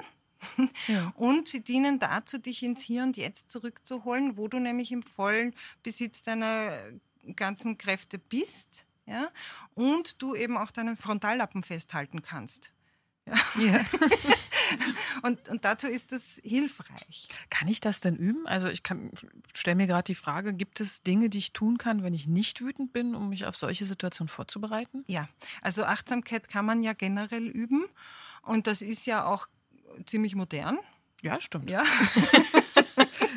ja. 0.87 1.13
Und 1.15 1.47
sie 1.47 1.63
dienen 1.63 1.99
dazu, 1.99 2.37
dich 2.37 2.63
ins 2.63 2.81
Hier 2.81 3.03
und 3.03 3.17
Jetzt 3.17 3.51
zurückzuholen, 3.51 4.37
wo 4.37 4.47
du 4.47 4.59
nämlich 4.59 4.91
im 4.91 5.03
vollen 5.03 5.53
Besitz 5.83 6.23
deiner 6.23 6.71
ganzen 7.35 7.77
Kräfte 7.77 8.19
bist. 8.19 8.85
Ja? 9.05 9.29
Und 9.73 10.21
du 10.21 10.35
eben 10.35 10.57
auch 10.57 10.71
deinen 10.71 10.97
Frontallappen 10.97 11.63
festhalten 11.63 12.21
kannst. 12.21 12.71
Ja. 13.25 13.35
ja. 13.59 13.85
und, 15.23 15.47
und 15.49 15.65
dazu 15.65 15.87
ist 15.87 16.11
das 16.11 16.39
hilfreich. 16.43 17.27
Kann 17.49 17.67
ich 17.67 17.79
das 17.79 17.99
denn 17.99 18.15
üben? 18.15 18.45
Also 18.47 18.67
ich 18.67 18.83
stelle 19.53 19.75
mir 19.75 19.87
gerade 19.87 20.05
die 20.05 20.15
Frage, 20.15 20.53
gibt 20.53 20.79
es 20.79 21.01
Dinge, 21.01 21.29
die 21.29 21.39
ich 21.39 21.53
tun 21.53 21.77
kann, 21.77 22.03
wenn 22.03 22.13
ich 22.13 22.27
nicht 22.27 22.61
wütend 22.61 22.93
bin, 22.93 23.15
um 23.15 23.29
mich 23.29 23.45
auf 23.45 23.55
solche 23.55 23.85
Situationen 23.85 24.29
vorzubereiten? 24.29 25.03
Ja, 25.07 25.27
also 25.61 25.85
Achtsamkeit 25.85 26.49
kann 26.49 26.65
man 26.65 26.83
ja 26.83 26.93
generell 26.93 27.47
üben. 27.47 27.85
Und 28.43 28.67
das 28.67 28.83
ist 28.83 29.07
ja 29.07 29.25
auch 29.25 29.47
ziemlich 30.05 30.35
modern. 30.35 30.79
Ja, 31.21 31.39
stimmt. 31.41 31.69
Ja. 31.69 31.83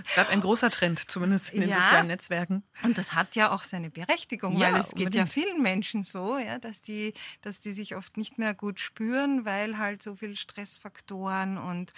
Es 0.05 0.15
gab 0.15 0.31
ein 0.31 0.41
großer 0.41 0.71
Trend, 0.71 1.11
zumindest 1.11 1.51
in 1.53 1.61
den 1.61 1.71
ja, 1.71 1.85
sozialen 1.85 2.07
Netzwerken. 2.07 2.63
Und 2.83 2.97
das 2.97 3.13
hat 3.13 3.37
ja 3.37 3.51
auch 3.51 3.63
seine 3.63 3.91
Berechtigung, 3.91 4.57
ja, 4.57 4.73
weil 4.73 4.81
es 4.81 4.93
unbedingt. 4.93 5.13
geht 5.13 5.15
ja 5.15 5.27
vielen 5.27 5.63
Menschen 5.63 6.03
so, 6.03 6.39
ja, 6.39 6.59
dass, 6.59 6.81
die, 6.81 7.13
dass 7.43 7.61
die 7.61 7.73
sich 7.73 7.95
oft 7.95 8.17
nicht 8.17 8.39
mehr 8.39 8.55
gut 8.55 8.81
spüren, 8.81 9.45
weil 9.45 9.77
halt 9.77 10.03
so 10.03 10.15
viele 10.15 10.37
Stressfaktoren 10.37 11.59
und 11.59 11.93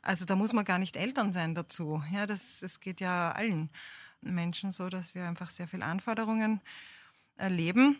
also 0.00 0.24
da 0.24 0.36
muss 0.36 0.52
man 0.52 0.64
gar 0.64 0.78
nicht 0.78 0.96
Eltern 0.96 1.32
sein 1.32 1.54
dazu. 1.54 2.02
Ja, 2.12 2.26
das, 2.26 2.60
das 2.60 2.78
geht 2.78 3.00
ja 3.00 3.32
allen 3.32 3.70
Menschen 4.20 4.70
so, 4.70 4.88
dass 4.88 5.14
wir 5.14 5.26
einfach 5.26 5.50
sehr 5.50 5.66
viele 5.66 5.84
Anforderungen 5.84 6.60
erleben. 7.36 7.98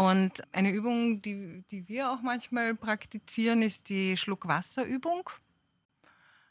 Und 0.00 0.42
eine 0.54 0.70
Übung, 0.70 1.20
die, 1.20 1.62
die 1.70 1.86
wir 1.86 2.10
auch 2.10 2.22
manchmal 2.22 2.74
praktizieren, 2.74 3.60
ist 3.60 3.90
die 3.90 4.16
Schluckwasserübung. 4.16 5.28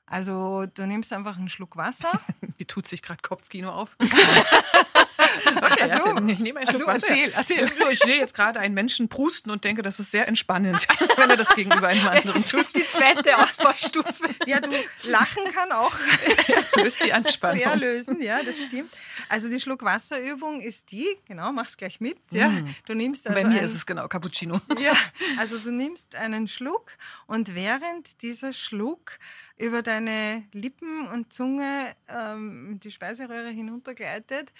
Also 0.05 0.67
du 0.67 0.85
nimmst 0.85 1.11
einfach 1.13 1.39
einen 1.39 1.49
Schluck 1.49 1.75
Wasser. 1.75 2.11
Wie 2.57 2.65
tut 2.65 2.87
sich 2.87 3.01
gerade 3.01 3.23
Kopfkino 3.23 3.71
auf? 3.71 3.97
Okay, 5.61 5.91
also, 5.91 6.17
ich 6.27 6.39
nehme 6.39 6.59
einen 6.59 6.67
Schluck 6.67 6.81
so, 6.81 6.87
Wasser. 6.87 7.07
erzähl, 7.09 7.31
erzähl. 7.35 7.71
Ja, 7.79 7.89
Ich 7.89 7.99
sehe 7.99 8.17
jetzt 8.17 8.33
gerade 8.33 8.59
einen 8.59 8.73
Menschen 8.73 9.09
prusten 9.09 9.51
und 9.51 9.63
denke, 9.63 9.81
das 9.81 9.99
ist 9.99 10.11
sehr 10.11 10.27
entspannend, 10.27 10.87
wenn 11.17 11.29
er 11.29 11.37
das 11.37 11.53
gegenüber 11.55 11.87
einem 11.87 12.07
anderen 12.07 12.33
Das 12.41 12.49
tut. 12.51 12.61
ist 12.61 12.75
die 12.75 12.83
zweite 12.83 13.37
Ausbaustufe. 13.37 14.29
Ja, 14.45 14.59
du 14.61 14.69
lachen 15.03 15.43
kann 15.53 15.71
auch 15.71 15.93
Löst 16.75 17.03
die 17.03 17.13
Anspannung. 17.13 17.59
sehr 17.63 17.75
lösen, 17.75 18.21
ja, 18.21 18.41
das 18.43 18.57
stimmt. 18.61 18.91
Also 19.27 19.49
die 19.49 19.59
Schluckwasserübung 19.59 20.61
ist 20.61 20.91
die, 20.91 21.07
genau, 21.27 21.51
mach's 21.51 21.77
gleich 21.77 21.99
mit. 21.99 22.17
Ja. 22.31 22.51
Du 22.85 22.93
nimmst 22.93 23.27
also 23.27 23.41
Bei 23.41 23.47
mir 23.47 23.59
ein- 23.59 23.65
ist 23.65 23.75
es 23.75 23.85
genau 23.85 24.07
Cappuccino. 24.07 24.59
Ja, 24.79 24.93
also 25.37 25.57
du 25.57 25.71
nimmst 25.71 26.15
einen 26.15 26.47
Schluck 26.47 26.91
und 27.27 27.55
während 27.55 28.21
dieser 28.21 28.53
Schluck 28.53 29.19
über 29.57 29.81
deine 29.81 30.43
Lippen 30.53 31.07
und 31.07 31.33
Zunge 31.33 31.93
ähm, 32.07 32.79
die 32.81 32.91
Speiseröhre 32.91 33.49
hinuntergleitet, 33.49 34.53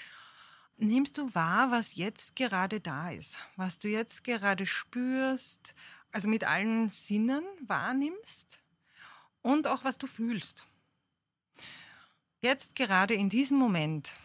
nimmst 0.88 1.18
du 1.18 1.34
wahr, 1.36 1.72
was 1.72 1.96
jetzt 1.96 2.36
gerade 2.36 2.80
da 2.80 3.10
ist, 3.12 3.40
was 3.56 3.80
du 3.80 3.88
jetzt 3.88 4.24
gerade 4.24 4.66
spürst, 4.66 5.76
also 6.12 6.28
mit 6.30 6.44
allen 6.44 6.90
Sinnen 6.90 7.44
wahrnimmst 7.68 8.60
und 9.42 9.68
auch 9.68 9.84
was 9.84 9.98
du 9.98 10.08
fühlst. 10.08 10.66
Jetzt 12.42 12.76
gerade 12.76 13.14
in 13.14 13.30
diesem 13.30 13.58
Moment 13.58 14.16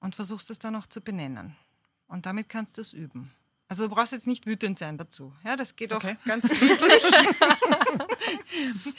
und 0.00 0.14
versuchst 0.16 0.50
es 0.50 0.58
dann 0.58 0.74
auch 0.76 0.86
zu 0.86 1.00
benennen. 1.00 1.56
Und 2.08 2.26
damit 2.26 2.48
kannst 2.48 2.76
du 2.76 2.82
es 2.82 2.92
üben. 2.92 3.32
Also 3.68 3.88
du 3.88 3.94
brauchst 3.94 4.12
jetzt 4.12 4.26
nicht 4.26 4.44
wütend 4.46 4.76
sein 4.76 4.98
dazu. 4.98 5.32
Ja, 5.44 5.56
das 5.56 5.76
geht 5.76 5.92
auch 5.92 5.96
Okay. 5.98 6.16
ganz 6.26 6.46
friedlich. 6.48 7.02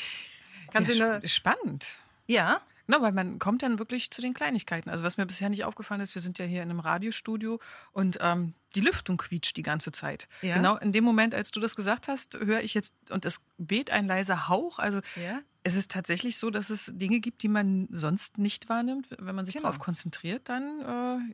Ja, 0.74 1.28
spannend. 1.28 1.86
ja, 2.26 2.60
Genau, 2.88 3.02
weil 3.02 3.14
man 3.14 3.40
kommt 3.40 3.64
dann 3.64 3.80
wirklich 3.80 4.12
zu 4.12 4.22
den 4.22 4.34
Kleinigkeiten. 4.34 4.90
Also 4.90 5.04
was 5.04 5.18
mir 5.18 5.26
bisher 5.26 5.50
nicht 5.50 5.64
aufgefallen 5.66 6.02
ist, 6.02 6.16
wir 6.16 6.22
sind 6.22 6.38
ja 6.40 6.46
hier 6.46 6.62
in 6.64 6.70
einem 6.70 6.80
Radiostudio 6.80 7.60
und 7.92 8.18
ähm, 8.22 8.54
die 8.76 8.82
Lüftung 8.82 9.18
quietscht 9.18 9.56
die 9.56 9.62
ganze 9.64 9.92
Zeit. 9.92 10.28
Ja. 10.42 10.56
Genau 10.58 10.76
in 10.78 10.92
dem 10.92 11.04
Moment, 11.04 11.34
als 11.34 11.52
du 11.52 11.60
das 11.60 11.76
gesagt 11.76 12.08
hast, 12.08 12.38
höre 12.40 12.62
ich 12.62 12.74
jetzt, 12.74 12.94
und 13.10 13.24
es 13.26 13.40
weht 13.58 13.92
ein 13.92 14.06
leiser 14.08 14.50
Hauch. 14.50 14.80
Also 14.80 15.00
ja, 15.16 15.40
es 15.64 15.76
ist 15.76 15.92
tatsächlich 15.92 16.38
so, 16.38 16.50
dass 16.50 16.70
es 16.70 16.92
Dinge 16.94 17.20
gibt, 17.22 17.42
die 17.44 17.48
man 17.48 17.88
sonst 17.90 18.38
nicht 18.38 18.68
wahrnimmt. 18.68 19.08
Wenn 19.18 19.36
man 19.36 19.46
sich 19.46 19.56
Genau. 19.56 19.68
darauf 19.68 19.80
konzentriert, 19.80 20.50
dann 20.50 20.82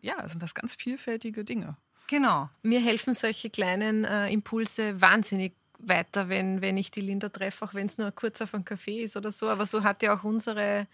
äh, 0.02 0.06
ja, 0.06 0.28
sind 0.28 0.44
das 0.44 0.54
ganz 0.54 0.76
vielfältige 0.76 1.44
Dinge. 1.44 1.78
genau. 2.08 2.50
Mir 2.62 2.80
helfen 2.80 3.14
solche 3.16 3.50
kleinen 3.50 4.04
äh, 4.04 4.30
Impulse 4.32 5.02
wahnsinnig 5.02 5.54
weiter, 5.80 6.28
wenn, 6.30 6.62
wenn 6.62 6.78
ich 6.78 6.92
die 6.92 7.02
Linda 7.02 7.30
treffe, 7.30 7.64
auch 7.66 7.74
wenn 7.74 7.88
es 7.88 7.98
nur 7.98 8.12
kurz 8.12 8.42
auf 8.42 8.54
einen 8.54 8.66
Kaffee 8.66 9.02
ist 9.02 9.16
oder 9.18 9.32
so. 9.32 9.48
Aber 9.50 9.66
so 9.66 9.82
hat 9.84 10.04
ja 10.04 10.14
auch 10.16 10.24
unsere 10.26 10.88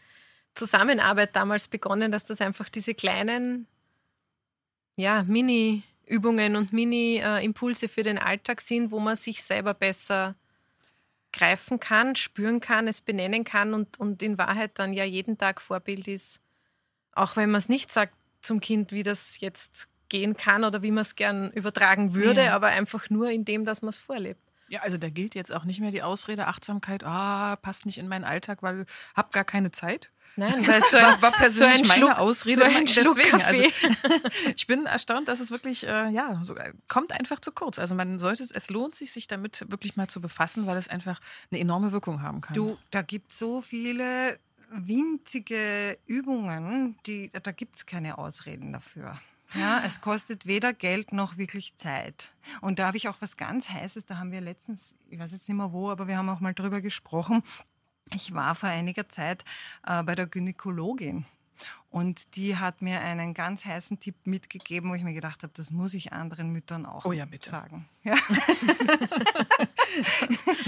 Zusammenarbeit 0.56 1.36
damals 1.36 1.68
begonnen, 1.68 2.12
dass 2.12 2.24
das 2.24 2.42
einfach 2.42 2.70
diese 2.70 2.94
kleinen 2.94 3.68
ja, 4.96 5.24
Mini-Übungen 5.24 6.56
und 6.56 6.72
Mini-Impulse 6.74 7.88
für 7.88 8.04
den 8.04 8.18
Alltag 8.18 8.62
sind, 8.62 8.92
wo 8.92 9.00
man 9.00 9.16
sich 9.16 9.44
selber 9.44 9.74
besser 9.74 10.36
greifen 11.34 11.80
kann, 11.82 12.16
spüren 12.16 12.62
kann, 12.62 12.88
es 12.88 13.02
benennen 13.02 13.44
kann 13.44 13.74
und, 13.74 14.00
und 14.00 14.24
in 14.24 14.38
Wahrheit 14.38 14.80
dann 14.80 14.94
ja 14.94 15.04
jeden 15.04 15.38
Tag 15.38 15.60
Vorbild 15.60 16.08
ist, 16.08 16.42
auch 17.12 17.36
wenn 17.36 17.52
man 17.52 17.60
es 17.60 17.68
nicht 17.68 17.92
sagt 17.92 18.14
zum 18.42 18.62
Kind, 18.62 18.94
wie 18.94 19.04
das 19.04 19.42
jetzt 19.42 19.90
gehen 20.08 20.38
kann 20.38 20.64
oder 20.64 20.82
wie 20.82 20.92
man 20.92 21.02
es 21.02 21.16
gern 21.16 21.52
übertragen 21.52 22.14
würde, 22.14 22.46
Ja. 22.46 22.56
aber 22.56 22.68
einfach 22.68 23.10
nur 23.10 23.30
in 23.32 23.44
dem, 23.44 23.66
dass 23.66 23.82
man 23.82 23.90
es 23.90 23.98
vorlebt. 23.98 24.40
Ja, 24.68 24.82
also 24.82 24.98
da 24.98 25.10
gilt 25.10 25.36
jetzt 25.36 25.54
auch 25.54 25.64
nicht 25.64 25.80
mehr 25.80 25.92
die 25.92 26.02
Ausrede 26.02 26.48
Achtsamkeit, 26.48 27.04
ah, 27.04 27.56
passt 27.58 27.86
nicht 27.86 27.98
in 27.98 28.08
meinen 28.08 28.24
Alltag, 28.24 28.64
weil 28.64 28.86
hab 29.16 29.32
gar 29.32 29.44
keine 29.44 29.72
Zeit. 29.72 30.12
Nein, 30.38 30.54
weil 30.68 30.82
so 30.82 30.98
war, 30.98 31.22
war 31.22 31.32
persönlich 31.32 31.88
so 31.88 31.94
ein 31.94 32.00
meine 32.00 32.06
Schluck, 32.08 32.20
Ausrede. 32.20 32.62
So 32.62 32.68
ein 32.68 32.88
Schluck 32.88 33.16
Deswegen, 33.16 33.42
also, 33.42 33.64
Kaffee. 33.64 34.22
ich 34.56 34.68
bin 34.68 34.86
erstaunt, 34.86 35.28
dass 35.28 35.40
es 35.40 35.52
wirklich, 35.52 35.86
äh, 35.88 36.10
ja, 36.10 36.40
so, 36.42 36.56
äh, 36.56 36.74
kommt 36.88 37.14
einfach 37.14 37.40
zu 37.40 37.52
kurz. 37.52 37.80
Also 37.80 37.96
man 37.96 38.20
sollte 38.20 38.44
es, 38.44 38.52
es 38.52 38.70
lohnt 38.70 38.96
sich, 38.96 39.12
sich 39.12 39.28
damit 39.28 39.66
wirklich 39.70 39.96
mal 39.96 40.08
zu 40.08 40.20
befassen, 40.20 40.66
weil 40.68 40.78
es 40.78 40.88
einfach 40.88 41.20
eine 41.52 41.60
enorme 41.60 41.92
Wirkung 41.92 42.22
haben 42.22 42.42
kann. 42.42 42.54
Du, 42.54 42.78
da 42.92 43.02
gibt 43.02 43.32
es 43.32 43.40
so 43.40 43.62
viele 43.62 44.40
winzige 44.72 45.98
Übungen, 46.06 46.98
die, 47.06 47.32
da 47.32 47.52
gibt 47.52 47.78
es 47.78 47.86
keine 47.86 48.18
Ausreden 48.18 48.74
dafür. 48.74 49.20
Ja, 49.58 49.82
es 49.86 50.02
kostet 50.02 50.46
weder 50.46 50.74
Geld 50.74 51.14
noch 51.14 51.38
wirklich 51.38 51.78
Zeit. 51.78 52.34
Und 52.62 52.80
da 52.80 52.88
habe 52.88 52.98
ich 52.98 53.08
auch 53.08 53.18
was 53.22 53.38
ganz 53.38 53.70
Heißes, 53.70 54.06
da 54.06 54.18
haben 54.18 54.32
wir 54.32 54.42
letztens, 54.42 54.96
ich 55.10 55.18
weiß 55.18 55.32
jetzt 55.32 55.48
nicht 55.48 55.58
mehr 55.58 55.72
wo, 55.72 55.90
aber 55.90 56.08
wir 56.08 56.18
haben 56.18 56.30
auch 56.30 56.42
mal 56.42 56.54
drüber 56.54 56.82
gesprochen. 56.82 57.42
Ich 58.14 58.34
war 58.34 58.54
vor 58.54 58.70
einiger 58.70 59.08
Zeit 59.10 59.46
äh, 59.88 60.04
bei 60.04 60.14
der 60.14 60.28
Gynäkologin 60.28 61.26
und 61.90 62.36
die 62.36 62.58
hat 62.58 62.82
mir 62.82 63.02
einen 63.02 63.34
ganz 63.34 63.66
heißen 63.66 64.00
Tipp 64.00 64.16
mitgegeben, 64.26 64.90
wo 64.90 64.96
ich 64.96 65.04
mir 65.04 65.14
gedacht 65.14 65.44
habe, 65.44 65.54
das 65.56 65.72
muss 65.72 65.94
ich 65.94 66.14
anderen 66.14 66.52
Müttern 66.52 66.86
auch 66.86 67.06
Oh 67.06 67.12
ja, 67.14 67.26
bitte. 67.26 67.50
sagen. 67.50 67.88
Ja. 68.04 68.16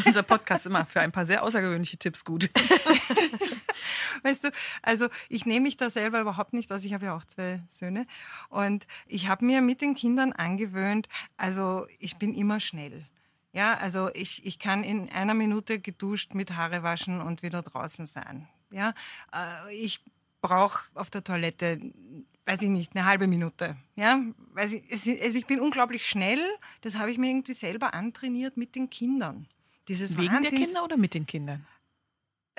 Unser 0.05 0.23
Podcast 0.23 0.61
ist 0.61 0.65
immer 0.67 0.85
für 0.85 1.01
ein 1.01 1.11
paar 1.11 1.25
sehr 1.25 1.43
außergewöhnliche 1.43 1.97
Tipps 1.97 2.23
gut. 2.23 2.49
Weißt 4.23 4.45
du, 4.45 4.51
also 4.81 5.07
ich 5.29 5.45
nehme 5.45 5.61
mich 5.61 5.77
da 5.77 5.89
selber 5.89 6.21
überhaupt 6.21 6.53
nicht 6.53 6.71
aus. 6.71 6.83
Ich 6.85 6.93
habe 6.93 7.05
ja 7.05 7.15
auch 7.15 7.25
zwei 7.25 7.61
Söhne. 7.67 8.05
Und 8.49 8.87
ich 9.05 9.27
habe 9.27 9.45
mir 9.45 9.61
mit 9.61 9.81
den 9.81 9.95
Kindern 9.95 10.33
angewöhnt, 10.33 11.07
also 11.35 11.85
ich 11.99 12.17
bin 12.17 12.33
immer 12.33 12.59
schnell. 12.59 13.05
Ja, 13.53 13.75
also 13.75 14.09
ich, 14.13 14.45
ich 14.45 14.59
kann 14.59 14.83
in 14.83 15.09
einer 15.09 15.33
Minute 15.33 15.79
geduscht 15.79 16.33
mit 16.33 16.55
Haare 16.55 16.83
waschen 16.83 17.21
und 17.21 17.43
wieder 17.43 17.61
draußen 17.63 18.05
sein. 18.05 18.47
Ja, 18.69 18.93
äh, 19.33 19.73
ich 19.75 20.03
brauche 20.47 20.79
auf 20.95 21.09
der 21.09 21.23
Toilette, 21.23 21.79
weiß 22.45 22.61
ich 22.61 22.69
nicht, 22.69 22.95
eine 22.95 23.05
halbe 23.05 23.27
Minute. 23.27 23.75
Ja, 23.95 24.21
weiß 24.53 24.73
ich, 24.73 24.83
es- 24.89 25.07
also 25.23 25.37
ich 25.37 25.45
bin 25.45 25.59
unglaublich 25.59 26.07
schnell. 26.07 26.39
Das 26.81 26.97
habe 26.97 27.11
ich 27.11 27.17
mir 27.17 27.29
irgendwie 27.29 27.53
selber 27.53 27.93
antrainiert 27.93 28.57
mit 28.57 28.75
den 28.75 28.89
Kindern. 28.89 29.47
Dieses 29.87 30.17
Wegen 30.17 30.27
der 30.31 30.51
Wahnsinns- 30.51 30.65
Kinder 30.65 30.83
oder 30.83 30.97
mit 30.97 31.13
den 31.13 31.25
Kindern? 31.25 31.65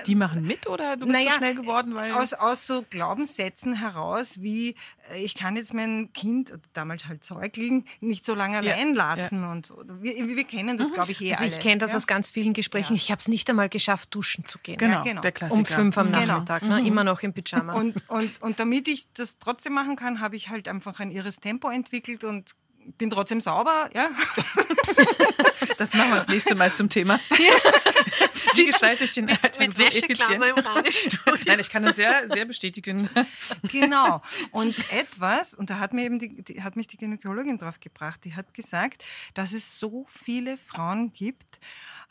Die 0.06 0.14
machen 0.14 0.46
mit 0.46 0.66
oder 0.68 0.96
du 0.96 1.06
bist 1.06 1.12
naja, 1.18 1.32
so 1.32 1.36
schnell 1.38 1.54
geworden, 1.54 1.94
weil. 1.94 2.12
aus, 2.12 2.32
aus 2.32 2.66
so 2.66 2.84
Glaubenssätzen 2.88 3.74
heraus, 3.74 4.40
wie 4.40 4.76
äh, 5.12 5.22
ich 5.22 5.34
kann 5.34 5.56
jetzt 5.56 5.74
mein 5.74 6.12
Kind, 6.12 6.52
damals 6.72 7.06
halt 7.06 7.24
Säugling, 7.24 7.84
nicht 8.00 8.24
so 8.24 8.34
lange 8.34 8.62
Ja, 8.64 8.74
allein 8.74 8.94
lassen 8.94 9.44
und 9.44 9.66
so. 9.66 9.82
Wir, 10.00 10.14
wir 10.28 10.44
kennen 10.44 10.78
das, 10.78 10.92
glaube 10.92 11.12
ich, 11.12 11.20
eh 11.20 11.32
Also 11.32 11.44
alle. 11.44 11.52
ich 11.52 11.60
kenne 11.60 11.78
das 11.78 11.90
ja? 11.92 11.96
aus 11.96 12.06
ganz 12.06 12.30
vielen 12.30 12.52
Gesprächen. 12.52 12.94
Ich 12.94 13.10
habe 13.10 13.18
es 13.18 13.28
nicht 13.28 13.48
einmal 13.50 13.68
geschafft, 13.68 14.14
duschen 14.14 14.44
zu 14.44 14.58
gehen. 14.60 14.78
genau, 14.78 15.02
genau. 15.02 15.20
der 15.20 15.32
Klassiker. 15.32 15.58
Um 15.58 15.64
fünf 15.66 15.98
am 15.98 16.12
Genau. 16.12 16.26
Nachmittag, 16.26 16.62
ne? 16.62 16.86
immer 16.86 17.04
noch 17.04 17.22
im 17.22 17.32
Pyjama. 17.32 17.74
Und, 17.74 18.08
und, 18.08 18.40
und 18.40 18.60
damit 18.60 18.88
ich 18.88 19.06
das 19.14 19.38
trotzdem 19.38 19.72
machen 19.74 19.96
kann, 19.96 20.20
habe 20.20 20.36
ich 20.36 20.48
halt 20.48 20.68
einfach 20.68 21.00
ein 21.00 21.10
irres 21.10 21.36
Tempo 21.40 21.68
entwickelt 21.70 22.24
und 22.24 22.52
bin 22.96 23.10
trotzdem 23.10 23.40
sauber, 23.40 23.90
ja. 23.94 24.10
Das 25.76 25.94
machen 25.94 26.10
wir 26.10 26.16
das 26.16 26.28
nächste 26.28 26.56
Mal 26.56 26.72
zum 26.72 26.88
Thema. 26.88 27.20
Wie 28.54 28.66
gestalte 28.66 29.04
ich 29.04 29.12
den 29.12 29.28
Alltag 29.28 29.60
mit 29.60 29.76
so 29.76 29.84
effizient? 29.84 30.48
Im. 30.48 31.44
Nein, 31.46 31.60
ich 31.60 31.70
kann 31.70 31.84
das 31.84 31.96
sehr, 31.96 32.28
sehr 32.28 32.44
bestätigen. 32.44 33.08
Genau. 33.70 34.20
Und 34.50 34.76
etwas, 34.92 35.54
und 35.54 35.70
da 35.70 35.78
hat 35.78 35.92
mir 35.92 36.04
eben 36.04 36.18
die, 36.18 36.42
die, 36.42 36.62
hat 36.62 36.74
mich 36.74 36.88
die 36.88 36.96
Gynäkologin 36.96 37.58
drauf 37.58 37.78
gebracht, 37.78 38.24
die 38.24 38.34
hat 38.34 38.54
gesagt, 38.54 39.04
dass 39.34 39.52
es 39.52 39.78
so 39.78 40.06
viele 40.08 40.58
Frauen 40.58 41.12
gibt, 41.12 41.60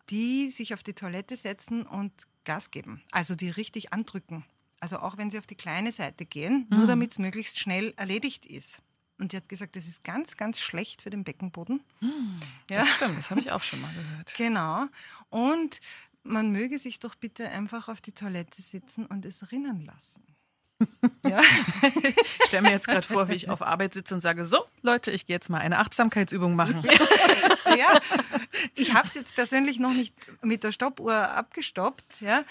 die 0.09 0.49
sich 0.49 0.73
auf 0.73 0.83
die 0.83 0.93
Toilette 0.93 1.35
setzen 1.35 1.85
und 1.85 2.13
Gas 2.45 2.71
geben. 2.71 3.01
Also 3.11 3.35
die 3.35 3.49
richtig 3.49 3.91
andrücken. 3.91 4.45
Also 4.79 4.99
auch 4.99 5.17
wenn 5.17 5.29
sie 5.29 5.37
auf 5.37 5.47
die 5.47 5.55
kleine 5.55 5.91
Seite 5.91 6.25
gehen, 6.25 6.67
nur 6.69 6.87
damit 6.87 7.11
es 7.11 7.19
möglichst 7.19 7.59
schnell 7.59 7.93
erledigt 7.97 8.45
ist. 8.45 8.79
Und 9.19 9.31
die 9.31 9.37
hat 9.37 9.49
gesagt, 9.49 9.75
das 9.75 9.87
ist 9.87 10.03
ganz, 10.03 10.37
ganz 10.37 10.59
schlecht 10.59 11.01
für 11.01 11.09
den 11.09 11.23
Beckenboden. 11.23 11.81
Ja. 12.69 12.79
Das 12.79 12.89
stimmt, 12.89 13.17
das 13.17 13.31
habe 13.31 13.39
ich 13.41 13.51
auch 13.51 13.63
schon 13.63 13.81
mal 13.81 13.93
gehört. 13.93 14.33
Genau. 14.37 14.85
Und 15.29 15.81
man 16.23 16.51
möge 16.51 16.77
sich 16.77 16.99
doch 16.99 17.15
bitte 17.15 17.49
einfach 17.49 17.87
auf 17.89 18.01
die 18.01 18.11
Toilette 18.11 18.61
sitzen 18.61 19.05
und 19.05 19.25
es 19.25 19.51
rinnen 19.51 19.85
lassen. 19.85 20.23
ja. 21.25 21.41
Ich 21.81 22.45
stelle 22.45 22.63
mir 22.63 22.71
jetzt 22.71 22.87
gerade 22.87 23.07
vor, 23.07 23.29
wie 23.29 23.33
ich 23.33 23.49
auf 23.49 23.61
Arbeit 23.61 23.93
sitze 23.93 24.13
und 24.13 24.21
sage, 24.21 24.45
so 24.45 24.63
Leute, 24.83 25.11
ich 25.11 25.25
gehe 25.25 25.35
jetzt 25.35 25.49
mal 25.49 25.59
eine 25.59 25.79
Achtsamkeitsübung 25.79 26.55
machen. 26.55 26.83
ja, 27.77 27.99
ich 28.75 28.93
habe 28.93 29.07
es 29.07 29.15
jetzt 29.15 29.33
persönlich 29.33 29.79
noch 29.79 29.93
nicht 29.93 30.13
mit 30.43 30.63
der 30.63 30.71
Stoppuhr 30.71 31.15
abgestoppt, 31.15 32.21
ja. 32.21 32.43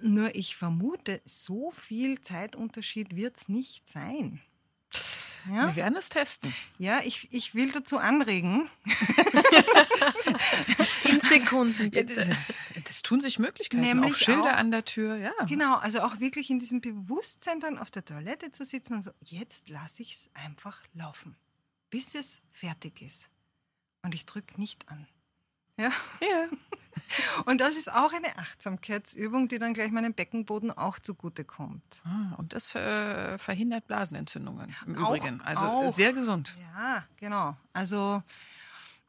Nur 0.00 0.34
ich 0.34 0.54
vermute, 0.54 1.20
so 1.24 1.72
viel 1.72 2.20
Zeitunterschied 2.20 3.16
wird 3.16 3.36
es 3.36 3.48
nicht 3.48 3.88
sein. 3.88 4.40
Ja, 5.50 5.68
Wir 5.68 5.76
werden 5.76 5.96
es 5.96 6.08
testen. 6.08 6.52
ja 6.78 7.00
ich, 7.04 7.28
ich 7.32 7.54
will 7.54 7.70
dazu 7.72 7.98
anregen. 7.98 8.68
In 11.04 11.20
Sekunden. 11.20 11.90
Bitte. 11.90 12.14
das, 12.14 12.28
das 12.84 13.02
tun 13.02 13.20
sich 13.20 13.38
Möglichkeiten. 13.38 13.82
Nämlich 13.82 14.12
auch 14.12 14.16
Schilder 14.16 14.54
auch- 14.54 14.58
an 14.58 14.70
der 14.70 14.84
Tür, 14.84 15.16
ja. 15.16 15.32
Genau, 15.46 15.76
also 15.76 16.00
auch 16.02 16.20
wirklich 16.20 16.50
in 16.50 16.58
diesem 16.60 16.80
Bewusstsein 16.80 17.60
dann 17.60 17.78
auf 17.78 17.90
der 17.90 18.04
Toilette 18.04 18.52
zu 18.52 18.64
sitzen 18.64 18.94
und 18.94 19.02
so, 19.02 19.10
jetzt 19.20 19.68
lasse 19.68 20.02
ich 20.02 20.12
es 20.12 20.30
einfach 20.34 20.82
laufen, 20.94 21.36
bis 21.90 22.14
es 22.14 22.40
fertig 22.50 23.02
ist. 23.02 23.28
Und 24.02 24.14
ich 24.14 24.26
drücke 24.26 24.58
nicht 24.60 24.88
an. 24.88 25.06
Ja. 25.76 25.90
Ja. 26.20 26.48
Und 27.46 27.60
das 27.60 27.76
ist 27.76 27.90
auch 27.90 28.12
eine 28.12 28.36
Achtsamkeitsübung, 28.38 29.48
die 29.48 29.58
dann 29.58 29.72
gleich 29.74 29.90
meinem 29.90 30.12
Beckenboden 30.12 30.70
auch 30.70 30.98
zugutekommt. 30.98 32.02
Ah, 32.04 32.34
und 32.36 32.52
das 32.52 32.74
äh, 32.74 33.38
verhindert 33.38 33.86
Blasenentzündungen 33.86 34.74
im 34.86 34.96
Auch- 35.02 35.08
Übrigen. 35.16 35.40
Also 35.40 35.64
auch. 35.64 35.92
sehr 35.92 36.12
gesund. 36.12 36.54
Ja, 36.74 37.04
genau. 37.16 37.56
Also, 37.72 38.22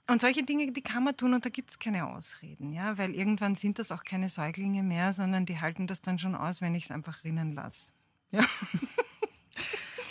und 0.08 0.22
solche 0.22 0.44
Dinge, 0.44 0.72
die 0.72 0.82
kann 0.82 1.04
man 1.04 1.18
tun 1.18 1.34
und 1.34 1.44
da 1.46 1.50
gibt 1.50 1.72
es 1.72 1.80
keine 1.80 2.08
Ausreden, 2.08 2.72
ja, 2.72 2.98
weil 2.98 3.14
irgendwann 3.14 3.56
sind 3.56 3.80
das 3.80 3.92
auch 3.92 4.04
keine 4.06 4.30
Säuglinge 4.30 4.82
mehr, 4.84 5.12
sondern 5.14 5.46
die 5.46 5.60
halten 5.60 5.86
das 5.88 6.02
dann 6.02 6.20
schon 6.20 6.36
aus, 6.36 6.62
wenn 6.62 6.76
ich 6.76 6.86
es 6.86 6.92
einfach 6.92 7.24
rinnen 7.26 7.52
lasse. 7.54 7.92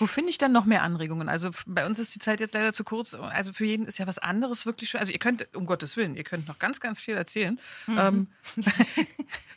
Wo 0.03 0.09
finde 0.09 0.31
ich 0.31 0.39
dann 0.39 0.51
noch 0.51 0.65
mehr 0.65 0.83
Anregungen? 0.83 1.29
Also 1.29 1.51
bei 1.65 1.87
uns 1.87 2.01
ist 2.01 2.13
die 2.13 2.19
Zeit 2.19 2.41
jetzt 2.41 2.55
leider 2.55 2.73
zu 2.73 2.83
kurz. 2.83 3.15
Also 3.15 3.53
für 3.53 3.65
jeden 3.65 3.87
ist 3.87 3.99
ja 3.99 4.07
was 4.09 4.19
anderes 4.19 4.67
wirklich 4.67 4.91
schön. 4.91 4.99
Also 4.99 5.13
ihr 5.13 5.21
könnt, 5.21 5.47
um 5.55 5.65
Gottes 5.65 5.97
Willen, 5.97 6.17
ihr 6.17 6.25
könnt 6.25 6.49
noch 6.49 6.59
ganz, 6.59 6.81
ganz 6.81 7.01
viel 7.01 7.15
erzählen. 7.15 7.61
Ähm, 7.87 8.27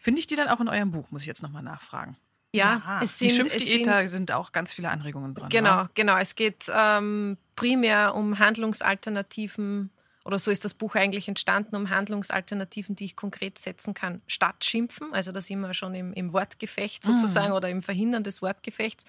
finde 0.03 0.19
ich 0.19 0.27
die 0.27 0.35
dann 0.35 0.47
auch 0.47 0.59
in 0.59 0.67
eurem 0.67 0.91
Buch, 0.91 1.09
muss 1.09 1.23
ich 1.23 1.27
jetzt 1.27 1.41
nochmal 1.41 1.63
nachfragen. 1.63 2.15
Ja, 2.53 2.79
Ja. 2.85 3.01
es 3.03 3.17
Die 3.17 3.31
sind, 3.31 3.47
es 3.47 3.53
Schimpfdiät, 3.53 3.85
sind 3.85 3.87
da 3.87 4.07
sind 4.07 4.31
auch 4.33 4.51
ganz 4.51 4.71
viele 4.71 4.91
Anregungen 4.91 5.33
dran. 5.33 5.49
Genau, 5.49 5.69
wa? 5.71 5.89
genau. 5.95 6.15
Es 6.17 6.35
geht 6.35 6.65
ähm, 6.71 7.37
primär 7.55 8.13
um 8.13 8.37
Handlungsalternativen 8.37 9.89
oder 10.25 10.37
so 10.37 10.51
ist 10.51 10.63
das 10.63 10.75
Buch 10.75 10.95
eigentlich 10.95 11.27
entstanden, 11.27 11.75
um 11.75 11.89
Handlungsalternativen, 11.89 12.95
die 12.95 13.05
ich 13.05 13.15
konkret 13.15 13.57
setzen 13.59 13.95
kann, 13.95 14.21
statt 14.27 14.63
Schimpfen. 14.63 15.11
Also 15.11 15.31
da 15.31 15.41
sind 15.41 15.59
wir 15.59 15.73
schon 15.73 15.95
im, 15.95 16.13
im 16.13 16.33
Wortgefecht 16.33 17.03
sozusagen 17.03 17.53
oder 17.53 17.69
im 17.69 17.83
Verhindern 17.83 18.23
des 18.23 18.41
Wortgefechts. 18.41 19.05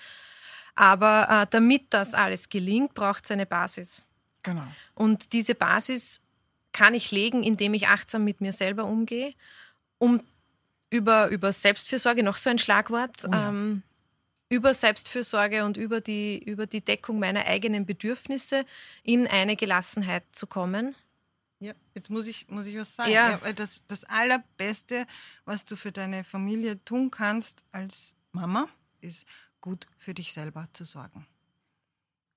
Aber 0.76 1.28
äh, 1.28 1.46
damit 1.50 1.86
das 1.90 2.14
alles 2.14 2.48
gelingt, 2.48 2.94
braucht 2.94 3.24
es 3.24 3.30
eine 3.32 3.46
Basis. 3.46 4.04
Genau. 4.42 4.66
Und 4.94 5.32
diese 5.32 5.54
Basis 5.54 6.20
kann 6.72 6.94
ich 6.94 7.10
legen, 7.10 7.42
indem 7.42 7.74
ich 7.74 7.88
achtsam 7.88 8.22
mit 8.24 8.40
mir 8.40 8.52
selber 8.52 8.84
umgehe, 8.84 9.34
um 9.98 10.20
über, 10.90 11.28
über 11.28 11.50
Selbstfürsorge, 11.52 12.22
noch 12.22 12.36
so 12.36 12.50
ein 12.50 12.58
Schlagwort, 12.58 13.24
Oh 13.26 13.30
ja. 13.32 13.48
ähm, 13.48 13.82
über 14.48 14.74
Selbstfürsorge 14.74 15.64
und 15.64 15.76
über 15.76 16.00
die, 16.00 16.38
über 16.38 16.66
die 16.66 16.80
Deckung 16.80 17.18
meiner 17.18 17.46
eigenen 17.46 17.86
Bedürfnisse 17.86 18.64
in 19.02 19.26
eine 19.26 19.56
Gelassenheit 19.56 20.22
zu 20.32 20.46
kommen. 20.46 20.94
Ja, 21.58 21.72
jetzt 21.94 22.10
muss 22.10 22.26
ich, 22.26 22.46
muss 22.48 22.66
ich 22.66 22.76
was 22.76 22.94
sagen. 22.94 23.10
Ja. 23.10 23.40
weil 23.42 23.54
das, 23.54 23.80
das 23.88 24.04
Allerbeste, 24.04 25.06
was 25.46 25.64
du 25.64 25.74
für 25.74 25.90
deine 25.90 26.22
Familie 26.22 26.84
tun 26.84 27.10
kannst 27.10 27.64
als 27.72 28.14
Mama, 28.32 28.68
ist 29.00 29.26
gut 29.66 29.88
für 29.98 30.14
dich 30.14 30.32
selber 30.32 30.68
zu 30.72 30.84
sorgen. 30.84 31.26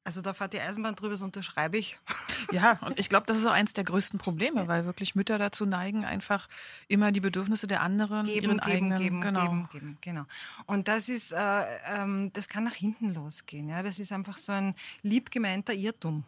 Also 0.03 0.23
da 0.23 0.33
fährt 0.33 0.53
die 0.53 0.59
Eisenbahn 0.59 0.95
drüber, 0.95 1.11
das 1.11 1.21
unterschreibe 1.21 1.77
ich. 1.77 1.97
Ja, 2.51 2.79
und 2.81 2.97
ich 2.97 3.09
glaube, 3.09 3.27
das 3.27 3.37
ist 3.37 3.45
auch 3.45 3.51
eins 3.51 3.73
der 3.73 3.83
größten 3.83 4.17
Probleme, 4.17 4.67
weil 4.67 4.85
wirklich 4.85 5.13
Mütter 5.13 5.37
dazu 5.37 5.67
neigen, 5.67 6.03
einfach 6.05 6.47
immer 6.87 7.11
die 7.11 7.19
Bedürfnisse 7.19 7.67
der 7.67 7.81
anderen, 7.81 8.25
Geben, 8.25 8.35
ihren 8.35 8.57
geben, 8.57 8.71
eigenen, 8.71 8.97
geben, 8.97 9.21
genau. 9.21 9.41
geben, 9.41 9.69
geben, 9.71 9.97
genau. 10.01 10.25
Und 10.65 10.87
das 10.87 11.09
ist, 11.09 11.33
äh, 11.33 11.65
ähm, 11.85 12.31
das 12.33 12.47
kann 12.47 12.63
nach 12.63 12.73
hinten 12.73 13.13
losgehen. 13.13 13.69
Ja? 13.69 13.83
Das 13.83 13.99
ist 13.99 14.11
einfach 14.11 14.37
so 14.37 14.53
ein 14.53 14.73
lieb 15.03 15.29
gemeinter 15.29 15.73
Irrtum. 15.73 16.23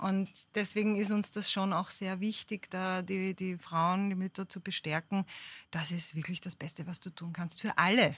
Und 0.00 0.30
deswegen 0.54 0.96
ist 0.96 1.10
uns 1.10 1.30
das 1.30 1.50
schon 1.50 1.74
auch 1.74 1.90
sehr 1.90 2.20
wichtig, 2.20 2.70
da 2.70 3.02
die, 3.02 3.34
die 3.34 3.58
Frauen, 3.58 4.08
die 4.08 4.16
Mütter 4.16 4.48
zu 4.48 4.60
bestärken. 4.60 5.26
Das 5.70 5.90
ist 5.90 6.14
wirklich 6.14 6.40
das 6.40 6.56
Beste, 6.56 6.86
was 6.86 7.00
du 7.00 7.10
tun 7.10 7.34
kannst 7.34 7.60
für 7.60 7.76
alle. 7.76 8.16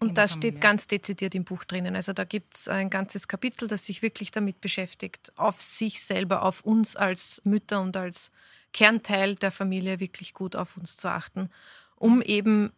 Und 0.00 0.18
das 0.18 0.32
steht 0.32 0.42
Familie. 0.42 0.60
ganz 0.60 0.86
dezidiert 0.86 1.34
im 1.34 1.44
Buch 1.44 1.64
drinnen. 1.64 1.96
Also 1.96 2.12
da 2.12 2.24
gibt 2.24 2.56
es 2.56 2.68
ein 2.68 2.90
ganzes 2.90 3.28
Kapitel, 3.28 3.68
das 3.68 3.86
sich 3.86 4.02
wirklich 4.02 4.30
damit 4.30 4.60
beschäftigt, 4.60 5.32
auf 5.36 5.60
sich 5.62 6.02
selber, 6.02 6.42
auf 6.42 6.62
uns 6.62 6.96
als 6.96 7.40
Mütter 7.44 7.80
und 7.80 7.96
als 7.96 8.30
Kernteil 8.72 9.36
der 9.36 9.50
Familie 9.50 10.00
wirklich 10.00 10.34
gut 10.34 10.56
auf 10.56 10.76
uns 10.76 10.96
zu 10.96 11.08
achten, 11.08 11.48
um 11.96 12.20
eben 12.20 12.72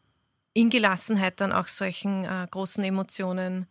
in 0.53 0.71
Gelassenheit 0.71 1.41
dann 1.41 1.53
auch 1.53 1.67
solchen 1.67 2.25
äh, 2.25 2.47
großen 2.51 2.85
Emotionen 2.85 3.67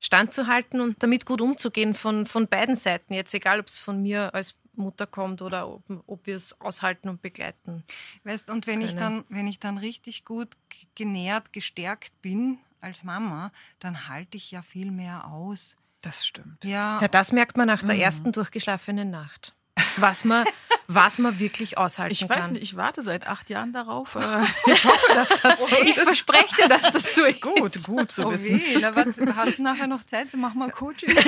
standzuhalten 0.00 0.80
und 0.80 1.02
damit 1.02 1.26
gut 1.26 1.40
umzugehen 1.40 1.94
von, 1.94 2.26
von 2.26 2.46
beiden 2.46 2.76
Seiten. 2.76 3.12
Jetzt 3.14 3.34
egal, 3.34 3.60
ob 3.60 3.66
es 3.66 3.78
von 3.78 4.02
mir 4.02 4.34
als 4.34 4.54
Mutter 4.78 5.06
kommt 5.06 5.42
oder 5.42 5.68
ob, 5.68 5.82
ob 6.06 6.26
wir 6.26 6.36
es 6.36 6.58
aushalten 6.60 7.08
und 7.08 7.20
begleiten. 7.22 7.84
Weißt, 8.24 8.50
und 8.50 8.66
wenn 8.66 8.80
ich, 8.80 8.96
dann, 8.96 9.24
wenn 9.28 9.46
ich 9.46 9.58
dann 9.60 9.76
richtig 9.78 10.24
gut 10.24 10.48
genährt, 10.94 11.52
gestärkt 11.52 12.20
bin 12.22 12.58
als 12.80 13.02
Mama, 13.04 13.52
dann 13.80 14.08
halte 14.08 14.36
ich 14.36 14.50
ja 14.50 14.62
viel 14.62 14.90
mehr 14.90 15.26
aus. 15.26 15.76
Das 16.00 16.24
stimmt. 16.26 16.64
Ja, 16.64 17.00
Ja, 17.00 17.08
das 17.08 17.32
merkt 17.32 17.56
man 17.56 17.66
nach 17.66 17.82
der 17.82 17.96
Mhm. 17.96 18.00
ersten 18.02 18.32
durchgeschlafenen 18.32 19.10
Nacht. 19.10 19.54
Was 20.00 20.24
man, 20.24 20.44
was 20.86 21.18
man 21.18 21.38
wirklich 21.38 21.76
aushalten 21.78 22.12
Ich 22.12 22.20
kann. 22.20 22.30
weiß 22.30 22.50
nicht, 22.50 22.62
ich 22.62 22.76
warte 22.76 23.02
seit 23.02 23.26
acht 23.26 23.50
Jahren 23.50 23.72
darauf. 23.72 24.14
Äh, 24.14 24.20
Ich 24.66 24.84
hoffe, 24.84 25.14
dass 25.14 25.40
das 25.42 25.60
so 25.60 25.76
Ich 25.82 25.96
ist. 25.96 26.00
verspreche 26.02 26.56
dir, 26.56 26.68
dass 26.68 26.90
das 26.90 27.14
so 27.14 27.24
ist. 27.26 27.40
Gut, 27.40 27.82
gut 27.84 28.12
zu 28.12 28.26
oh 28.26 28.30
wissen. 28.32 28.60
weh, 28.60 28.78
na, 28.80 28.94
was, 28.94 29.06
hast 29.36 29.58
du 29.58 29.62
nachher 29.62 29.86
noch 29.86 30.04
Zeit? 30.04 30.32
Wir 30.32 30.38
ein 30.46 30.72
Coaching. 30.72 31.14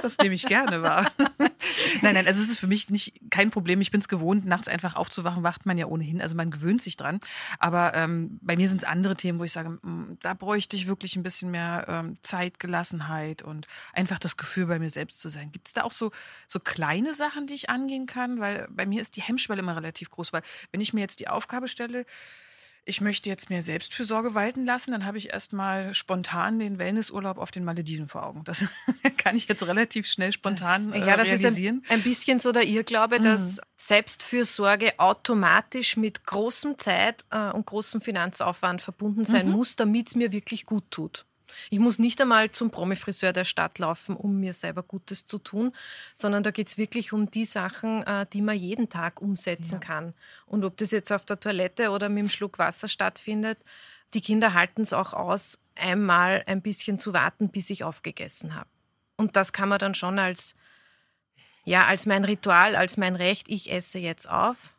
Das 0.00 0.16
nehme 0.18 0.34
ich 0.34 0.46
gerne 0.46 0.80
wahr. 0.82 1.10
Nein, 2.00 2.14
nein, 2.14 2.26
also 2.26 2.42
es 2.42 2.48
ist 2.48 2.58
für 2.58 2.66
mich 2.66 2.88
nicht 2.88 3.12
kein 3.30 3.50
Problem. 3.50 3.80
Ich 3.80 3.90
bin 3.90 4.00
es 4.00 4.08
gewohnt, 4.08 4.46
nachts 4.46 4.68
einfach 4.68 4.94
aufzuwachen, 4.94 5.42
wacht 5.42 5.66
man 5.66 5.76
ja 5.76 5.86
ohnehin. 5.86 6.22
Also 6.22 6.34
man 6.36 6.50
gewöhnt 6.50 6.80
sich 6.80 6.96
dran. 6.96 7.18
Aber 7.58 7.92
ähm, 7.94 8.38
bei 8.40 8.56
mir 8.56 8.68
sind 8.68 8.78
es 8.78 8.84
andere 8.88 9.16
Themen, 9.16 9.38
wo 9.38 9.44
ich 9.44 9.52
sage, 9.52 9.70
mm, 9.70 10.18
da 10.22 10.32
bräuchte 10.34 10.76
ich 10.76 10.86
wirklich 10.86 11.16
ein 11.16 11.22
bisschen 11.22 11.50
mehr 11.50 11.84
ähm, 11.88 12.16
Zeit, 12.22 12.58
Gelassenheit 12.60 13.42
und 13.42 13.66
einfach 13.92 14.18
das 14.18 14.36
Gefühl, 14.36 14.66
bei 14.66 14.78
mir 14.78 14.88
selbst 14.90 15.20
zu 15.20 15.28
sein. 15.28 15.50
Gibt 15.52 15.68
es 15.68 15.74
da 15.74 15.82
auch 15.82 15.92
so, 15.92 16.10
so 16.46 16.58
kleine 16.60 17.12
Sachen, 17.12 17.35
die 17.44 17.54
ich 17.54 17.68
angehen 17.68 18.06
kann? 18.06 18.40
Weil 18.40 18.68
bei 18.70 18.86
mir 18.86 19.02
ist 19.02 19.16
die 19.16 19.22
Hemmschwelle 19.22 19.60
immer 19.60 19.76
relativ 19.76 20.10
groß. 20.10 20.32
Weil 20.32 20.42
wenn 20.70 20.80
ich 20.80 20.92
mir 20.92 21.00
jetzt 21.00 21.20
die 21.20 21.28
Aufgabe 21.28 21.68
stelle, 21.68 22.06
ich 22.88 23.00
möchte 23.00 23.28
jetzt 23.28 23.50
mehr 23.50 23.64
Selbstfürsorge 23.64 24.34
walten 24.34 24.64
lassen, 24.64 24.92
dann 24.92 25.04
habe 25.04 25.18
ich 25.18 25.32
erstmal 25.32 25.92
spontan 25.92 26.60
den 26.60 26.78
Wellnessurlaub 26.78 27.36
auf 27.36 27.50
den 27.50 27.64
Malediven 27.64 28.06
vor 28.06 28.24
Augen. 28.24 28.44
Das 28.44 28.64
kann 29.18 29.36
ich 29.36 29.48
jetzt 29.48 29.66
relativ 29.66 30.06
schnell 30.06 30.30
spontan 30.32 30.92
äh, 30.92 31.00
Ja, 31.00 31.16
das 31.16 31.28
ist 31.28 31.42
realisieren. 31.42 31.82
ein, 31.88 31.96
ein 31.96 32.02
bisschen 32.02 32.38
so 32.38 32.52
der 32.52 32.64
Irrglaube, 32.64 33.20
dass 33.20 33.60
Selbstfürsorge 33.76 34.98
automatisch 34.98 35.96
mit 35.96 36.24
großem 36.24 36.78
Zeit 36.78 37.24
äh, 37.30 37.50
und 37.50 37.66
großem 37.66 38.00
Finanzaufwand 38.00 38.80
verbunden 38.80 39.24
sein 39.24 39.50
muss, 39.50 39.74
damit 39.74 40.06
es 40.08 40.14
mir 40.14 40.30
wirklich 40.30 40.64
gut 40.64 40.84
tut. 40.92 41.26
Ich 41.70 41.78
muss 41.78 41.98
nicht 41.98 42.20
einmal 42.20 42.50
zum 42.50 42.70
Promi-Friseur 42.70 43.32
der 43.32 43.44
Stadt 43.44 43.78
laufen, 43.78 44.16
um 44.16 44.38
mir 44.40 44.52
selber 44.52 44.82
Gutes 44.82 45.26
zu 45.26 45.38
tun, 45.38 45.72
sondern 46.14 46.42
da 46.42 46.50
geht 46.50 46.68
es 46.68 46.78
wirklich 46.78 47.12
um 47.12 47.30
die 47.30 47.44
Sachen, 47.44 48.02
äh, 48.04 48.26
die 48.32 48.42
man 48.42 48.56
jeden 48.56 48.88
Tag 48.88 49.20
umsetzen 49.20 49.80
kann. 49.80 50.14
Und 50.46 50.64
ob 50.64 50.76
das 50.76 50.90
jetzt 50.90 51.12
auf 51.12 51.24
der 51.24 51.40
Toilette 51.40 51.90
oder 51.90 52.08
mit 52.08 52.18
einem 52.20 52.28
Schluck 52.30 52.58
Wasser 52.58 52.88
stattfindet, 52.88 53.58
die 54.14 54.20
Kinder 54.20 54.54
halten 54.54 54.82
es 54.82 54.92
auch 54.92 55.12
aus, 55.14 55.58
einmal 55.74 56.42
ein 56.46 56.62
bisschen 56.62 56.98
zu 56.98 57.12
warten, 57.12 57.48
bis 57.50 57.70
ich 57.70 57.84
aufgegessen 57.84 58.54
habe. 58.54 58.68
Und 59.16 59.36
das 59.36 59.52
kann 59.52 59.68
man 59.68 59.78
dann 59.78 59.94
schon 59.94 60.18
als, 60.18 60.54
ja, 61.64 61.86
als 61.86 62.06
mein 62.06 62.24
Ritual, 62.24 62.76
als 62.76 62.96
mein 62.96 63.16
Recht, 63.16 63.48
ich 63.48 63.70
esse 63.72 63.98
jetzt 63.98 64.28
auf, 64.30 64.72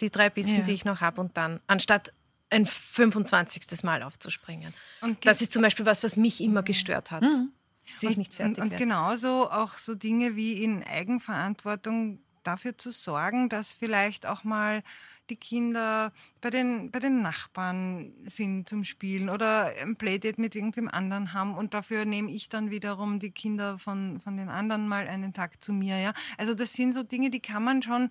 die 0.00 0.10
drei 0.10 0.30
Bissen, 0.30 0.58
Ja. 0.58 0.62
die 0.64 0.72
ich 0.72 0.84
noch 0.84 1.00
habe, 1.00 1.20
und 1.20 1.36
dann, 1.36 1.60
anstatt 1.66 2.12
ein 2.50 2.66
25. 2.66 3.82
Mal 3.82 4.02
aufzuspringen. 4.02 4.74
Und 5.00 5.24
Das 5.26 5.40
ist 5.40 5.52
zum 5.52 5.62
Beispiel 5.62 5.86
was, 5.86 6.02
was 6.04 6.16
mich 6.16 6.40
immer 6.40 6.62
gestört 6.62 7.10
hat. 7.10 7.22
Mhm. 7.22 7.52
Sich 7.94 8.16
nicht 8.16 8.34
fertig 8.34 8.58
und, 8.58 8.72
und 8.72 8.78
genauso 8.78 9.50
auch 9.50 9.74
so 9.74 9.94
Dinge 9.94 10.34
wie 10.34 10.62
in 10.62 10.82
Eigenverantwortung 10.82 12.20
dafür 12.42 12.76
zu 12.76 12.90
sorgen, 12.90 13.48
dass 13.48 13.72
vielleicht 13.72 14.26
auch 14.26 14.44
mal 14.44 14.82
die 15.30 15.36
Kinder 15.36 16.12
bei 16.40 16.50
den, 16.50 16.90
bei 16.90 16.98
den 16.98 17.22
Nachbarn 17.22 18.12
sind 18.26 18.68
zum 18.68 18.84
Spielen 18.84 19.28
oder 19.28 19.72
ein 19.80 19.96
Playdate 19.96 20.40
mit 20.40 20.54
irgendwem 20.54 20.88
anderen 20.88 21.32
haben 21.32 21.56
und 21.56 21.74
dafür 21.74 22.04
nehme 22.04 22.30
ich 22.30 22.48
dann 22.48 22.70
wiederum 22.70 23.18
die 23.18 23.30
Kinder 23.30 23.78
von, 23.78 24.20
von 24.20 24.36
den 24.36 24.48
anderen 24.48 24.88
mal 24.88 25.08
einen 25.08 25.32
Tag 25.32 25.62
zu 25.62 25.72
mir. 25.72 25.98
Ja? 25.98 26.12
Also 26.38 26.54
das 26.54 26.72
sind 26.72 26.92
so 26.92 27.02
Dinge, 27.02 27.30
die 27.30 27.40
kann 27.40 27.64
man 27.64 27.82
schon 27.82 28.10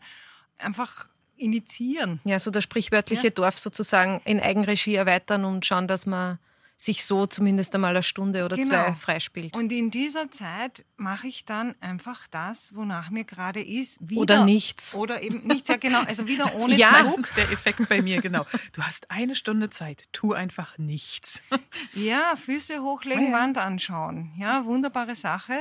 einfach 0.58 1.10
initiieren. 1.38 2.20
Ja, 2.24 2.40
so 2.40 2.52
das 2.52 2.64
sprichwörtliche 2.64 3.26
Ja. 3.28 3.30
Dorf 3.30 3.58
sozusagen 3.58 4.22
in 4.26 4.40
Eigenregie 4.40 4.96
erweitern 4.96 5.46
und 5.46 5.66
schauen, 5.66 5.88
dass 5.88 6.06
man 6.06 6.40
sich 6.78 7.06
so 7.06 7.26
zumindest 7.26 7.74
einmal 7.74 7.92
eine 7.92 8.04
Stunde 8.04 8.44
oder 8.44 8.58
Genau. 8.58 8.68
zwei 8.70 8.96
freispielt. 8.96 9.56
Und 9.56 9.72
in 9.72 9.92
dieser 9.92 10.30
Zeit 10.30 10.84
mache 10.98 11.26
ich 11.28 11.46
dann 11.46 11.74
einfach 11.80 12.28
das, 12.32 12.76
wonach 12.76 13.10
mir 13.12 13.24
gerade 13.24 13.64
ist. 13.64 13.98
Wieder, 14.10 14.20
Oder 14.22 14.44
nichts. 14.44 14.94
Oder 14.94 15.22
eben 15.22 15.48
nichts, 15.48 15.70
ja 15.70 15.78
genau. 15.78 16.02
Also 16.02 16.28
wieder 16.28 16.54
ohne 16.56 16.76
Ja. 16.76 17.02
Das 17.02 17.12
Druck. 17.16 17.20
ist 17.22 17.38
der 17.38 17.50
Effekt 17.50 17.88
bei 17.88 18.02
mir, 18.02 18.20
genau. 18.20 18.46
Du 18.74 18.82
hast 18.84 19.10
eine 19.10 19.36
Stunde 19.36 19.70
Zeit, 19.70 20.04
tu 20.12 20.34
einfach 20.34 20.78
nichts. 20.78 21.44
Ja, 21.94 22.36
Füße 22.36 22.82
hochlegen, 22.82 23.28
Ah, 23.28 23.38
ja. 23.38 23.44
Wand 23.44 23.58
anschauen. 23.58 24.34
Ja, 24.38 24.66
wunderbare 24.66 25.16
Sache. 25.16 25.54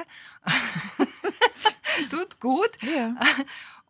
Tut 2.11 2.41
gut. 2.41 2.70
Ja. 2.83 3.14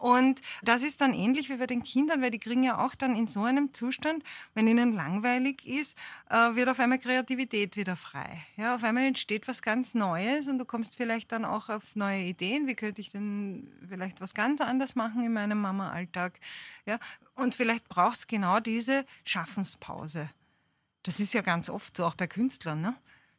Und 0.04 0.42
das 0.62 0.82
ist 0.82 1.00
dann 1.00 1.14
ähnlich 1.14 1.48
wie 1.48 1.56
bei 1.56 1.66
den 1.66 1.82
Kindern, 1.82 2.20
weil 2.20 2.30
die 2.30 2.38
kriegen 2.38 2.62
ja 2.62 2.76
auch 2.76 2.94
dann 2.94 3.16
in 3.16 3.26
so 3.26 3.44
einem 3.44 3.72
Zustand, 3.72 4.22
wenn 4.52 4.68
ihnen 4.68 4.92
langweilig 4.92 5.66
ist, 5.66 5.96
äh, 6.28 6.54
wird 6.54 6.68
auf 6.68 6.78
einmal 6.78 6.98
Kreativität 6.98 7.74
wieder 7.78 7.96
frei. 7.96 8.44
Ja, 8.58 8.74
auf 8.74 8.84
einmal 8.84 9.04
entsteht 9.04 9.48
was 9.48 9.62
ganz 9.62 9.94
Neues 9.94 10.46
und 10.46 10.58
du 10.58 10.66
kommst 10.66 10.94
vielleicht 10.94 11.32
dann 11.32 11.46
auch 11.46 11.70
auf 11.70 11.96
neue 11.96 12.20
Ideen. 12.20 12.66
Wie 12.66 12.74
könnte 12.74 13.00
ich 13.00 13.08
denn 13.08 13.72
vielleicht 13.88 14.20
was 14.20 14.34
ganz 14.34 14.60
anderes 14.60 14.94
machen 14.94 15.24
in 15.24 15.32
meinem 15.32 15.62
Mama-Alltag? 15.62 16.38
Ja, 16.84 16.98
und 17.34 17.54
vielleicht 17.54 17.88
braucht 17.88 18.18
es 18.18 18.26
genau 18.26 18.60
diese 18.60 19.06
Schaffenspause. 19.24 20.28
Das 21.02 21.18
ist 21.18 21.32
ja 21.32 21.40
ganz 21.40 21.70
oft 21.70 21.96
so, 21.96 22.04
auch 22.04 22.14
bei 22.14 22.26
Künstlern. 22.26 22.82
Ne? 22.82 22.94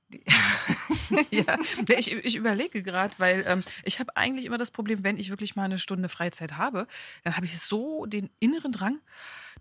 ja, 1.32 1.58
ich, 1.98 2.12
ich 2.12 2.36
überlege 2.36 2.84
gerade, 2.84 3.14
weil 3.18 3.44
ähm, 3.48 3.62
ich 3.84 4.00
habe 4.00 4.16
eigentlich 4.16 4.46
immer 4.46 4.58
das 4.58 4.72
Problem, 4.72 5.04
wenn 5.04 5.18
ich 5.18 5.30
wirklich 5.30 5.56
mal 5.56 5.64
eine 5.64 5.80
Stunde 5.80 6.10
Freizeit 6.10 6.58
habe, 6.58 6.88
dann 7.24 7.36
habe 7.36 7.46
ich 7.46 7.60
so 7.60 8.06
den 8.06 8.30
inneren 8.40 8.72
Drang, 8.72 9.00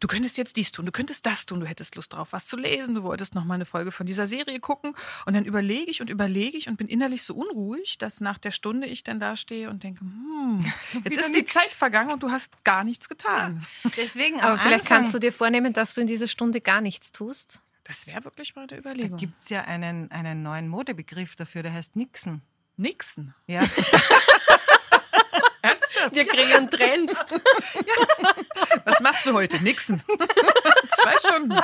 du 0.00 0.06
könntest 0.06 0.36
jetzt 0.36 0.56
dies 0.56 0.72
tun, 0.72 0.86
du 0.86 0.92
könntest 0.92 1.26
das 1.26 1.46
tun, 1.46 1.60
du 1.60 1.66
hättest 1.66 1.96
Lust 1.96 2.12
drauf, 2.12 2.32
was 2.32 2.46
zu 2.46 2.56
lesen, 2.56 2.94
du 2.94 3.02
wolltest 3.02 3.34
noch 3.34 3.44
mal 3.44 3.54
eine 3.54 3.64
Folge 3.64 3.92
von 3.92 4.06
dieser 4.06 4.26
Serie 4.26 4.60
gucken 4.60 4.94
und 5.24 5.34
dann 5.34 5.44
überlege 5.44 5.90
ich 5.90 6.00
und 6.00 6.10
überlege 6.10 6.58
ich 6.58 6.68
und 6.68 6.76
bin 6.76 6.88
innerlich 6.88 7.22
so 7.22 7.34
unruhig, 7.34 7.98
dass 7.98 8.20
nach 8.20 8.38
der 8.38 8.50
Stunde 8.50 8.86
ich 8.86 9.02
dann 9.02 9.20
da 9.20 9.36
stehe 9.36 9.70
und 9.70 9.82
denke, 9.82 10.00
hm, 10.00 10.64
jetzt 11.04 11.18
ist 11.18 11.34
die 11.34 11.40
nix. 11.40 11.54
Zeit 11.54 11.70
vergangen 11.70 12.12
und 12.12 12.22
du 12.22 12.30
hast 12.30 12.64
gar 12.64 12.84
nichts 12.84 13.08
getan. 13.08 13.66
Ja. 13.84 13.90
Deswegen 13.96 14.40
Aber 14.40 14.58
vielleicht 14.58 14.82
Anfang 14.82 14.98
kannst 14.98 15.14
du 15.14 15.18
dir 15.18 15.32
vornehmen, 15.32 15.72
dass 15.72 15.94
du 15.94 16.00
in 16.00 16.06
dieser 16.06 16.28
Stunde 16.28 16.60
gar 16.60 16.80
nichts 16.80 17.12
tust. 17.12 17.62
Das 17.84 18.06
wäre 18.06 18.24
wirklich 18.24 18.56
mal 18.56 18.66
eine 18.68 18.78
Überlegung. 18.78 19.12
Da 19.12 19.16
gibt 19.16 19.42
es 19.42 19.50
ja 19.50 19.62
einen, 19.62 20.10
einen 20.10 20.42
neuen 20.42 20.68
Modebegriff 20.68 21.36
dafür, 21.36 21.62
der 21.62 21.74
heißt 21.74 21.96
Nixon. 21.96 22.40
Nixon? 22.76 23.34
Ja. 23.46 23.62
Wir 26.10 26.26
kriegen 26.26 26.70
Trends. 26.70 27.14
Ja. 27.14 28.34
Was 28.84 29.00
machst 29.00 29.24
du 29.26 29.32
heute? 29.32 29.62
Nixon. 29.62 30.00
Zwei 30.96 31.14
Stunden. 31.18 31.58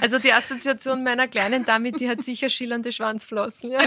Also 0.00 0.18
die 0.18 0.32
Assoziation 0.32 1.02
meiner 1.02 1.28
kleinen 1.28 1.64
Dame, 1.64 1.92
die 1.92 2.08
hat 2.08 2.22
sicher 2.22 2.48
schillernde 2.48 2.92
Schwanzflossen. 2.92 3.72
Ja. 3.72 3.80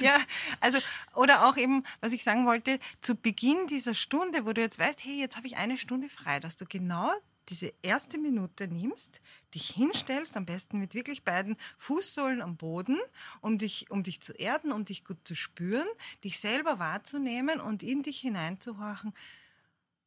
ja, 0.00 0.16
also 0.60 0.78
oder 1.14 1.46
auch 1.46 1.56
eben, 1.56 1.84
was 2.00 2.12
ich 2.12 2.24
sagen 2.24 2.46
wollte, 2.46 2.78
zu 3.00 3.14
Beginn 3.14 3.66
dieser 3.66 3.94
Stunde, 3.94 4.46
wo 4.46 4.52
du 4.52 4.60
jetzt 4.60 4.78
weißt, 4.78 5.04
hey, 5.04 5.20
jetzt 5.20 5.36
habe 5.36 5.46
ich 5.46 5.56
eine 5.56 5.76
Stunde 5.76 6.08
frei, 6.08 6.40
dass 6.40 6.56
du 6.56 6.64
genau 6.66 7.12
diese 7.48 7.72
erste 7.82 8.18
Minute 8.18 8.68
nimmst, 8.68 9.20
dich 9.54 9.70
hinstellst, 9.70 10.36
am 10.36 10.46
besten 10.46 10.78
mit 10.78 10.94
wirklich 10.94 11.24
beiden 11.24 11.56
Fußsohlen 11.78 12.42
am 12.42 12.56
Boden, 12.56 12.98
um 13.40 13.58
dich, 13.58 13.90
um 13.90 14.02
dich 14.02 14.20
zu 14.20 14.32
erden, 14.32 14.72
um 14.72 14.84
dich 14.84 15.04
gut 15.04 15.18
zu 15.24 15.34
spüren, 15.34 15.86
dich 16.24 16.38
selber 16.38 16.78
wahrzunehmen 16.78 17.60
und 17.60 17.82
in 17.82 18.02
dich 18.02 18.20
hineinzuhorchen, 18.20 19.14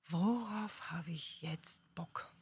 worauf 0.09 0.91
habe 0.91 1.11
ich 1.11 1.41
jetzt 1.41 1.81
Bock? 1.95 2.33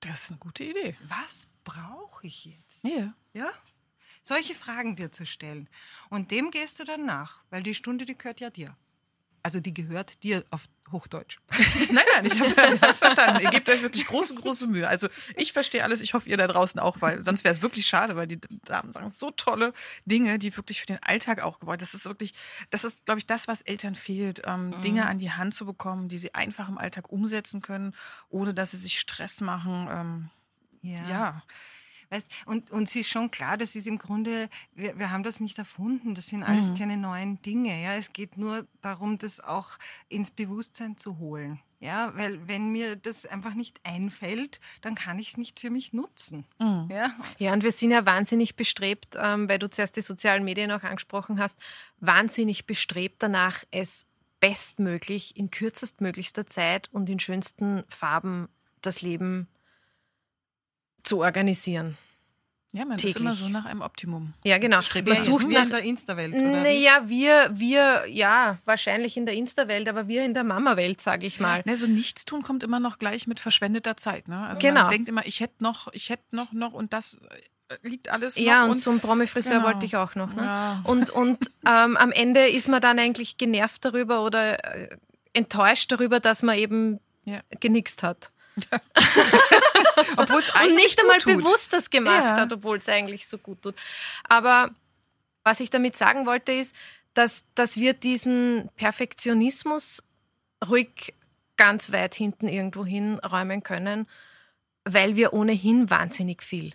Das 0.00 0.24
ist 0.24 0.30
eine 0.30 0.38
gute 0.38 0.64
Idee. 0.64 0.96
Was 1.08 1.48
brauche 1.64 2.26
ich 2.26 2.44
jetzt? 2.44 2.84
Ja. 2.84 3.14
Ja? 3.32 3.50
Solche 4.22 4.54
Fragen 4.54 4.96
dir 4.96 5.12
zu 5.12 5.26
stellen. 5.26 5.68
Und 6.10 6.30
dem 6.30 6.50
gehst 6.50 6.78
du 6.78 6.84
dann 6.84 7.06
nach, 7.06 7.42
weil 7.50 7.62
die 7.62 7.74
Stunde, 7.74 8.04
die 8.04 8.16
gehört 8.16 8.40
ja 8.40 8.50
dir. 8.50 8.76
Also 9.42 9.60
die 9.60 9.74
gehört 9.74 10.22
dir 10.22 10.44
auf 10.50 10.68
Hochdeutsch. 10.94 11.38
nein, 11.92 12.04
nein, 12.14 12.24
ich 12.24 12.40
habe 12.40 12.78
das 12.78 12.98
verstanden. 12.98 13.42
Ihr 13.42 13.50
gebt 13.50 13.68
euch 13.68 13.82
wirklich 13.82 14.06
große, 14.06 14.34
große 14.34 14.66
Mühe. 14.66 14.88
Also 14.88 15.08
ich 15.36 15.52
verstehe 15.52 15.84
alles. 15.84 16.00
Ich 16.00 16.14
hoffe, 16.14 16.28
ihr 16.28 16.38
da 16.38 16.46
draußen 16.46 16.80
auch, 16.80 17.02
weil 17.02 17.22
sonst 17.22 17.44
wäre 17.44 17.54
es 17.54 17.60
wirklich 17.60 17.86
schade, 17.86 18.16
weil 18.16 18.26
die 18.26 18.40
Damen 18.64 18.92
sagen 18.92 19.10
so 19.10 19.30
tolle 19.30 19.74
Dinge, 20.06 20.38
die 20.38 20.56
wirklich 20.56 20.80
für 20.80 20.86
den 20.86 21.02
Alltag 21.02 21.42
auch 21.42 21.60
gebaut. 21.60 21.82
Das 21.82 21.92
ist 21.92 22.06
wirklich, 22.06 22.32
das 22.70 22.84
ist, 22.84 23.04
glaube 23.04 23.18
ich, 23.18 23.26
das, 23.26 23.46
was 23.48 23.60
Eltern 23.60 23.94
fehlt, 23.94 24.42
ähm, 24.46 24.68
mhm. 24.68 24.80
Dinge 24.80 25.06
an 25.06 25.18
die 25.18 25.32
Hand 25.32 25.54
zu 25.54 25.66
bekommen, 25.66 26.08
die 26.08 26.18
sie 26.18 26.34
einfach 26.34 26.68
im 26.68 26.78
Alltag 26.78 27.10
umsetzen 27.10 27.60
können, 27.60 27.94
ohne 28.30 28.54
dass 28.54 28.70
sie 28.70 28.78
sich 28.78 28.98
Stress 28.98 29.42
machen. 29.42 29.88
Ähm, 29.90 30.30
ja. 30.82 31.08
ja. 31.08 31.42
Weißt, 32.14 32.28
und 32.46 32.70
uns 32.70 32.94
ist 32.94 33.08
schon 33.08 33.32
klar, 33.32 33.56
das 33.56 33.74
ist 33.74 33.88
im 33.88 33.98
Grunde, 33.98 34.48
wir, 34.74 34.96
wir 34.96 35.10
haben 35.10 35.24
das 35.24 35.40
nicht 35.40 35.58
erfunden, 35.58 36.14
das 36.14 36.28
sind 36.28 36.44
alles 36.44 36.70
mhm. 36.70 36.76
keine 36.76 36.96
neuen 36.96 37.42
Dinge. 37.42 37.82
Ja? 37.82 37.94
Es 37.94 38.12
geht 38.12 38.38
nur 38.38 38.68
darum, 38.82 39.18
das 39.18 39.40
auch 39.40 39.70
ins 40.08 40.30
Bewusstsein 40.30 40.96
zu 40.96 41.18
holen. 41.18 41.58
Ja, 41.80 42.16
weil 42.16 42.46
wenn 42.46 42.70
mir 42.70 42.94
das 42.94 43.26
einfach 43.26 43.54
nicht 43.54 43.80
einfällt, 43.82 44.60
dann 44.80 44.94
kann 44.94 45.18
ich 45.18 45.30
es 45.30 45.36
nicht 45.36 45.58
für 45.58 45.70
mich 45.70 45.92
nutzen. 45.92 46.46
Mhm. 46.60 46.88
Ja? 46.88 47.10
ja, 47.38 47.52
und 47.52 47.64
wir 47.64 47.72
sind 47.72 47.90
ja 47.90 48.06
wahnsinnig 48.06 48.54
bestrebt, 48.54 49.16
ähm, 49.18 49.48
weil 49.48 49.58
du 49.58 49.68
zuerst 49.68 49.96
die 49.96 50.00
sozialen 50.00 50.44
Medien 50.44 50.70
auch 50.70 50.84
angesprochen 50.84 51.40
hast, 51.40 51.58
wahnsinnig 51.98 52.66
bestrebt 52.66 53.22
danach, 53.24 53.64
es 53.72 54.06
bestmöglich, 54.38 55.36
in 55.36 55.50
kürzestmöglichster 55.50 56.46
Zeit 56.46 56.88
und 56.92 57.10
in 57.10 57.18
schönsten 57.18 57.82
Farben 57.88 58.48
das 58.82 59.02
Leben 59.02 59.48
zu 59.48 59.54
organisieren. 61.12 61.96
Ja, 62.74 62.84
man 62.84 62.96
täglich. 62.96 63.14
ist 63.14 63.20
immer 63.20 63.34
so 63.34 63.48
nach 63.48 63.66
einem 63.66 63.82
Optimum. 63.82 64.32
Ja, 64.42 64.58
genau. 64.58 64.80
Man 65.04 65.16
sucht 65.16 65.48
nach 65.48 65.62
in 65.62 65.70
der 65.70 65.82
Insta-Welt, 65.82 66.34
oder? 66.34 66.62
Naja, 66.62 67.02
wir, 67.04 67.50
wir, 67.52 68.04
ja, 68.08 68.58
wahrscheinlich 68.64 69.16
in 69.16 69.26
der 69.26 69.36
Insta-Welt, 69.36 69.88
aber 69.88 70.08
wir 70.08 70.24
in 70.24 70.34
der 70.34 70.42
Mama-Welt, 70.42 71.00
sage 71.00 71.24
ich 71.24 71.38
mal. 71.38 71.62
Ne, 71.66 71.76
so 71.76 71.86
Nichtstun 71.86 72.42
kommt 72.42 72.64
immer 72.64 72.80
noch 72.80 72.98
gleich 72.98 73.28
mit 73.28 73.38
verschwendeter 73.38 73.96
Zeit. 73.96 74.26
Ne? 74.26 74.44
Also 74.48 74.60
genau. 74.60 74.82
man 74.82 74.90
denkt 74.90 75.08
immer, 75.08 75.24
ich 75.24 75.38
hätte 75.38 75.62
noch, 75.62 75.86
ich 75.92 76.10
hätte 76.10 76.24
noch, 76.32 76.52
noch 76.52 76.72
und 76.72 76.92
das 76.92 77.16
äh, 77.68 77.88
liegt 77.88 78.08
alles 78.08 78.36
noch. 78.36 78.42
Ja, 78.42 78.64
und, 78.64 78.70
und 78.70 78.78
zum 78.78 78.98
Promi-Friseur 78.98 79.58
genau. 79.58 79.66
wollte 79.66 79.86
ich 79.86 79.94
auch 79.94 80.16
noch. 80.16 80.34
Ne? 80.34 80.42
Ja. 80.42 80.80
Und, 80.82 81.10
und 81.10 81.52
ähm, 81.66 81.96
am 81.96 82.10
Ende 82.10 82.48
ist 82.48 82.66
man 82.66 82.80
dann 82.80 82.98
eigentlich 82.98 83.36
genervt 83.36 83.84
darüber 83.84 84.24
oder 84.24 84.74
äh, 84.74 84.96
enttäuscht 85.32 85.92
darüber, 85.92 86.18
dass 86.18 86.42
man 86.42 86.58
eben 86.58 86.98
ja. 87.24 87.38
genixt 87.60 88.02
hat. 88.02 88.32
obwohl 90.16 90.40
es 90.40 90.50
Und 90.54 90.74
nicht 90.74 91.00
einmal 91.00 91.18
bewusst 91.18 91.72
das 91.72 91.90
gemacht 91.90 92.24
ja. 92.24 92.36
hat, 92.36 92.52
obwohl 92.52 92.78
es 92.78 92.88
eigentlich 92.88 93.26
so 93.26 93.38
gut 93.38 93.62
tut. 93.62 93.74
Aber 94.28 94.70
was 95.42 95.60
ich 95.60 95.70
damit 95.70 95.96
sagen 95.96 96.26
wollte, 96.26 96.52
ist, 96.52 96.74
dass, 97.14 97.44
dass 97.54 97.76
wir 97.76 97.94
diesen 97.94 98.70
Perfektionismus 98.76 100.02
ruhig 100.68 101.14
ganz 101.56 101.92
weit 101.92 102.14
hinten 102.14 102.48
irgendwo 102.48 102.84
hinräumen 102.84 103.62
können, 103.62 104.06
weil 104.84 105.16
wir 105.16 105.32
ohnehin 105.32 105.90
wahnsinnig 105.90 106.42
viel 106.42 106.72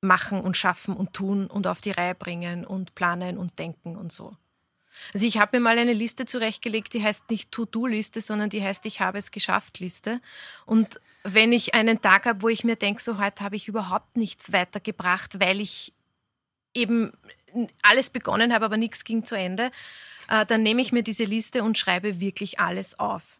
machen 0.00 0.40
und 0.40 0.56
schaffen 0.56 0.94
und 0.94 1.12
tun 1.12 1.46
und 1.46 1.66
auf 1.66 1.80
die 1.80 1.90
Reihe 1.90 2.14
bringen 2.14 2.64
und 2.64 2.94
planen 2.94 3.38
und 3.38 3.58
denken 3.58 3.96
und 3.96 4.12
so. 4.12 4.36
Also 5.12 5.26
ich 5.26 5.38
habe 5.38 5.56
mir 5.56 5.62
mal 5.62 5.78
eine 5.78 5.92
Liste 5.92 6.26
zurechtgelegt, 6.26 6.94
die 6.94 7.02
heißt 7.02 7.30
nicht 7.30 7.52
To-Do-Liste, 7.52 8.20
sondern 8.20 8.50
die 8.50 8.62
heißt 8.62 8.86
Ich 8.86 9.00
habe 9.00 9.18
es 9.18 9.30
geschafft 9.30 9.78
Liste. 9.78 10.20
Und 10.64 11.00
wenn 11.22 11.52
ich 11.52 11.74
einen 11.74 12.00
Tag 12.00 12.26
habe, 12.26 12.42
wo 12.42 12.48
ich 12.48 12.64
mir 12.64 12.76
denke, 12.76 13.02
so 13.02 13.18
heute 13.18 13.42
habe 13.42 13.56
ich 13.56 13.68
überhaupt 13.68 14.16
nichts 14.16 14.52
weitergebracht, 14.52 15.40
weil 15.40 15.60
ich 15.60 15.92
eben 16.74 17.12
alles 17.82 18.10
begonnen 18.10 18.52
habe, 18.52 18.64
aber 18.64 18.76
nichts 18.76 19.04
ging 19.04 19.24
zu 19.24 19.36
Ende, 19.36 19.70
äh, 20.28 20.44
dann 20.46 20.62
nehme 20.62 20.82
ich 20.82 20.92
mir 20.92 21.02
diese 21.02 21.24
Liste 21.24 21.62
und 21.62 21.78
schreibe 21.78 22.20
wirklich 22.20 22.60
alles 22.60 22.98
auf. 22.98 23.38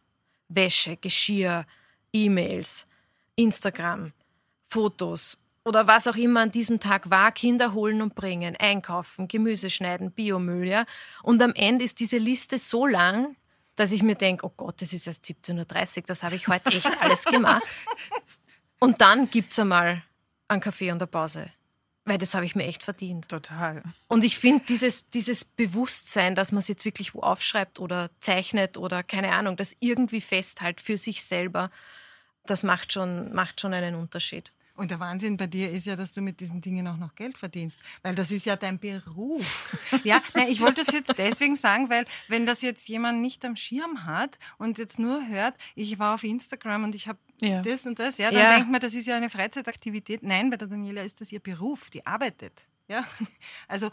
Wäsche, 0.48 0.96
Geschirr, 0.96 1.66
E-Mails, 2.12 2.86
Instagram, 3.34 4.12
Fotos, 4.64 5.38
oder 5.66 5.88
was 5.88 6.06
auch 6.06 6.14
immer 6.14 6.42
an 6.42 6.52
diesem 6.52 6.78
Tag 6.78 7.10
war, 7.10 7.32
Kinder 7.32 7.72
holen 7.74 8.00
und 8.00 8.14
bringen, 8.14 8.54
einkaufen, 8.56 9.26
Gemüse 9.26 9.68
schneiden, 9.68 10.12
Biomüll, 10.12 10.68
ja. 10.68 10.86
Und 11.24 11.42
am 11.42 11.52
Ende 11.54 11.84
ist 11.84 11.98
diese 11.98 12.18
Liste 12.18 12.56
so 12.56 12.86
lang, 12.86 13.34
dass 13.74 13.90
ich 13.90 14.04
mir 14.04 14.14
denke, 14.14 14.46
oh 14.46 14.52
Gott, 14.56 14.80
das 14.80 14.92
ist 14.92 15.08
erst 15.08 15.24
17.30 15.24 15.96
Uhr, 15.98 16.02
das 16.06 16.22
habe 16.22 16.36
ich 16.36 16.46
heute 16.46 16.70
echt 16.70 17.02
alles 17.02 17.24
gemacht. 17.24 17.66
Und 18.78 19.00
dann 19.00 19.28
gibt 19.28 19.50
es 19.50 19.58
einmal 19.58 20.04
einen 20.46 20.60
Kaffee 20.60 20.92
und 20.92 20.98
eine 20.98 21.08
Pause. 21.08 21.50
Weil 22.04 22.18
das 22.18 22.34
habe 22.34 22.44
ich 22.44 22.54
mir 22.54 22.64
echt 22.64 22.84
verdient. 22.84 23.28
Total. 23.28 23.82
Und 24.06 24.22
ich 24.22 24.38
finde, 24.38 24.64
dieses, 24.68 25.10
dieses 25.10 25.44
Bewusstsein, 25.44 26.36
dass 26.36 26.52
man 26.52 26.60
es 26.60 26.68
jetzt 26.68 26.84
wirklich 26.84 27.12
wo 27.12 27.22
aufschreibt 27.22 27.80
oder 27.80 28.10
zeichnet 28.20 28.76
oder 28.76 29.02
keine 29.02 29.32
Ahnung, 29.32 29.56
das 29.56 29.74
irgendwie 29.80 30.20
festhält 30.20 30.80
für 30.80 30.96
sich 30.96 31.24
selber, 31.24 31.72
das 32.44 32.62
macht 32.62 32.92
schon, 32.92 33.34
macht 33.34 33.60
schon 33.60 33.74
einen 33.74 33.96
Unterschied. 33.96 34.52
Und 34.76 34.90
der 34.90 35.00
Wahnsinn 35.00 35.36
bei 35.36 35.46
dir 35.46 35.70
ist 35.70 35.86
ja, 35.86 35.96
dass 35.96 36.12
du 36.12 36.20
mit 36.20 36.40
diesen 36.40 36.60
Dingen 36.60 36.86
auch 36.86 36.98
noch 36.98 37.14
Geld 37.14 37.38
verdienst, 37.38 37.82
weil 38.02 38.14
das 38.14 38.30
ist 38.30 38.44
ja 38.44 38.56
dein 38.56 38.78
Beruf. 38.78 39.80
ja, 40.04 40.20
nein, 40.34 40.48
ich 40.50 40.60
wollte 40.60 40.84
das 40.84 40.92
jetzt 40.92 41.16
deswegen 41.18 41.56
sagen, 41.56 41.88
weil 41.88 42.04
wenn 42.28 42.44
das 42.44 42.60
jetzt 42.62 42.86
jemand 42.88 43.20
nicht 43.20 43.44
am 43.44 43.56
Schirm 43.56 44.04
hat 44.04 44.38
und 44.58 44.78
jetzt 44.78 44.98
nur 44.98 45.26
hört, 45.28 45.54
ich 45.74 45.98
war 45.98 46.14
auf 46.14 46.24
Instagram 46.24 46.84
und 46.84 46.94
ich 46.94 47.08
habe 47.08 47.18
ja. 47.40 47.62
das 47.62 47.86
und 47.86 47.98
das, 47.98 48.18
ja, 48.18 48.30
dann 48.30 48.40
ja. 48.40 48.54
denkt 48.54 48.70
man, 48.70 48.80
das 48.80 48.94
ist 48.94 49.06
ja 49.06 49.16
eine 49.16 49.30
Freizeitaktivität. 49.30 50.22
Nein, 50.22 50.50
bei 50.50 50.56
der 50.56 50.68
Daniela 50.68 51.02
ist 51.02 51.20
das 51.20 51.32
ihr 51.32 51.40
Beruf, 51.40 51.90
die 51.90 52.04
arbeitet. 52.06 52.52
Ja, 52.88 53.04
also 53.68 53.90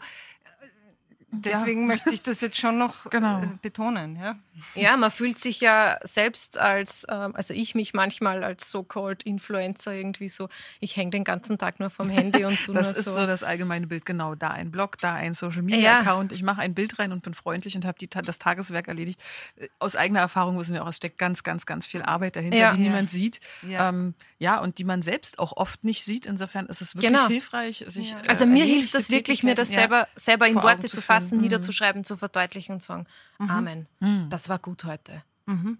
deswegen 1.40 1.82
ja. 1.82 1.86
möchte 1.86 2.10
ich 2.10 2.22
das 2.22 2.40
jetzt 2.40 2.58
schon 2.58 2.78
noch 2.78 3.08
genau. 3.10 3.42
Äh, 3.42 3.48
betonen. 3.62 4.16
Ja? 4.16 4.36
ja, 4.74 4.96
man 4.96 5.10
fühlt 5.10 5.38
sich 5.38 5.60
ja 5.60 5.98
selbst 6.02 6.58
als, 6.58 7.06
ähm, 7.08 7.34
also 7.34 7.54
ich 7.54 7.74
mich 7.74 7.94
manchmal 7.94 8.44
als 8.44 8.70
so-called 8.70 9.22
Influencer 9.22 9.92
irgendwie 9.92 10.28
so, 10.28 10.48
ich 10.80 10.96
hänge 10.96 11.10
den 11.10 11.24
ganzen 11.24 11.58
Tag 11.58 11.80
nur 11.80 11.90
vom 11.90 12.10
Handy 12.10 12.44
und 12.44 12.58
du 12.66 12.72
Das 12.84 12.96
ist 12.96 13.06
so. 13.06 13.12
so. 13.12 13.26
das 13.26 13.42
allgemeine 13.42 13.86
Bild, 13.86 14.04
genau. 14.04 14.34
Da 14.34 14.50
ein 14.50 14.70
Blog, 14.70 14.98
da 14.98 15.14
ein 15.14 15.34
Social-Media-Account. 15.34 16.32
Ja. 16.32 16.36
Ich 16.36 16.42
mache 16.42 16.60
ein 16.60 16.74
Bild 16.74 16.98
rein 16.98 17.12
und 17.12 17.22
bin 17.22 17.34
freundlich 17.34 17.76
und 17.76 17.84
habe 17.84 17.98
das 18.06 18.38
Tageswerk 18.38 18.88
erledigt. 18.88 19.20
Äh, 19.56 19.68
aus 19.78 19.96
eigener 19.96 20.20
Erfahrung 20.20 20.58
wissen 20.58 20.74
wir 20.74 20.84
auch, 20.84 20.88
es 20.88 20.96
steckt 20.96 21.18
ganz, 21.18 21.42
ganz, 21.42 21.66
ganz 21.66 21.86
viel 21.86 22.02
Arbeit 22.02 22.36
dahinter, 22.36 22.58
ja. 22.58 22.74
die 22.74 22.82
niemand 22.82 23.10
sieht. 23.10 23.40
Ja. 23.68 23.88
Ähm, 23.88 24.14
ja, 24.38 24.60
und 24.60 24.78
die 24.78 24.84
man 24.84 25.02
selbst 25.02 25.38
auch 25.38 25.56
oft 25.56 25.84
nicht 25.84 26.04
sieht. 26.04 26.26
Insofern 26.26 26.66
ist 26.66 26.82
es 26.82 26.94
wirklich 26.94 27.12
genau. 27.12 27.28
hilfreich, 27.28 27.84
sich. 27.88 28.10
Ja. 28.10 28.18
Also 28.26 28.46
mir 28.46 28.64
hilft 28.64 28.94
das 28.94 29.10
wirklich, 29.10 29.42
mir 29.42 29.54
das 29.54 29.68
selber, 29.68 30.08
selber 30.16 30.46
in 30.46 30.56
Worte 30.56 30.86
zu 30.86 31.00
fassen, 31.00 31.23
mhm. 31.32 31.40
niederzuschreiben, 31.40 32.04
zu 32.04 32.16
verdeutlichen 32.16 32.74
und 32.74 32.80
zu 32.80 32.88
sagen, 32.88 33.06
mhm. 33.38 33.50
Amen. 33.50 33.86
Mhm. 34.00 34.28
Das 34.30 34.48
war 34.48 34.58
gut 34.58 34.84
heute. 34.84 35.22
Mhm. 35.46 35.78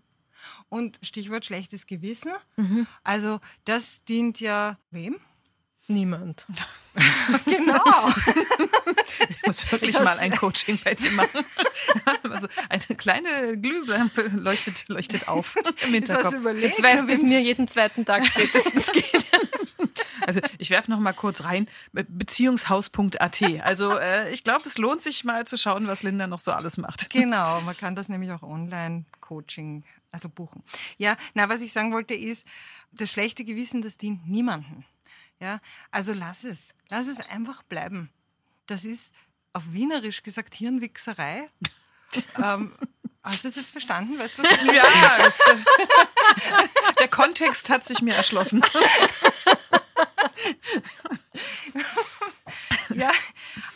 Und 0.68 0.98
Stichwort 1.02 1.44
schlechtes 1.44 1.86
Gewissen. 1.86 2.32
Mhm. 2.56 2.86
Also 3.02 3.40
das 3.64 4.04
dient 4.04 4.40
ja 4.40 4.78
wem? 4.90 5.16
Niemand. 5.86 6.46
genau. 7.44 8.08
Ich 9.28 9.46
muss 9.46 9.70
wirklich 9.70 9.94
mal 9.94 10.18
ein 10.18 10.30
Coaching 10.30 10.78
bei 10.82 10.94
dir 10.94 11.10
machen. 11.12 11.44
Also 12.30 12.48
eine 12.68 12.96
kleine 12.96 13.58
Glühlampe 13.58 14.22
leuchtet, 14.34 14.88
leuchtet 14.88 15.28
auf 15.28 15.54
im 15.86 15.92
Hinterkopf. 15.92 16.34
Jetzt 16.56 16.82
weißt 16.82 17.04
du, 17.04 17.08
wie 17.08 17.12
es 17.12 17.22
mir 17.22 17.40
jeden 17.40 17.68
zweiten 17.68 18.04
Tag 18.04 18.26
spätestens 18.26 18.90
geht. 18.90 19.26
Also 20.26 20.40
ich 20.58 20.70
werfe 20.70 20.90
noch 20.90 20.98
mal 20.98 21.12
kurz 21.12 21.44
rein, 21.44 21.68
beziehungshaus.at. 21.92 23.42
Also 23.62 23.98
äh, 23.98 24.32
ich 24.32 24.42
glaube, 24.42 24.66
es 24.66 24.78
lohnt 24.78 25.02
sich 25.02 25.24
mal 25.24 25.46
zu 25.46 25.58
schauen, 25.58 25.86
was 25.86 26.02
Linda 26.02 26.26
noch 26.26 26.38
so 26.38 26.52
alles 26.52 26.78
macht. 26.78 27.10
Genau, 27.10 27.60
man 27.60 27.76
kann 27.76 27.94
das 27.94 28.08
nämlich 28.08 28.32
auch 28.32 28.42
online 28.42 29.04
Coaching 29.20 29.84
also 30.10 30.28
buchen. 30.28 30.62
Ja, 30.96 31.16
na, 31.34 31.48
was 31.48 31.60
ich 31.60 31.72
sagen 31.72 31.92
wollte 31.92 32.14
ist, 32.14 32.46
das 32.92 33.10
schlechte 33.10 33.44
Gewissen, 33.44 33.82
das 33.82 33.98
dient 33.98 34.26
niemandem. 34.26 34.84
Ja, 35.40 35.60
also 35.90 36.12
lass 36.12 36.44
es, 36.44 36.74
lass 36.88 37.06
es 37.06 37.20
einfach 37.28 37.62
bleiben. 37.64 38.10
Das 38.66 38.84
ist 38.84 39.14
auf 39.52 39.64
Wienerisch 39.72 40.22
gesagt 40.22 40.54
Hirnwichserei. 40.54 41.50
ähm, 42.42 42.74
hast 43.22 43.44
du 43.44 43.48
es 43.48 43.56
jetzt 43.56 43.70
verstanden? 43.70 44.18
Weißt 44.18 44.38
du, 44.38 44.42
was 44.42 44.50
ich 44.62 44.72
Ja, 44.72 44.84
das, 45.18 45.38
der 46.98 47.08
Kontext 47.08 47.70
hat 47.70 47.84
sich 47.84 48.02
mir 48.02 48.14
erschlossen. 48.14 48.64
ja, 52.90 53.10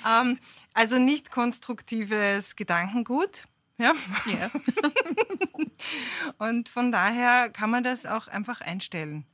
ähm, 0.06 0.38
also 0.74 0.98
nicht 0.98 1.30
konstruktives 1.30 2.56
Gedankengut. 2.56 3.46
Ja. 3.78 3.92
Yeah. 4.26 4.50
Und 6.38 6.68
von 6.68 6.90
daher 6.90 7.48
kann 7.50 7.70
man 7.70 7.84
das 7.84 8.06
auch 8.06 8.26
einfach 8.26 8.60
einstellen. 8.60 9.24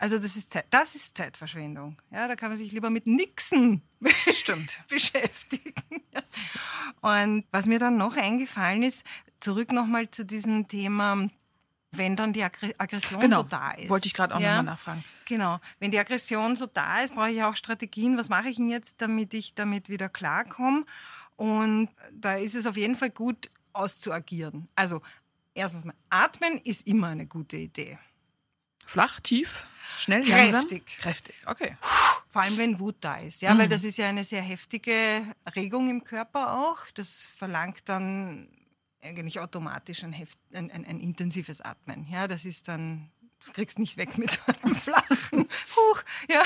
Also 0.00 0.18
das 0.18 0.34
ist, 0.34 0.50
Zeit, 0.50 0.64
das 0.70 0.94
ist 0.94 1.14
Zeitverschwendung. 1.14 1.98
Ja, 2.10 2.26
da 2.26 2.34
kann 2.34 2.48
man 2.48 2.56
sich 2.56 2.72
lieber 2.72 2.88
mit 2.88 3.06
Nixen 3.06 3.82
Stimmt. 4.32 4.80
beschäftigen. 4.88 5.74
Und 7.02 7.44
was 7.50 7.66
mir 7.66 7.78
dann 7.78 7.98
noch 7.98 8.16
eingefallen 8.16 8.82
ist, 8.82 9.04
zurück 9.40 9.72
nochmal 9.72 10.10
zu 10.10 10.24
diesem 10.24 10.68
Thema, 10.68 11.28
wenn 11.92 12.16
dann 12.16 12.32
die 12.32 12.42
Aggression 12.42 13.20
genau. 13.20 13.42
so 13.42 13.48
da 13.48 13.72
ist. 13.72 13.90
Wollte 13.90 14.06
ich 14.06 14.14
gerade 14.14 14.34
auch 14.34 14.40
ja, 14.40 14.56
nochmal 14.56 14.72
nachfragen. 14.72 15.04
Genau. 15.26 15.60
Wenn 15.80 15.90
die 15.90 15.98
Aggression 15.98 16.56
so 16.56 16.64
da 16.64 17.00
ist, 17.00 17.14
brauche 17.14 17.30
ich 17.30 17.42
auch 17.42 17.54
Strategien. 17.54 18.16
Was 18.16 18.30
mache 18.30 18.48
ich 18.48 18.56
denn 18.56 18.70
jetzt, 18.70 19.02
damit 19.02 19.34
ich 19.34 19.54
damit 19.54 19.90
wieder 19.90 20.08
klarkomme? 20.08 20.86
Und 21.36 21.90
da 22.10 22.36
ist 22.36 22.54
es 22.54 22.66
auf 22.66 22.78
jeden 22.78 22.96
Fall 22.96 23.10
gut, 23.10 23.50
auszuagieren. 23.74 24.66
Also 24.76 25.02
erstens 25.52 25.84
mal, 25.84 25.94
atmen 26.08 26.58
ist 26.64 26.86
immer 26.86 27.08
eine 27.08 27.26
gute 27.26 27.58
Idee. 27.58 27.98
Flach, 28.90 29.20
tief, 29.20 29.62
schnell, 29.98 30.24
kräftig. 30.24 30.52
langsam? 30.52 30.80
Kräftig. 30.98 31.36
Okay. 31.46 31.76
Vor 32.26 32.42
allem, 32.42 32.58
wenn 32.58 32.80
Wut 32.80 32.96
da 33.00 33.18
ist. 33.18 33.40
Ja, 33.40 33.54
mhm. 33.54 33.58
weil 33.60 33.68
das 33.68 33.84
ist 33.84 33.98
ja 33.98 34.08
eine 34.08 34.24
sehr 34.24 34.42
heftige 34.42 35.22
Regung 35.54 35.88
im 35.88 36.02
Körper 36.02 36.58
auch. 36.58 36.78
Das 36.94 37.26
verlangt 37.26 37.82
dann 37.84 38.48
eigentlich 39.00 39.38
automatisch 39.38 40.02
ein, 40.02 40.12
heft, 40.12 40.40
ein, 40.52 40.72
ein, 40.72 40.84
ein 40.84 40.98
intensives 40.98 41.60
Atmen. 41.60 42.04
Ja, 42.10 42.26
das 42.26 42.44
ist 42.44 42.66
dann, 42.66 43.12
das 43.38 43.52
kriegst 43.52 43.78
du 43.78 43.82
nicht 43.82 43.96
weg 43.96 44.18
mit 44.18 44.40
einem 44.64 44.74
flachen 44.74 45.48
Huch. 45.76 46.02
Ja. 46.28 46.42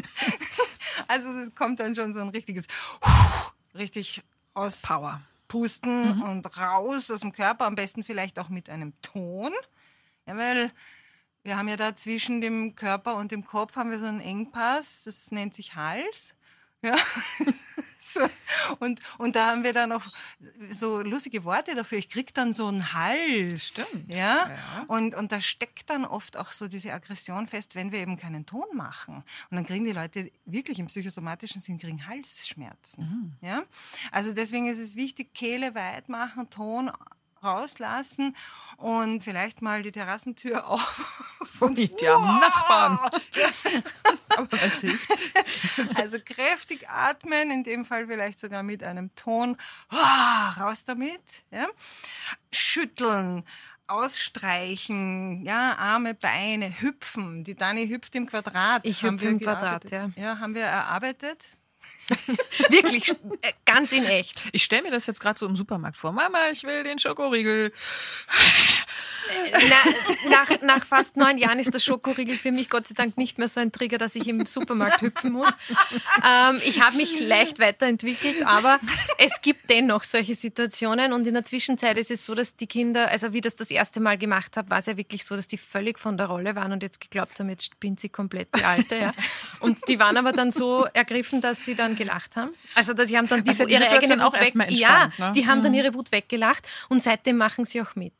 also 1.06 1.34
das 1.34 1.54
kommt 1.54 1.80
dann 1.80 1.94
schon 1.94 2.14
so 2.14 2.20
ein 2.20 2.30
richtiges 2.30 2.66
Huch, 3.04 3.52
richtig 3.74 4.22
aus 4.54 4.80
Power. 4.80 5.20
Pusten 5.48 6.16
mhm. 6.16 6.22
und 6.22 6.58
raus 6.58 7.10
aus 7.10 7.20
dem 7.20 7.32
Körper, 7.32 7.66
am 7.66 7.74
besten 7.74 8.04
vielleicht 8.04 8.38
auch 8.38 8.48
mit 8.48 8.70
einem 8.70 8.98
Ton. 9.02 9.52
Ja, 10.28 10.36
weil 10.36 10.70
wir 11.42 11.56
haben 11.56 11.68
ja 11.68 11.76
da 11.76 11.96
zwischen 11.96 12.40
dem 12.42 12.74
Körper 12.74 13.16
und 13.16 13.32
dem 13.32 13.46
Kopf 13.46 13.76
haben 13.76 13.90
wir 13.90 13.98
so 13.98 14.06
einen 14.06 14.20
Engpass, 14.20 15.04
das 15.04 15.30
nennt 15.30 15.54
sich 15.54 15.74
Hals. 15.74 16.34
Ja. 16.82 16.96
so. 18.00 18.20
und, 18.78 19.00
und 19.18 19.34
da 19.34 19.46
haben 19.46 19.64
wir 19.64 19.72
dann 19.72 19.90
auch 19.90 20.04
so 20.70 21.00
lustige 21.00 21.42
Worte 21.44 21.74
dafür. 21.74 21.98
Ich 21.98 22.08
krieg 22.08 22.32
dann 22.34 22.52
so 22.52 22.66
einen 22.66 22.92
Hals. 22.92 23.68
Stimmt. 23.68 24.14
Ja? 24.14 24.48
ja. 24.48 24.84
Und, 24.86 25.14
und 25.14 25.32
da 25.32 25.40
steckt 25.40 25.90
dann 25.90 26.04
oft 26.04 26.36
auch 26.36 26.52
so 26.52 26.68
diese 26.68 26.92
Aggression 26.92 27.48
fest, 27.48 27.74
wenn 27.74 27.90
wir 27.90 27.98
eben 27.98 28.16
keinen 28.16 28.46
Ton 28.46 28.66
machen. 28.74 29.24
Und 29.50 29.56
dann 29.56 29.66
kriegen 29.66 29.86
die 29.86 29.92
Leute 29.92 30.30
wirklich 30.44 30.78
im 30.78 30.86
psychosomatischen 30.86 31.62
Sinn 31.62 31.78
kriegen 31.78 32.06
Halsschmerzen. 32.06 33.36
Mhm. 33.40 33.48
Ja? 33.48 33.64
Also 34.12 34.32
deswegen 34.32 34.66
ist 34.66 34.78
es 34.78 34.94
wichtig, 34.94 35.34
Kehle 35.34 35.74
weit 35.74 36.08
machen, 36.08 36.48
Ton 36.50 36.92
rauslassen 37.42 38.36
und 38.76 39.22
vielleicht 39.22 39.62
mal 39.62 39.82
die 39.82 39.92
Terrassentür 39.92 40.66
auf. 40.68 41.00
Und 41.60 41.78
die, 41.78 41.88
haben 41.88 42.40
Nachbarn. 42.40 42.98
Aber 44.36 44.62
es 44.62 44.80
hilft. 44.80 45.10
Also 45.96 46.18
kräftig 46.24 46.88
atmen, 46.88 47.50
in 47.50 47.64
dem 47.64 47.84
Fall 47.84 48.06
vielleicht 48.06 48.38
sogar 48.38 48.62
mit 48.62 48.84
einem 48.84 49.14
Ton. 49.16 49.56
Raus 50.60 50.84
damit. 50.84 51.44
Ja. 51.50 51.66
Schütteln 52.52 53.44
ausstreichen, 53.88 55.44
ja, 55.44 55.74
Arme, 55.78 56.14
Beine, 56.14 56.80
hüpfen. 56.80 57.42
Die 57.44 57.54
Dani 57.54 57.88
hüpft 57.88 58.14
im 58.14 58.26
Quadrat. 58.26 58.84
Ich 58.84 59.02
hüpfe 59.02 59.28
im 59.28 59.40
Quadrat, 59.40 59.90
ja. 59.90 60.10
Ja, 60.14 60.38
haben 60.38 60.54
wir 60.54 60.64
erarbeitet. 60.64 61.50
Wirklich, 62.68 63.10
äh, 63.42 63.52
ganz 63.64 63.92
in 63.92 64.04
echt. 64.04 64.42
Ich 64.52 64.62
stelle 64.62 64.82
mir 64.82 64.90
das 64.90 65.06
jetzt 65.06 65.20
gerade 65.20 65.38
so 65.38 65.46
im 65.46 65.56
Supermarkt 65.56 65.96
vor. 65.96 66.12
Mama, 66.12 66.48
ich 66.50 66.64
will 66.64 66.82
den 66.84 66.98
Schokoriegel. 66.98 67.72
Na, 69.52 70.30
nach, 70.30 70.62
nach 70.62 70.84
fast 70.84 71.16
neun 71.16 71.38
Jahren 71.38 71.58
ist 71.58 71.72
der 71.72 71.78
Schokoriegel 71.78 72.36
für 72.36 72.52
mich 72.52 72.70
Gott 72.70 72.88
sei 72.88 72.94
Dank 72.94 73.16
nicht 73.16 73.38
mehr 73.38 73.48
so 73.48 73.60
ein 73.60 73.72
Trigger, 73.72 73.98
dass 73.98 74.14
ich 74.14 74.26
im 74.28 74.44
Supermarkt 74.46 75.02
hüpfen 75.02 75.32
muss. 75.32 75.48
Ähm, 76.24 76.60
ich 76.64 76.80
habe 76.80 76.96
mich 76.96 77.20
leicht 77.20 77.58
weiterentwickelt, 77.58 78.44
aber 78.44 78.78
es 79.18 79.40
gibt 79.40 79.70
dennoch 79.70 80.04
solche 80.04 80.34
Situationen 80.34 81.12
und 81.12 81.26
in 81.26 81.34
der 81.34 81.44
Zwischenzeit 81.44 81.96
ist 81.98 82.10
es 82.10 82.26
so, 82.26 82.34
dass 82.34 82.56
die 82.56 82.66
Kinder, 82.66 83.08
also 83.08 83.32
wie 83.32 83.40
das 83.40 83.56
das 83.56 83.70
erste 83.70 84.00
Mal 84.00 84.18
gemacht 84.18 84.56
habe, 84.56 84.70
war 84.70 84.78
es 84.78 84.86
ja 84.86 84.96
wirklich 84.96 85.24
so, 85.24 85.36
dass 85.36 85.46
die 85.46 85.58
völlig 85.58 85.98
von 85.98 86.16
der 86.16 86.26
Rolle 86.26 86.54
waren 86.54 86.72
und 86.72 86.82
jetzt 86.82 87.00
geglaubt 87.00 87.38
haben, 87.38 87.48
jetzt 87.50 87.66
spinnt 87.66 88.00
sie 88.00 88.08
komplett 88.08 88.48
die 88.56 88.64
Alte. 88.64 88.96
Ja. 88.96 89.14
Und 89.60 89.88
die 89.88 89.98
waren 89.98 90.16
aber 90.16 90.32
dann 90.32 90.50
so 90.50 90.86
ergriffen, 90.92 91.40
dass 91.40 91.64
sie 91.64 91.74
dann 91.74 91.96
gelacht 91.96 92.36
haben. 92.36 92.50
Also 92.74 92.94
die 92.94 93.16
haben 93.16 93.28
dann 93.28 93.44
die, 93.44 93.50
also 93.50 93.64
die 93.64 93.74
ihre 93.74 93.90
eigene 93.90 94.16
Wut 94.16 94.22
auch 94.22 94.40
weg, 94.40 94.54
ja, 94.70 95.10
ne? 95.18 95.32
die 95.34 95.46
haben 95.46 95.62
dann 95.62 95.72
mhm. 95.72 95.78
ihre 95.78 95.94
Wut 95.94 96.12
weggelacht 96.12 96.66
und 96.88 97.02
seitdem 97.02 97.36
machen 97.36 97.64
sie 97.64 97.80
auch 97.80 97.94
mit. 97.94 98.14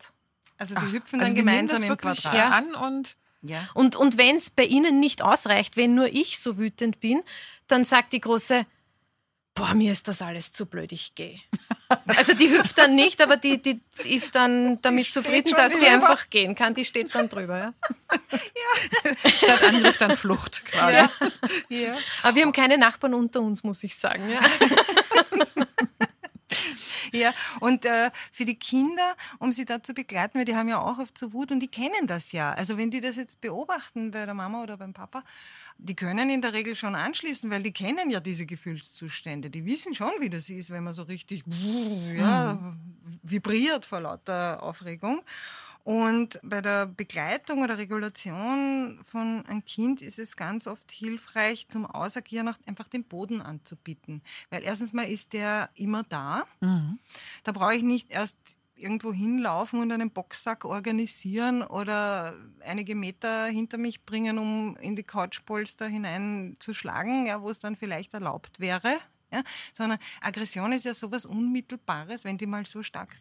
Also 0.58 0.74
die 0.74 0.86
Ach, 0.86 0.92
hüpfen 0.92 1.20
also 1.20 1.32
dann 1.32 1.36
gemeinsam 1.36 1.82
im 1.82 1.96
Quadrat 1.96 2.34
ja. 2.34 2.48
an 2.48 2.74
und 2.74 3.16
ja. 3.42 3.68
Und, 3.74 3.94
und 3.94 4.18
wenn 4.18 4.36
es 4.36 4.50
bei 4.50 4.64
ihnen 4.64 4.98
nicht 4.98 5.22
ausreicht, 5.22 5.76
wenn 5.76 5.94
nur 5.94 6.08
ich 6.08 6.40
so 6.40 6.58
wütend 6.58 6.98
bin, 6.98 7.22
dann 7.68 7.84
sagt 7.84 8.12
die 8.12 8.20
Große, 8.20 8.66
boah, 9.54 9.74
mir 9.74 9.92
ist 9.92 10.08
das 10.08 10.22
alles 10.22 10.52
zu 10.52 10.66
blöd, 10.66 10.92
ich 10.92 11.14
gehe. 11.14 11.38
Also 12.06 12.34
die 12.34 12.50
hüpft 12.50 12.76
dann 12.76 12.94
nicht, 12.94 13.22
aber 13.22 13.38
die, 13.38 13.62
die 13.62 13.80
ist 14.04 14.34
dann 14.34 14.80
damit 14.82 15.10
zufrieden, 15.10 15.54
dass 15.56 15.78
sie 15.78 15.86
einfach 15.86 16.28
gehen 16.28 16.54
kann. 16.54 16.74
Die 16.74 16.84
steht 16.84 17.14
dann 17.14 17.30
drüber. 17.30 17.58
Ja. 17.58 17.74
ja. 18.12 19.30
Statt 19.30 19.62
Angriff 19.62 19.96
dann 19.96 20.14
Flucht 20.14 20.66
quasi. 20.66 20.96
Ja. 20.96 21.10
ja. 21.70 21.96
Aber 22.22 22.34
wir 22.34 22.42
haben 22.42 22.52
keine 22.52 22.76
Nachbarn 22.76 23.14
unter 23.14 23.40
uns, 23.40 23.64
muss 23.64 23.82
ich 23.84 23.96
sagen. 23.96 24.28
Ja. 24.28 24.40
Ja, 27.12 27.32
und 27.60 27.84
äh, 27.84 28.10
für 28.32 28.44
die 28.44 28.58
Kinder, 28.58 29.16
um 29.38 29.52
sie 29.52 29.64
da 29.64 29.82
zu 29.82 29.94
begleiten, 29.94 30.38
weil 30.38 30.44
die 30.44 30.54
haben 30.54 30.68
ja 30.68 30.80
auch 30.80 30.98
oft 30.98 31.16
so 31.16 31.32
Wut 31.32 31.50
und 31.50 31.60
die 31.60 31.68
kennen 31.68 32.06
das 32.06 32.32
ja. 32.32 32.52
Also 32.52 32.76
wenn 32.76 32.90
die 32.90 33.00
das 33.00 33.16
jetzt 33.16 33.40
beobachten 33.40 34.10
bei 34.10 34.24
der 34.24 34.34
Mama 34.34 34.62
oder 34.62 34.76
beim 34.76 34.92
Papa, 34.92 35.24
die 35.78 35.94
können 35.94 36.28
in 36.28 36.42
der 36.42 36.52
Regel 36.52 36.74
schon 36.74 36.96
anschließen, 36.96 37.50
weil 37.50 37.62
die 37.62 37.72
kennen 37.72 38.10
ja 38.10 38.18
diese 38.18 38.46
Gefühlszustände. 38.46 39.48
Die 39.48 39.64
wissen 39.64 39.94
schon, 39.94 40.10
wie 40.18 40.28
das 40.28 40.50
ist, 40.50 40.70
wenn 40.70 40.82
man 40.82 40.92
so 40.92 41.04
richtig 41.04 41.44
ja, 42.16 42.54
mhm. 42.54 43.20
vibriert 43.22 43.86
vor 43.86 44.00
lauter 44.00 44.62
Aufregung. 44.62 45.22
Und 45.88 46.38
bei 46.42 46.60
der 46.60 46.84
Begleitung 46.84 47.62
oder 47.62 47.78
Regulation 47.78 49.00
von 49.04 49.46
einem 49.46 49.64
Kind 49.64 50.02
ist 50.02 50.18
es 50.18 50.36
ganz 50.36 50.66
oft 50.66 50.92
hilfreich, 50.92 51.66
zum 51.70 51.86
Ausagieren 51.86 52.54
einfach 52.66 52.88
den 52.88 53.04
Boden 53.04 53.40
anzubieten. 53.40 54.20
Weil 54.50 54.64
erstens 54.64 54.92
mal 54.92 55.04
ist 55.04 55.32
der 55.32 55.70
immer 55.76 56.02
da. 56.02 56.44
Mhm. 56.60 56.98
Da 57.42 57.52
brauche 57.52 57.74
ich 57.74 57.82
nicht 57.82 58.10
erst 58.10 58.36
irgendwo 58.76 59.14
hinlaufen 59.14 59.80
und 59.80 59.90
einen 59.90 60.10
Boxsack 60.10 60.66
organisieren 60.66 61.62
oder 61.62 62.34
einige 62.60 62.94
Meter 62.94 63.46
hinter 63.46 63.78
mich 63.78 64.04
bringen, 64.04 64.38
um 64.38 64.76
in 64.82 64.94
die 64.94 65.04
Couchpolster 65.04 65.88
hineinzuschlagen, 65.88 67.24
ja, 67.24 67.40
wo 67.40 67.48
es 67.48 67.60
dann 67.60 67.76
vielleicht 67.76 68.12
erlaubt 68.12 68.60
wäre. 68.60 68.98
Ja, 69.32 69.42
sondern 69.72 69.98
Aggression 70.20 70.72
ist 70.72 70.84
ja 70.84 70.92
sowas 70.92 71.24
Unmittelbares, 71.24 72.24
wenn 72.24 72.36
die 72.36 72.46
mal 72.46 72.66
so 72.66 72.82
stark 72.82 73.16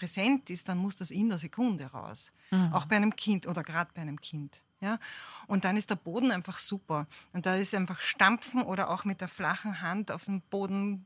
präsent 0.00 0.48
ist, 0.48 0.68
dann 0.68 0.78
muss 0.78 0.96
das 0.96 1.10
in 1.10 1.28
der 1.28 1.38
Sekunde 1.38 1.84
raus. 1.84 2.32
Mhm. 2.50 2.72
Auch 2.72 2.86
bei 2.86 2.96
einem 2.96 3.14
Kind 3.14 3.46
oder 3.46 3.62
gerade 3.62 3.90
bei 3.94 4.00
einem 4.00 4.18
Kind. 4.18 4.62
Ja? 4.80 4.98
Und 5.46 5.66
dann 5.66 5.76
ist 5.76 5.90
der 5.90 5.96
Boden 5.96 6.32
einfach 6.32 6.58
super. 6.58 7.06
Und 7.34 7.44
da 7.44 7.54
ist 7.54 7.74
einfach 7.74 8.00
stampfen 8.00 8.62
oder 8.62 8.88
auch 8.88 9.04
mit 9.04 9.20
der 9.20 9.28
flachen 9.28 9.82
Hand 9.82 10.10
auf 10.10 10.24
den 10.24 10.40
Boden 10.40 11.04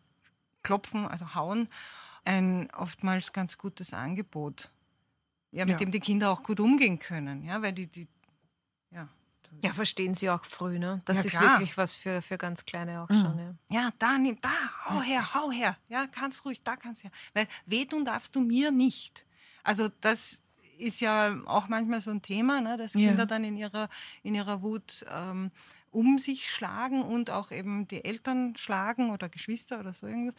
klopfen, 0.62 1.06
also 1.06 1.34
hauen, 1.34 1.68
ein 2.24 2.70
oftmals 2.70 3.32
ganz 3.32 3.58
gutes 3.58 3.92
Angebot. 3.92 4.70
Ja, 5.50 5.64
mit 5.64 5.72
ja. 5.72 5.78
dem 5.78 5.90
die 5.90 6.00
Kinder 6.00 6.30
auch 6.30 6.44
gut 6.44 6.60
umgehen 6.60 7.00
können. 7.00 7.44
Ja, 7.44 7.60
weil 7.62 7.72
die, 7.72 7.88
die 7.88 8.06
ja. 8.92 9.08
Ja, 9.62 9.72
verstehen 9.72 10.14
sie 10.14 10.30
auch 10.30 10.44
früh, 10.44 10.78
ne? 10.78 11.02
Das 11.04 11.18
ja, 11.18 11.24
ist 11.24 11.38
klar. 11.38 11.58
wirklich 11.58 11.76
was 11.76 11.96
für, 11.96 12.22
für 12.22 12.38
ganz 12.38 12.64
Kleine 12.64 13.02
auch 13.02 13.08
mhm. 13.08 13.20
schon. 13.20 13.56
Ja, 13.70 13.80
ja 13.80 13.90
da, 13.98 14.18
nimm, 14.18 14.38
da, 14.40 14.50
hau 14.86 15.00
her, 15.00 15.34
hau 15.34 15.50
her. 15.50 15.76
Ja, 15.88 16.06
kannst 16.06 16.44
ruhig, 16.44 16.62
da 16.62 16.76
kannst 16.76 17.02
du 17.02 17.08
her. 17.08 17.12
Weil 17.32 17.48
wehtun 17.66 18.04
darfst 18.04 18.34
du 18.34 18.40
mir 18.40 18.70
nicht. 18.70 19.24
Also 19.62 19.88
das 20.00 20.42
ist 20.78 21.00
ja 21.00 21.36
auch 21.46 21.68
manchmal 21.68 22.00
so 22.00 22.10
ein 22.10 22.22
Thema, 22.22 22.60
ne, 22.60 22.76
dass 22.76 22.92
Kinder 22.92 23.20
ja. 23.20 23.26
dann 23.26 23.44
in 23.44 23.56
ihrer, 23.56 23.88
in 24.22 24.34
ihrer 24.34 24.62
Wut 24.62 25.04
ähm, 25.10 25.50
um 25.90 26.18
sich 26.18 26.50
schlagen 26.50 27.02
und 27.02 27.30
auch 27.30 27.50
eben 27.50 27.86
die 27.86 28.04
Eltern 28.04 28.56
schlagen 28.56 29.10
oder 29.10 29.28
Geschwister 29.28 29.80
oder 29.80 29.92
so 29.92 30.06
irgendwas. 30.06 30.34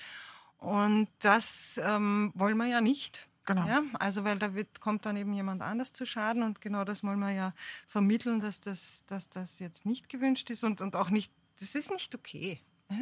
Und 0.58 1.08
das 1.20 1.80
ähm, 1.84 2.32
wollen 2.36 2.58
wir 2.58 2.66
ja 2.66 2.82
nicht. 2.82 3.28
Genau. 3.46 3.68
Ja, 3.68 3.84
also 4.00 4.24
weil 4.24 4.40
da 4.40 4.56
wird, 4.56 4.82
kommt 4.82 5.06
dann 5.06 5.18
eben 5.18 5.34
jemand 5.34 5.62
anders 5.62 5.94
zu 5.94 6.06
Schaden 6.06 6.44
und 6.44 6.62
genau 6.62 6.84
das 6.84 7.04
wollen 7.04 7.20
wir 7.20 7.32
ja 7.32 7.54
vermitteln, 7.88 8.40
dass 8.40 8.60
das, 8.60 9.04
dass 9.06 9.30
das 9.30 9.60
jetzt 9.60 9.86
nicht 9.86 10.10
gewünscht 10.10 10.50
ist 10.50 10.64
und, 10.64 10.82
und 10.82 10.96
auch 10.96 11.10
nicht, 11.10 11.32
das 11.60 11.76
ist 11.76 11.92
nicht 11.92 12.16
okay. 12.16 12.60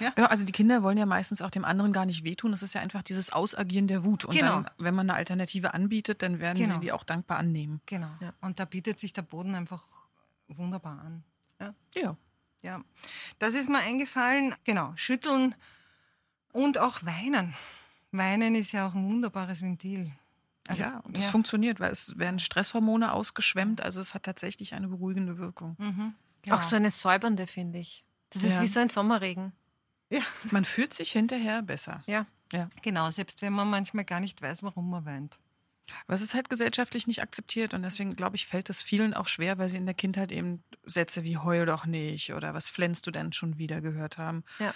Ja. 0.00 0.10
Genau, 0.10 0.26
also 0.26 0.44
die 0.44 0.50
Kinder 0.50 0.82
wollen 0.82 0.98
ja 0.98 1.06
meistens 1.06 1.40
auch 1.40 1.50
dem 1.50 1.64
anderen 1.64 1.92
gar 1.92 2.04
nicht 2.04 2.24
wehtun. 2.24 2.50
Das 2.50 2.64
ist 2.64 2.74
ja 2.74 2.80
einfach 2.80 3.02
dieses 3.02 3.32
Ausagieren 3.32 3.86
der 3.86 4.04
Wut. 4.04 4.24
Und 4.24 4.34
genau. 4.34 4.62
dann, 4.62 4.70
wenn 4.76 4.92
man 4.92 5.08
eine 5.08 5.16
Alternative 5.16 5.72
anbietet, 5.72 6.20
dann 6.20 6.40
werden 6.40 6.58
genau. 6.58 6.74
sie 6.74 6.80
die 6.80 6.90
auch 6.90 7.04
dankbar 7.04 7.38
annehmen. 7.38 7.80
Genau. 7.86 8.10
Ja. 8.20 8.34
Und 8.40 8.58
da 8.58 8.64
bietet 8.64 8.98
sich 8.98 9.12
der 9.12 9.22
Boden 9.22 9.54
einfach 9.54 9.84
wunderbar 10.48 10.98
an. 10.98 11.22
Ja. 11.60 11.74
ja. 11.94 12.16
ja. 12.62 12.84
Das 13.38 13.54
ist 13.54 13.68
mir 13.68 13.78
eingefallen. 13.78 14.56
Genau. 14.64 14.92
Schütteln 14.96 15.54
und 16.52 16.78
auch 16.78 17.04
weinen. 17.04 17.54
Weinen 18.16 18.54
ist 18.54 18.72
ja 18.72 18.86
auch 18.86 18.94
ein 18.94 19.06
wunderbares 19.06 19.62
Ventil. 19.62 20.10
Also, 20.66 20.84
ja, 20.84 21.00
und 21.00 21.16
das 21.16 21.24
ja. 21.24 21.30
funktioniert, 21.30 21.78
weil 21.78 21.92
es 21.92 22.18
werden 22.18 22.38
Stresshormone 22.38 23.12
ausgeschwemmt, 23.12 23.82
also 23.82 24.00
es 24.00 24.14
hat 24.14 24.22
tatsächlich 24.22 24.72
eine 24.74 24.88
beruhigende 24.88 25.36
Wirkung. 25.36 25.76
Mhm, 25.78 26.14
genau. 26.42 26.56
Auch 26.56 26.62
so 26.62 26.76
eine 26.76 26.90
säubernde, 26.90 27.46
finde 27.46 27.78
ich. 27.80 28.02
Das 28.30 28.42
ja. 28.42 28.48
ist 28.48 28.62
wie 28.62 28.66
so 28.66 28.80
ein 28.80 28.88
Sommerregen. 28.88 29.52
Ja. 30.08 30.22
Man 30.50 30.64
fühlt 30.64 30.94
sich 30.94 31.12
hinterher 31.12 31.60
besser. 31.62 32.02
Ja. 32.06 32.26
ja. 32.52 32.70
Genau, 32.82 33.10
selbst 33.10 33.42
wenn 33.42 33.52
man 33.52 33.68
manchmal 33.68 34.04
gar 34.04 34.20
nicht 34.20 34.40
weiß, 34.40 34.62
warum 34.62 34.88
man 34.88 35.04
weint. 35.04 35.38
Aber 36.06 36.14
es 36.14 36.22
ist 36.22 36.34
halt 36.34 36.48
gesellschaftlich 36.48 37.06
nicht 37.06 37.20
akzeptiert 37.20 37.74
und 37.74 37.82
deswegen, 37.82 38.16
glaube 38.16 38.36
ich, 38.36 38.46
fällt 38.46 38.70
es 38.70 38.82
vielen 38.82 39.12
auch 39.12 39.26
schwer, 39.26 39.58
weil 39.58 39.68
sie 39.68 39.76
in 39.76 39.84
der 39.84 39.94
Kindheit 39.94 40.32
eben 40.32 40.62
Sätze 40.84 41.24
wie 41.24 41.36
heul 41.36 41.66
doch 41.66 41.84
nicht 41.84 42.32
oder 42.32 42.54
was 42.54 42.70
flennst 42.70 43.06
du 43.06 43.10
denn 43.10 43.34
schon 43.34 43.58
wieder 43.58 43.82
gehört 43.82 44.16
haben. 44.16 44.44
Ja 44.58 44.72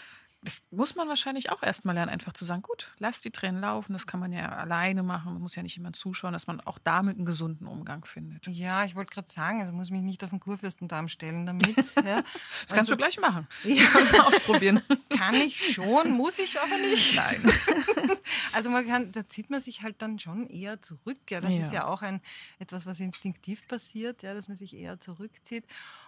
das 0.48 0.62
muss 0.70 0.94
man 0.94 1.08
wahrscheinlich 1.08 1.50
auch 1.50 1.62
erstmal 1.62 1.94
lernen, 1.94 2.10
einfach 2.10 2.32
zu 2.32 2.46
sagen, 2.46 2.62
gut, 2.62 2.90
lass 2.98 3.20
die 3.20 3.30
Tränen 3.30 3.60
laufen, 3.60 3.92
das 3.92 4.06
kann 4.06 4.18
man 4.18 4.32
ja 4.32 4.48
alleine 4.48 5.02
machen, 5.02 5.34
man 5.34 5.42
muss 5.42 5.54
ja 5.54 5.62
nicht 5.62 5.76
jemand 5.76 5.94
zuschauen, 5.94 6.32
dass 6.32 6.46
man 6.46 6.62
auch 6.62 6.78
damit 6.78 7.16
einen 7.16 7.26
gesunden 7.26 7.66
Umgang 7.66 8.06
findet. 8.06 8.46
Ja, 8.46 8.82
ich 8.84 8.96
wollte 8.96 9.12
gerade 9.12 9.30
sagen, 9.30 9.60
also 9.60 9.74
muss 9.74 9.90
mich 9.90 10.00
nicht 10.00 10.24
auf 10.24 10.30
den 10.30 10.40
Kurfürstendarm 10.40 11.08
stellen 11.08 11.44
damit. 11.44 11.76
Ja. 12.08 12.22
Das 12.22 12.68
kannst 12.68 12.90
also, 12.90 12.92
du 12.92 12.96
gleich 12.96 13.18
machen. 13.20 13.46
Ja. 13.64 13.86
Ausprobieren. 14.24 14.80
Kann 15.10 15.34
ich 15.34 15.74
schon, 15.74 16.12
muss 16.12 16.38
ich 16.38 16.58
aber 16.58 16.78
nicht. 16.78 17.16
Nein. 17.16 17.52
Also 18.52 18.70
man 18.70 18.86
kann, 18.86 19.12
da 19.12 19.28
zieht 19.28 19.50
man 19.50 19.60
sich 19.60 19.82
halt 19.82 20.00
dann 20.00 20.18
schon 20.18 20.48
eher 20.48 20.80
zurück. 20.80 21.18
Ja, 21.28 21.40
das 21.40 21.54
ja. 21.54 21.60
ist 21.60 21.72
ja 21.72 21.86
auch 21.86 22.02
ein, 22.02 22.20
etwas, 22.58 22.86
was 22.86 23.00
instinktiv 23.00 23.66
passiert, 23.68 24.22
ja, 24.22 24.32
dass 24.32 24.48
man 24.48 24.56
sich 24.56 24.74
eher 24.74 25.00
zurückzieht. 25.00 25.64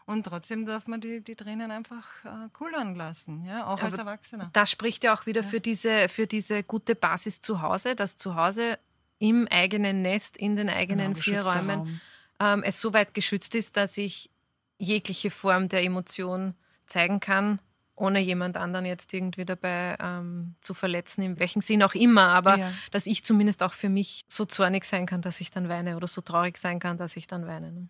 Und 0.07 0.25
trotzdem 0.25 0.67
darf 0.67 0.87
man 0.87 1.01
die, 1.01 1.21
die 1.21 1.37
Tränen 1.37 1.71
einfach 1.71 2.07
äh, 2.25 2.49
kullern 2.53 2.95
lassen, 2.95 3.45
ja, 3.45 3.67
auch 3.67 3.75
Aber 3.75 3.85
als 3.85 3.99
Erwachsener. 3.99 4.51
Das 4.53 4.71
spricht 4.71 5.05
ja 5.05 5.15
auch 5.15 5.27
wieder 5.27 5.43
ja. 5.43 5.49
Für, 5.49 5.61
diese, 5.61 6.09
für 6.09 6.27
diese 6.27 6.63
gute 6.63 6.95
Basis 6.95 7.41
zu 7.41 7.63
Hause, 7.63 7.95
dass 7.95 8.17
zu 8.17 8.35
Hause 8.35 8.79
im 9.19 9.47
eigenen 9.49 10.03
Nest, 10.03 10.37
in 10.37 10.57
den 10.57 10.69
eigenen 10.69 11.13
genau, 11.13 11.23
vier 11.23 11.41
Räumen 11.43 12.01
ähm, 12.41 12.63
es 12.65 12.81
so 12.81 12.93
weit 12.93 13.15
geschützt 13.15 13.55
ist, 13.55 13.77
dass 13.77 13.99
ich 13.99 14.31
jegliche 14.79 15.31
Form 15.31 15.69
der 15.69 15.85
Emotion 15.85 16.55
zeigen 16.87 17.21
kann, 17.21 17.61
ohne 17.95 18.19
jemand 18.19 18.57
anderen 18.57 18.87
jetzt 18.87 19.13
irgendwie 19.13 19.45
dabei 19.45 19.97
ähm, 20.01 20.55
zu 20.63 20.73
verletzen, 20.73 21.23
in 21.23 21.39
welchem 21.39 21.61
Sinn 21.61 21.83
auch 21.83 21.95
immer, 21.95 22.29
aber 22.29 22.57
ja. 22.57 22.73
dass 22.91 23.07
ich 23.07 23.23
zumindest 23.23 23.63
auch 23.63 23.75
für 23.75 23.91
mich 23.91 24.25
so 24.27 24.47
zornig 24.47 24.87
sein 24.87 25.05
kann, 25.05 25.21
dass 25.21 25.41
ich 25.41 25.51
dann 25.51 25.69
weine 25.69 25.97
oder 25.97 26.09
so 26.09 26.23
traurig 26.23 26.57
sein 26.57 26.79
kann, 26.79 26.97
dass 26.97 27.17
ich 27.17 27.27
dann 27.27 27.47
weine. 27.47 27.73
Ne? 27.73 27.89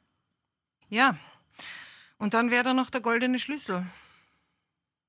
Ja, 0.89 1.17
und 2.21 2.35
dann 2.35 2.51
wäre 2.51 2.63
da 2.63 2.75
noch 2.75 2.91
der 2.91 3.01
goldene 3.01 3.39
Schlüssel. 3.39 3.85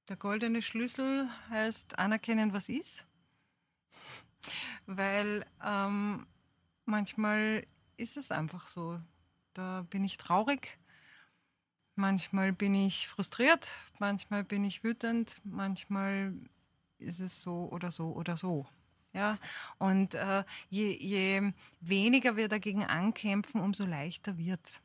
Der 0.07 0.16
goldene 0.16 0.62
Schlüssel 0.62 1.30
heißt 1.49 1.99
anerkennen, 1.99 2.53
was 2.53 2.70
ist. 2.70 3.05
Weil 4.86 5.45
ähm, 5.64 6.26
manchmal 6.86 7.68
ist 7.97 8.18
es 8.18 8.32
einfach 8.32 8.68
so. 8.68 8.99
Da 9.53 9.86
bin 9.89 10.05
ich 10.05 10.18
traurig, 10.18 10.80
manchmal 11.95 12.53
bin 12.53 12.74
ich 12.74 13.09
frustriert, 13.09 13.70
manchmal 13.99 14.45
bin 14.45 14.64
ich 14.64 14.84
wütend, 14.84 15.36
manchmal 15.43 16.34
ist 16.97 17.20
es 17.20 17.41
so 17.41 17.68
oder 17.72 17.91
so 17.91 18.14
oder 18.14 18.38
so. 18.38 18.68
Ja, 19.14 19.38
und 19.78 20.16
äh, 20.16 20.45
je, 20.70 20.97
je 20.97 21.51
weniger 21.82 22.38
wir 22.38 22.47
dagegen 22.47 22.86
ankämpfen, 22.86 23.59
umso 23.59 23.86
leichter 23.86 24.38
wird 24.38 24.66
es. 24.66 24.82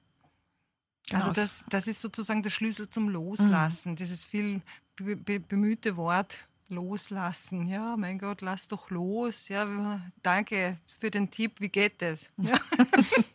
Genau. 1.09 1.21
Also 1.21 1.33
das, 1.33 1.65
das 1.69 1.87
ist 1.87 2.01
sozusagen 2.01 2.43
der 2.43 2.51
Schlüssel 2.51 2.91
zum 2.91 3.09
Loslassen, 3.09 3.93
mhm. 3.93 3.97
dieses 3.97 4.25
viel 4.25 4.63
be 4.97 5.41
bemühte 5.41 5.97
Wort 5.97 6.47
loslassen. 6.69 7.67
Ja, 7.67 7.97
mein 7.97 8.19
Gott, 8.19 8.41
lass 8.41 8.69
doch 8.69 8.91
los. 8.91 9.49
Ja, 9.49 10.01
danke 10.23 10.79
für 10.99 11.11
den 11.11 11.31
Tipp. 11.31 11.61
Wie 11.61 11.69
geht 11.69 12.03
es? 12.03 12.29
Ja. 12.37 12.59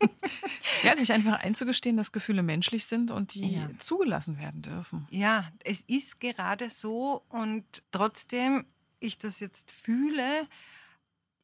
ja, 0.83 0.97
sich 0.97 1.13
einfach 1.13 1.39
einzugestehen, 1.39 1.97
dass 1.97 2.11
Gefühle 2.11 2.43
menschlich 2.43 2.85
sind 2.85 3.11
und 3.11 3.33
die 3.33 3.53
ja. 3.53 3.69
zugelassen 3.77 4.37
werden 4.37 4.61
dürfen. 4.61 5.07
Ja, 5.09 5.49
es 5.63 5.81
ist 5.81 6.19
gerade 6.19 6.69
so 6.69 7.23
und 7.29 7.63
trotzdem 7.91 8.65
ich 8.99 9.17
das 9.17 9.39
jetzt 9.39 9.71
fühle, 9.71 10.47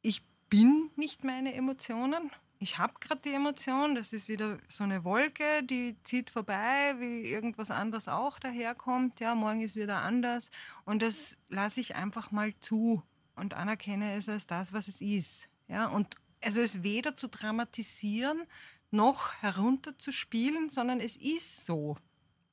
ich 0.02 0.24
bin 0.50 0.92
nicht 0.96 1.24
meine 1.24 1.54
Emotionen 1.54 2.32
ich 2.60 2.78
habe 2.78 2.94
gerade 3.00 3.22
die 3.24 3.34
Emotion, 3.34 3.96
das 3.96 4.14
ist 4.14 4.28
wieder 4.28 4.58
so 4.68 4.84
eine 4.84 5.04
Wolke, 5.04 5.64
die 5.64 5.96
zieht 6.04 6.30
vorbei, 6.30 6.96
wie 6.98 7.22
irgendwas 7.22 7.72
anderes 7.72 8.08
auch 8.08 8.40
daherkommt. 8.40 9.20
Ja, 9.20 9.36
morgen 9.36 9.62
ist 9.62 9.76
wieder 9.76 10.02
anders. 10.02 10.50
Und 10.86 11.02
das 11.02 11.38
lasse 11.50 11.80
ich 11.80 11.96
einfach 11.96 12.32
mal 12.32 12.54
zu 12.60 13.04
und 13.36 13.54
anerkenne 13.54 14.16
es 14.16 14.28
als 14.28 14.48
das, 14.48 14.74
was 14.74 14.88
es 14.88 15.02
ist. 15.02 15.50
Ja, 15.68 15.88
und 15.88 16.16
also 16.44 16.62
es 16.62 16.84
weder 16.84 17.16
zu 17.16 17.28
dramatisieren 17.28 18.44
noch 18.90 19.34
herunterzuspielen, 19.42 20.70
sondern 20.70 21.00
es 21.00 21.18
ist 21.18 21.66
so. 21.66 21.98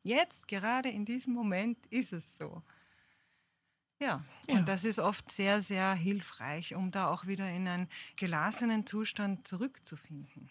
Jetzt, 0.03 0.49
gerade 0.49 0.91
in 0.91 1.07
diesem 1.07 1.33
Moment, 1.33 1.79
ist 1.89 2.13
es 2.13 2.37
so. 2.37 2.63
Ja, 4.01 4.25
ja, 4.49 4.57
und 4.57 4.69
das 4.69 4.85
ist 4.85 4.99
oft 4.99 5.31
sehr, 5.31 5.63
sehr 5.63 5.95
hilfreich, 5.95 6.75
um 6.75 6.91
da 6.91 7.09
auch 7.09 7.27
wieder 7.27 7.49
in 7.49 7.69
einen 7.69 7.89
gelassenen 8.17 8.87
Zustand 8.87 9.47
zurückzufinden. 9.47 10.51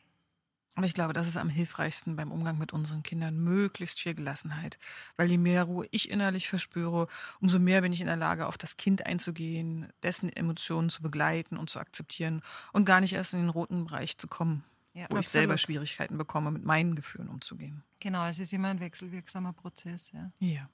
Und 0.75 0.85
ich 0.85 0.95
glaube, 0.95 1.13
das 1.13 1.27
ist 1.27 1.37
am 1.37 1.49
hilfreichsten 1.49 2.15
beim 2.15 2.31
Umgang 2.31 2.57
mit 2.57 2.73
unseren 2.73 3.03
Kindern. 3.03 3.43
Möglichst 3.43 3.99
viel 3.99 4.15
Gelassenheit. 4.15 4.79
Weil 5.17 5.29
je 5.29 5.37
mehr 5.37 5.65
Ruhe 5.65 5.87
ich 5.91 6.09
innerlich 6.09 6.49
verspüre, 6.49 7.07
umso 7.39 7.59
mehr 7.59 7.81
bin 7.81 7.93
ich 7.93 8.01
in 8.01 8.07
der 8.07 8.15
Lage, 8.15 8.47
auf 8.47 8.57
das 8.57 8.75
Kind 8.75 9.05
einzugehen, 9.05 9.93
dessen 10.01 10.35
Emotionen 10.35 10.89
zu 10.89 11.03
begleiten 11.03 11.57
und 11.57 11.69
zu 11.69 11.79
akzeptieren 11.79 12.41
und 12.71 12.85
gar 12.85 13.01
nicht 13.01 13.13
erst 13.13 13.33
in 13.33 13.39
den 13.41 13.49
roten 13.49 13.85
Bereich 13.85 14.17
zu 14.17 14.27
kommen, 14.27 14.63
ja, 14.93 15.01
wo 15.01 15.03
absolut. 15.03 15.21
ich 15.21 15.29
selber 15.29 15.57
Schwierigkeiten 15.59 16.17
bekomme, 16.17 16.49
mit 16.49 16.65
meinen 16.65 16.95
Gefühlen 16.95 17.29
umzugehen. 17.29 17.83
Genau, 17.99 18.25
es 18.25 18.39
ist 18.39 18.51
immer 18.51 18.69
ein 18.69 18.79
wechselwirksamer 18.79 19.53
Prozess. 19.53 20.11
Ja. 20.11 20.31
ja. 20.39 20.69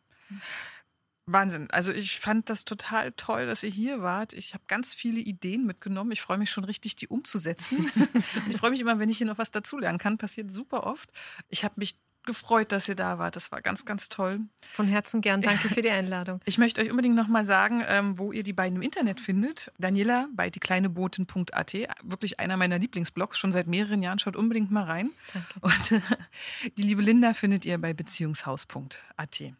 Wahnsinn. 1.31 1.69
Also 1.71 1.91
ich 1.91 2.19
fand 2.19 2.49
das 2.49 2.65
total 2.65 3.11
toll, 3.13 3.47
dass 3.47 3.63
ihr 3.63 3.69
hier 3.69 4.01
wart. 4.01 4.33
Ich 4.33 4.53
habe 4.53 4.63
ganz 4.67 4.95
viele 4.95 5.19
Ideen 5.19 5.65
mitgenommen. 5.65 6.11
Ich 6.11 6.21
freue 6.21 6.37
mich 6.37 6.49
schon 6.49 6.63
richtig, 6.63 6.95
die 6.95 7.07
umzusetzen. 7.07 7.89
ich 8.49 8.57
freue 8.57 8.71
mich 8.71 8.79
immer, 8.79 8.99
wenn 8.99 9.09
ich 9.09 9.17
hier 9.17 9.27
noch 9.27 9.37
was 9.37 9.51
dazulernen 9.51 9.99
kann. 9.99 10.17
Passiert 10.17 10.51
super 10.51 10.85
oft. 10.85 11.11
Ich 11.49 11.63
habe 11.63 11.75
mich 11.77 11.97
gefreut, 12.25 12.71
dass 12.71 12.87
ihr 12.87 12.95
da 12.95 13.17
wart. 13.17 13.35
Das 13.35 13.51
war 13.51 13.61
ganz, 13.61 13.85
ganz 13.85 14.09
toll. 14.09 14.41
Von 14.73 14.87
Herzen 14.87 15.21
gern. 15.21 15.41
Danke 15.41 15.69
für 15.69 15.81
die 15.81 15.89
Einladung. 15.89 16.41
Ich 16.49 16.57
möchte 16.57 16.81
euch 16.81 16.89
unbedingt 16.89 17.15
noch 17.15 17.27
mal 17.27 17.45
sagen, 17.45 17.83
ähm, 17.87 18.17
wo 18.17 18.31
ihr 18.31 18.43
die 18.43 18.53
beiden 18.53 18.77
im 18.77 18.81
Internet 18.81 19.21
findet. 19.21 19.71
Daniela 19.77 20.27
bei 20.35 20.49
diekleineboten.at. 20.49 21.73
Wirklich 22.03 22.39
einer 22.39 22.57
meiner 22.57 22.79
Lieblingsblogs, 22.79 23.37
schon 23.37 23.51
seit 23.51 23.67
mehreren 23.67 24.01
Jahren. 24.01 24.19
Schaut 24.19 24.35
unbedingt 24.35 24.71
mal 24.71 24.83
rein. 24.83 25.11
Danke. 25.33 25.59
Und 25.61 26.01
die 26.77 26.83
liebe 26.83 27.01
Linda 27.01 27.33
findet 27.33 27.65
ihr 27.65 27.77
bei 27.77 27.93
beziehungshaus.at. 27.93 29.53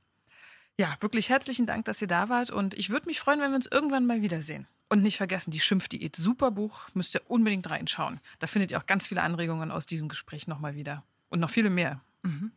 Ja, 0.80 0.95
wirklich 1.01 1.27
herzlichen 1.27 1.65
Dank, 1.65 1.84
dass 1.84 2.01
ihr 2.01 2.07
da 2.07 2.30
wart. 2.30 2.51
Und 2.51 2.73
ich 2.73 2.89
würde 2.89 3.07
mich 3.07 3.19
freuen, 3.19 3.41
wenn 3.41 3.51
wir 3.51 3.57
uns 3.57 3.67
irgendwann 3.69 4.05
mal 4.05 4.21
wiedersehen. 4.21 4.65
Und 4.88 5.03
nicht 5.03 5.17
vergessen, 5.17 5.51
die 5.51 5.59
Schimpfdiät, 5.59 6.15
super 6.15 6.51
Buch, 6.51 6.88
müsst 6.93 7.13
ihr 7.15 7.21
unbedingt 7.27 7.69
reinschauen. 7.69 8.21
Da 8.39 8.47
findet 8.47 8.71
ihr 8.71 8.77
auch 8.77 8.86
ganz 8.86 9.05
viele 9.05 9.21
Anregungen 9.21 9.71
aus 9.71 9.88
diesem 9.88 10.07
Gespräch 10.07 10.47
nochmal 10.47 10.75
wieder. 10.75 11.03
Und 11.27 11.41
noch 11.41 11.49
viele 11.49 11.69
mehr. 11.69 11.99
Mhm. 12.21 12.53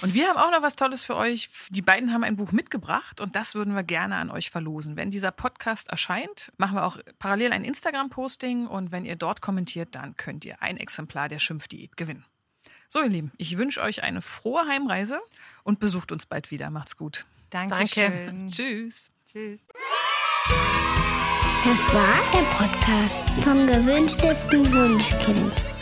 Und 0.00 0.14
wir 0.14 0.28
haben 0.28 0.38
auch 0.38 0.50
noch 0.50 0.62
was 0.62 0.76
Tolles 0.76 1.04
für 1.04 1.14
euch. 1.14 1.50
Die 1.68 1.82
beiden 1.82 2.10
haben 2.10 2.24
ein 2.24 2.36
Buch 2.36 2.52
mitgebracht 2.52 3.20
und 3.20 3.36
das 3.36 3.54
würden 3.54 3.74
wir 3.74 3.82
gerne 3.82 4.16
an 4.16 4.30
euch 4.30 4.48
verlosen. 4.48 4.96
Wenn 4.96 5.10
dieser 5.10 5.30
Podcast 5.30 5.88
erscheint, 5.88 6.50
machen 6.56 6.74
wir 6.74 6.86
auch 6.86 6.96
parallel 7.18 7.52
ein 7.52 7.64
Instagram-Posting 7.64 8.66
und 8.66 8.92
wenn 8.92 9.04
ihr 9.04 9.16
dort 9.16 9.42
kommentiert, 9.42 9.94
dann 9.94 10.16
könnt 10.16 10.46
ihr 10.46 10.62
ein 10.62 10.78
Exemplar 10.78 11.28
der 11.28 11.38
Schimpfdiät 11.38 11.98
gewinnen. 11.98 12.24
So, 12.88 13.02
ihr 13.02 13.10
Lieben, 13.10 13.30
ich 13.36 13.58
wünsche 13.58 13.82
euch 13.82 14.02
eine 14.02 14.22
frohe 14.22 14.66
Heimreise 14.66 15.20
und 15.64 15.80
besucht 15.80 16.12
uns 16.12 16.24
bald 16.24 16.50
wieder. 16.50 16.70
Macht's 16.70 16.96
gut. 16.96 17.26
Dankeschön. 17.50 18.12
Danke. 18.26 18.46
Tschüss. 18.50 19.10
Tschüss. 19.30 19.66
Das 21.64 21.92
war 21.92 22.18
der 22.32 22.44
Podcast 22.56 23.24
vom 23.42 23.66
gewünschtesten 23.66 24.72
Wunschkind. 24.72 25.77